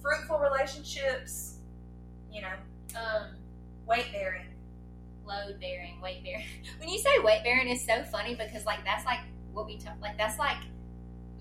fruitful 0.00 0.38
relationships. 0.38 1.58
You 2.30 2.42
know, 2.42 2.54
Um, 2.98 3.36
weight 3.86 4.12
bearing. 4.12 4.46
load 5.24 5.60
bearing, 5.60 6.00
weight 6.00 6.24
bearing. 6.24 6.44
When 6.80 6.88
you 6.88 6.98
say 6.98 7.10
weight 7.22 7.44
bearing, 7.44 7.68
it's 7.68 7.86
so 7.86 8.02
funny 8.04 8.34
because 8.34 8.66
like 8.66 8.84
that's 8.84 9.04
like 9.04 9.20
what 9.52 9.66
we 9.66 9.78
talk. 9.78 9.94
Like 10.00 10.16
that's 10.18 10.38
like 10.38 10.58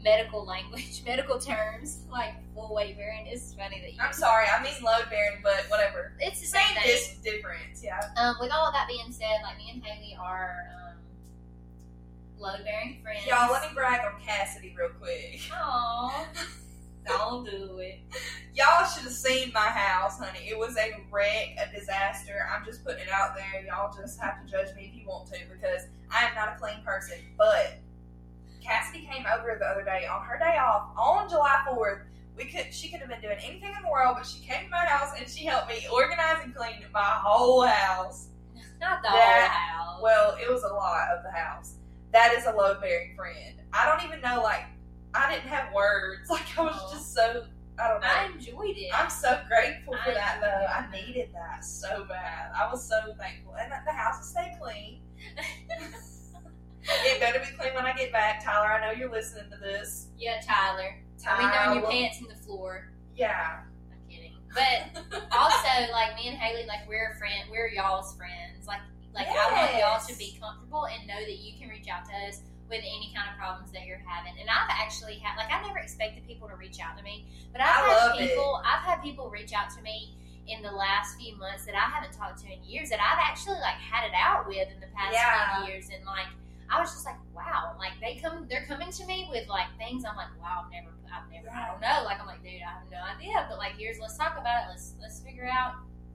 medical 0.04 0.45
language, 0.45 1.04
medical 1.08 1.39
terms. 1.39 2.00
Like 2.12 2.34
full 2.54 2.74
weight 2.74 2.97
bearing. 2.97 3.28
It's 3.28 3.54
funny 3.54 3.82
that 3.82 3.93
you. 3.93 4.00
I'm 4.02 4.13
sorry, 4.13 4.45
I 4.47 4.62
mean 4.63 4.74
load 4.84 5.10
bearing, 5.10 5.39
but 5.43 5.65
whatever. 5.69 6.13
It's 6.19 6.39
the 6.41 6.47
same 6.47 6.62
Same 6.84 6.97
thing. 6.97 7.34
difference. 7.34 7.84
Yeah. 7.84 8.00
Um, 8.17 8.36
with 8.39 8.52
all 8.52 8.65
of 8.67 8.74
that 8.74 8.88
being 8.88 9.12
said, 9.12 9.39
like 9.43 9.58
me 9.58 9.71
and 9.74 9.84
Haley 9.84 10.17
are 10.19 10.67
um, 10.90 10.98
load 12.40 12.63
bearing 12.63 13.00
friends. 13.02 13.25
Y'all, 13.27 13.52
let 13.52 13.62
me 13.63 13.69
brag 13.73 14.02
on 14.06 14.19
Cassidy 14.21 14.75
real 14.77 14.90
quick. 15.00 15.40
Aww. 15.52 16.25
Don't 17.08 17.46
do 17.50 17.79
it. 17.79 18.00
Y'all 18.54 18.85
should 18.85 19.04
have 19.04 19.13
seen 19.13 19.52
my 19.54 19.60
house, 19.60 20.19
honey. 20.19 20.48
It 20.50 20.58
was 20.58 20.75
a 20.77 21.02
wreck, 21.10 21.56
a 21.58 21.73
disaster. 21.77 22.48
I'm 22.54 22.65
just 22.65 22.83
putting 22.83 23.02
it 23.04 23.10
out 23.12 23.35
there. 23.35 23.65
Y'all 23.65 23.92
just 23.96 24.19
have 24.19 24.44
to 24.46 24.52
judge 24.52 24.75
me 24.75 24.92
if 24.94 25.00
you 25.00 25.08
want 25.08 25.27
to 25.27 25.38
because 25.52 25.88
I 26.12 26.25
am 26.25 26.35
not 26.35 26.56
a 26.56 26.60
clean 26.60 26.83
person. 26.85 27.17
But 27.38 27.79
Cassidy 28.62 29.07
came 29.12 29.25
over 29.25 29.57
the 29.59 29.65
other 29.65 29.83
day 29.83 30.05
on 30.05 30.23
her 30.23 30.37
day 30.37 30.57
off 30.57 30.89
on 30.97 31.29
July 31.29 31.63
4th. 31.67 32.01
We 32.37 32.45
could 32.45 32.73
she 32.73 32.89
could 32.89 32.99
have 33.01 33.09
been 33.09 33.21
doing 33.21 33.37
anything 33.43 33.73
in 33.75 33.83
the 33.83 33.91
world, 33.91 34.15
but 34.17 34.25
she 34.25 34.45
came 34.45 34.65
to 34.65 34.69
my 34.69 34.85
house 34.85 35.09
and 35.19 35.27
she 35.29 35.45
helped 35.45 35.67
me 35.69 35.85
organize 35.91 36.37
and 36.43 36.55
clean 36.55 36.75
my 36.93 37.01
whole 37.03 37.65
house. 37.65 38.27
Not 38.79 39.01
the 39.03 39.09
That- 39.09 39.49
whole 39.51 39.93
house. 39.95 40.01
Well, 40.01 40.37
it 40.41 40.49
was 40.49 40.63
a 40.63 40.73
lot 40.73 41.09
of 41.15 41.23
the 41.23 41.31
house. 41.31 41.75
That 42.13 42.33
is 42.33 42.45
a 42.45 42.51
load 42.51 42.81
bearing 42.81 43.15
friend. 43.15 43.62
I 43.73 43.85
don't 43.85 44.03
even 44.07 44.21
know 44.21 44.41
like 44.41 44.63
I 45.13 45.29
didn't 45.33 45.49
have 45.49 45.73
words. 45.73 46.21
Like 46.29 46.57
I 46.57 46.62
was 46.62 46.75
Oh. 46.79 46.93
just 46.93 47.13
so 47.13 47.45
I 47.79 47.87
don't 47.87 48.01
know. 48.01 48.07
I 48.07 48.25
enjoyed 48.25 48.77
it. 48.77 48.91
I'm 48.93 49.09
so 49.09 49.39
grateful 49.47 49.93
for 50.03 50.12
I 50.12 50.13
that 50.13 50.39
though. 50.41 50.67
I 50.67 50.85
needed 51.05 51.29
that 51.33 51.65
so 51.65 52.05
bad. 52.07 52.51
I 52.55 52.69
was 52.71 52.87
so 52.87 53.13
thankful. 53.17 53.55
And 53.59 53.71
the 53.85 53.91
house 53.91 54.17
will 54.19 54.25
stay 54.25 54.55
clean. 54.62 55.01
it 56.84 57.19
better 57.19 57.40
be 57.40 57.46
clean 57.58 57.73
when 57.73 57.86
I 57.86 57.94
get 57.94 58.12
back, 58.12 58.44
Tyler. 58.44 58.67
I 58.67 58.86
know 58.86 58.92
you're 58.98 59.12
listening 59.12 59.50
to 59.52 59.58
this. 59.58 60.08
yeah, 60.17 60.40
Tyler. 60.42 60.96
I 61.27 61.40
mean, 61.40 61.52
throwing 61.54 61.79
your 61.82 61.90
pants 61.92 62.19
in 62.19 62.27
the 62.27 62.36
floor. 62.36 62.90
Yeah. 63.15 63.60
I'm 63.92 63.98
kidding. 64.10 64.34
But 64.54 65.04
also, 65.32 65.69
like 65.92 66.15
me 66.15 66.27
and 66.29 66.38
Haley, 66.38 66.65
like 66.67 66.88
we're 66.88 67.12
a 67.13 67.17
friend. 67.19 67.50
We're 67.52 67.67
y'all's 67.69 68.15
friends. 68.15 68.65
Like, 68.67 68.79
like 69.13 69.27
I 69.27 69.52
want 69.54 69.77
y'all 69.77 70.02
to 70.08 70.17
be 70.17 70.38
comfortable 70.42 70.88
and 70.88 71.06
know 71.08 71.19
that 71.21 71.38
you 71.38 71.54
can 71.60 71.69
reach 71.69 71.88
out 71.88 72.06
to 72.10 72.13
us 72.27 72.42
with 72.69 72.79
any 72.82 73.12
kind 73.13 73.29
of 73.29 73.38
problems 73.38 73.71
that 73.73 73.86
you're 73.86 74.02
having. 74.08 74.34
And 74.40 74.50
I've 74.50 74.71
actually 74.71 75.19
had, 75.19 75.36
like, 75.38 75.52
I 75.52 75.62
never 75.67 75.77
expected 75.79 76.25
people 76.25 76.48
to 76.48 76.56
reach 76.56 76.79
out 76.79 76.98
to 76.98 77.04
me, 77.04 77.27
but 77.52 77.60
I've 77.62 77.67
I 77.67 77.88
had 77.92 78.08
love 78.08 78.15
it. 78.19 78.29
people. 78.29 78.62
I've 78.65 78.84
had 78.88 79.04
people 79.04 79.29
reach 79.29 79.52
out 79.54 79.69
to 79.75 79.82
me 79.84 80.15
in 80.48 80.63
the 80.63 80.71
last 80.71 81.19
few 81.19 81.36
months 81.38 81.65
that 81.65 81.75
I 81.75 81.86
haven't 81.92 82.13
talked 82.17 82.40
to 82.42 82.48
in 82.48 82.63
years 82.63 82.90
that 82.90 82.98
I've 83.04 83.19
actually 83.21 83.60
like 83.62 83.75
had 83.77 84.08
it 84.08 84.15
out 84.17 84.48
with 84.48 84.71
in 84.73 84.79
the 84.79 84.88
past 84.96 85.13
Yeah. 85.13 85.62
few 85.62 85.69
years, 85.73 85.90
and 85.94 86.04
like. 86.06 86.32
I 86.72 86.80
was 86.80 86.92
just 86.92 87.06
like, 87.06 87.19
wow, 87.36 87.76
like 87.78 87.94
they 88.00 88.15
come, 88.22 88.48
they're 88.50 88.65
coming 88.65 88.92
to 88.92 89.06
me 89.06 89.28
with 89.30 89.48
like 89.50 89.67
things. 89.78 90.06
I'm 90.06 90.15
like, 90.15 90.32
wow, 90.42 90.63
I've 90.65 90.72
never, 90.72 90.96
I've 91.12 91.30
never, 91.30 91.50
I 91.54 91.67
don't 91.67 91.82
know. 91.82 92.04
Like 92.06 92.19
I'm 92.22 92.28
like, 92.28 92.42
dude, 92.42 92.62
I 92.65 92.80
have 92.80 92.90
no 92.90 92.98
idea. 93.04 93.46
But 93.50 93.58
like, 93.58 93.74
here's, 93.78 94.00
let's 94.00 94.17
talk 94.17 94.38
about 94.40 94.63
it. 94.63 94.69
Let's, 94.69 94.96
let's 95.02 95.19
figure 95.19 95.50
out. 95.52 95.74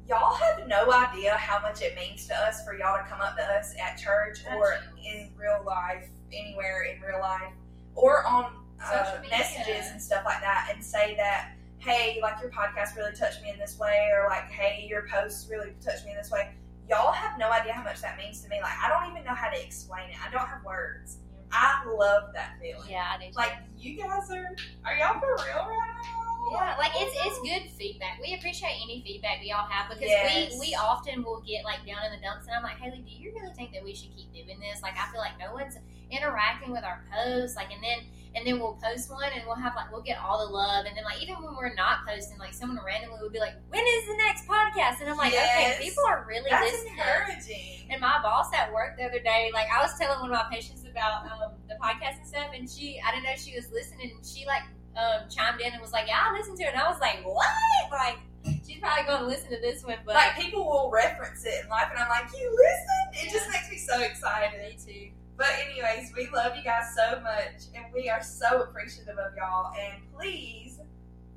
Y'all 0.08 0.34
have 0.34 0.66
no 0.68 0.90
idea 0.92 1.34
how 1.34 1.60
much 1.60 1.82
it 1.82 1.96
means 1.96 2.26
to 2.28 2.34
us 2.34 2.64
for 2.64 2.78
y'all 2.78 2.96
to 2.96 3.04
come 3.10 3.20
up 3.20 3.36
to 3.36 3.42
us 3.42 3.74
at 3.82 3.98
church 3.98 4.38
or 4.54 4.78
in 5.04 5.30
real 5.36 5.62
life, 5.66 6.08
anywhere 6.32 6.84
in 6.84 7.00
real 7.02 7.20
life, 7.20 7.52
or 7.96 8.24
on 8.24 8.52
uh, 8.80 9.04
Social 9.04 9.28
messages 9.28 9.90
and 9.90 10.00
stuff 10.00 10.22
like 10.24 10.40
that, 10.42 10.70
and 10.72 10.82
say 10.82 11.16
that, 11.16 11.56
hey, 11.78 12.20
like 12.22 12.40
your 12.40 12.50
podcast 12.50 12.96
really 12.96 13.16
touched 13.16 13.42
me 13.42 13.50
in 13.50 13.58
this 13.58 13.80
way, 13.80 14.08
or 14.14 14.28
like, 14.28 14.48
hey, 14.48 14.86
your 14.88 15.08
posts 15.08 15.50
really 15.50 15.72
touched 15.84 16.04
me 16.04 16.12
in 16.12 16.16
this 16.16 16.30
way. 16.30 16.50
Y'all 16.88 17.12
have 17.12 17.38
no 17.38 17.50
idea 17.50 17.72
how 17.72 17.82
much 17.82 18.00
that 18.00 18.16
means 18.16 18.40
to 18.42 18.48
me. 18.48 18.60
Like, 18.62 18.74
I 18.82 18.88
don't 18.88 19.10
even 19.10 19.24
know 19.24 19.34
how 19.34 19.50
to 19.50 19.60
explain 19.62 20.10
it. 20.10 20.16
I 20.24 20.30
don't 20.30 20.46
have 20.46 20.62
words. 20.64 21.18
I 21.52 21.84
love 21.86 22.32
that 22.34 22.56
feeling. 22.60 22.88
Yeah, 22.90 23.04
I 23.12 23.18
do. 23.18 23.26
too. 23.26 23.36
Like, 23.36 23.52
you 23.78 23.96
guys 23.96 24.30
are, 24.30 24.54
are 24.84 24.96
y'all 24.96 25.18
for 25.20 25.36
real 25.44 25.66
right 25.66 25.94
now? 26.02 26.25
Yeah, 26.52 26.74
like 26.78 26.92
it's 26.96 27.14
it's 27.26 27.38
good 27.40 27.70
feedback. 27.78 28.20
We 28.22 28.34
appreciate 28.34 28.78
any 28.84 29.02
feedback 29.04 29.40
we 29.40 29.52
all 29.52 29.66
have 29.66 29.88
because 29.88 30.08
Yes. 30.08 30.52
we 30.60 30.70
we 30.70 30.74
often 30.74 31.22
will 31.24 31.40
get 31.46 31.64
like 31.64 31.84
down 31.86 32.04
in 32.06 32.12
the 32.12 32.24
dumps, 32.24 32.46
and 32.46 32.54
I'm 32.56 32.62
like, 32.62 32.78
Haley, 32.78 33.02
do 33.06 33.10
you 33.10 33.32
really 33.34 33.52
think 33.54 33.72
that 33.72 33.82
we 33.84 33.94
should 33.94 34.14
keep 34.16 34.32
doing 34.32 34.60
this? 34.60 34.82
Like, 34.82 34.94
I 34.98 35.10
feel 35.10 35.20
like 35.20 35.38
no 35.38 35.52
one's 35.52 35.76
interacting 36.10 36.70
with 36.70 36.84
our 36.84 37.02
posts, 37.12 37.56
like, 37.56 37.72
and 37.72 37.82
then 37.82 37.98
and 38.36 38.46
then 38.46 38.60
we'll 38.60 38.76
post 38.84 39.10
one, 39.10 39.30
and 39.34 39.42
we'll 39.46 39.56
have 39.56 39.74
like 39.74 39.90
we'll 39.90 40.02
get 40.02 40.18
all 40.18 40.46
the 40.46 40.52
love, 40.52 40.84
and 40.86 40.96
then 40.96 41.04
like 41.04 41.20
even 41.22 41.34
when 41.42 41.56
we're 41.56 41.74
not 41.74 42.06
posting, 42.06 42.38
like 42.38 42.52
someone 42.54 42.78
randomly 42.84 43.18
will 43.20 43.30
be 43.30 43.40
like, 43.40 43.54
when 43.70 43.82
is 43.84 44.06
the 44.06 44.16
next 44.18 44.46
podcast? 44.46 45.00
And 45.00 45.08
I'm 45.10 45.16
like, 45.16 45.32
Yes. 45.32 45.50
okay, 45.78 45.84
people 45.88 46.04
are 46.06 46.24
really 46.28 46.46
That's 46.50 46.70
listening. 46.70 46.92
encouraging. 46.98 47.90
And 47.90 48.00
my 48.00 48.20
boss 48.22 48.52
at 48.54 48.72
work 48.72 48.96
the 48.98 49.04
other 49.04 49.20
day, 49.20 49.50
like 49.54 49.66
I 49.72 49.82
was 49.82 49.96
telling 49.98 50.20
one 50.20 50.30
of 50.30 50.36
my 50.36 50.46
patients 50.52 50.84
about 50.84 51.24
um, 51.26 51.52
the 51.68 51.74
podcast 51.82 52.18
and 52.18 52.26
stuff, 52.26 52.50
and 52.54 52.68
she, 52.70 53.00
I 53.04 53.10
didn't 53.12 53.24
know 53.24 53.34
she 53.36 53.54
was 53.56 53.70
listening. 53.72 54.12
And 54.14 54.24
she 54.26 54.44
like 54.46 54.62
um, 54.96 55.28
chimed 55.28 55.60
in 55.60 55.72
and 55.72 55.80
was 55.82 55.92
like, 55.92 56.06
"Yeah, 56.08 56.18
I 56.22 56.32
listened 56.32 56.56
to 56.58 56.64
it." 56.64 56.72
And 56.72 56.80
I 56.80 56.88
was 56.90 57.00
like, 57.00 57.24
"What?" 57.24 57.46
Like 57.92 58.18
she's 58.66 58.78
probably 58.78 59.04
going 59.04 59.20
to 59.20 59.26
listen 59.26 59.50
to 59.50 59.60
this 59.60 59.84
one, 59.84 59.96
but 60.06 60.14
like 60.14 60.36
people 60.36 60.64
will 60.64 60.90
reference 60.90 61.44
it 61.44 61.64
in 61.64 61.68
life, 61.70 61.88
and 61.90 61.98
I'm 61.98 62.08
like, 62.08 62.26
you 62.32 62.48
listen? 62.50 63.26
It 63.26 63.32
just 63.32 63.50
makes 63.50 63.70
me 63.70 63.76
so 63.78 64.00
excited. 64.02 64.60
me 64.60 64.76
too. 64.76 65.10
But 65.36 65.48
anyways, 65.68 66.12
we 66.16 66.28
love 66.34 66.56
you 66.56 66.62
guys 66.62 66.94
so 66.94 67.20
much, 67.20 67.64
and 67.74 67.84
we 67.92 68.08
are 68.08 68.22
so 68.22 68.62
appreciative 68.62 69.18
of 69.18 69.36
y'all. 69.36 69.72
And 69.78 70.00
please 70.16 70.78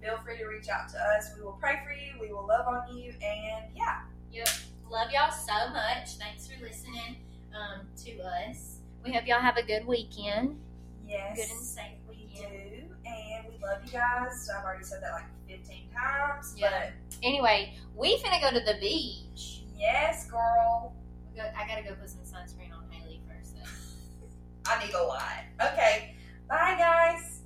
feel 0.01 0.17
free 0.23 0.37
to 0.37 0.45
reach 0.45 0.69
out 0.69 0.87
to 0.89 0.97
us. 0.97 1.31
We 1.37 1.43
will 1.43 1.57
pray 1.59 1.81
for 1.85 1.91
you. 1.91 2.19
We 2.21 2.31
will 2.31 2.47
love 2.47 2.67
on 2.67 2.95
you, 2.95 3.13
and 3.21 3.65
yeah, 3.75 4.01
Yep. 4.31 4.47
Love 4.91 5.11
y'all 5.11 5.31
so 5.31 5.71
much. 5.73 6.15
Thanks 6.17 6.47
for 6.47 6.63
listening 6.63 7.17
um, 7.53 7.87
to 8.05 8.19
us. 8.47 8.77
We 9.03 9.11
hope 9.13 9.27
y'all 9.27 9.39
have 9.41 9.57
a 9.57 9.63
good 9.63 9.85
weekend. 9.85 10.59
yes, 11.07 11.35
Good 11.37 11.55
and 11.57 11.65
safe 11.65 11.97
we 12.09 12.27
weekend 12.33 12.78
and 13.19 13.45
we 13.47 13.63
love 13.63 13.79
you 13.85 13.91
guys. 13.91 14.45
So 14.45 14.53
I've 14.57 14.63
already 14.63 14.83
said 14.83 15.01
that 15.03 15.13
like 15.13 15.25
15 15.47 15.89
times. 15.95 16.55
Yeah. 16.57 16.69
But 16.69 16.93
anyway, 17.23 17.73
we 17.95 18.17
finna 18.17 18.41
go 18.41 18.51
to 18.57 18.63
the 18.65 18.79
beach. 18.79 19.63
Yes, 19.77 20.29
girl. 20.29 20.93
Go, 21.35 21.43
I 21.57 21.67
gotta 21.67 21.83
go 21.83 21.95
put 21.95 22.09
some 22.09 22.21
sunscreen 22.21 22.75
on 22.75 22.89
Haley 22.89 23.21
first. 23.27 23.55
Though. 23.55 24.71
I 24.71 24.85
need 24.85 24.93
a 24.93 25.03
lot. 25.03 25.23
Okay. 25.61 26.15
Bye, 26.47 26.75
guys. 26.77 27.41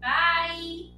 Bye. 0.00 0.92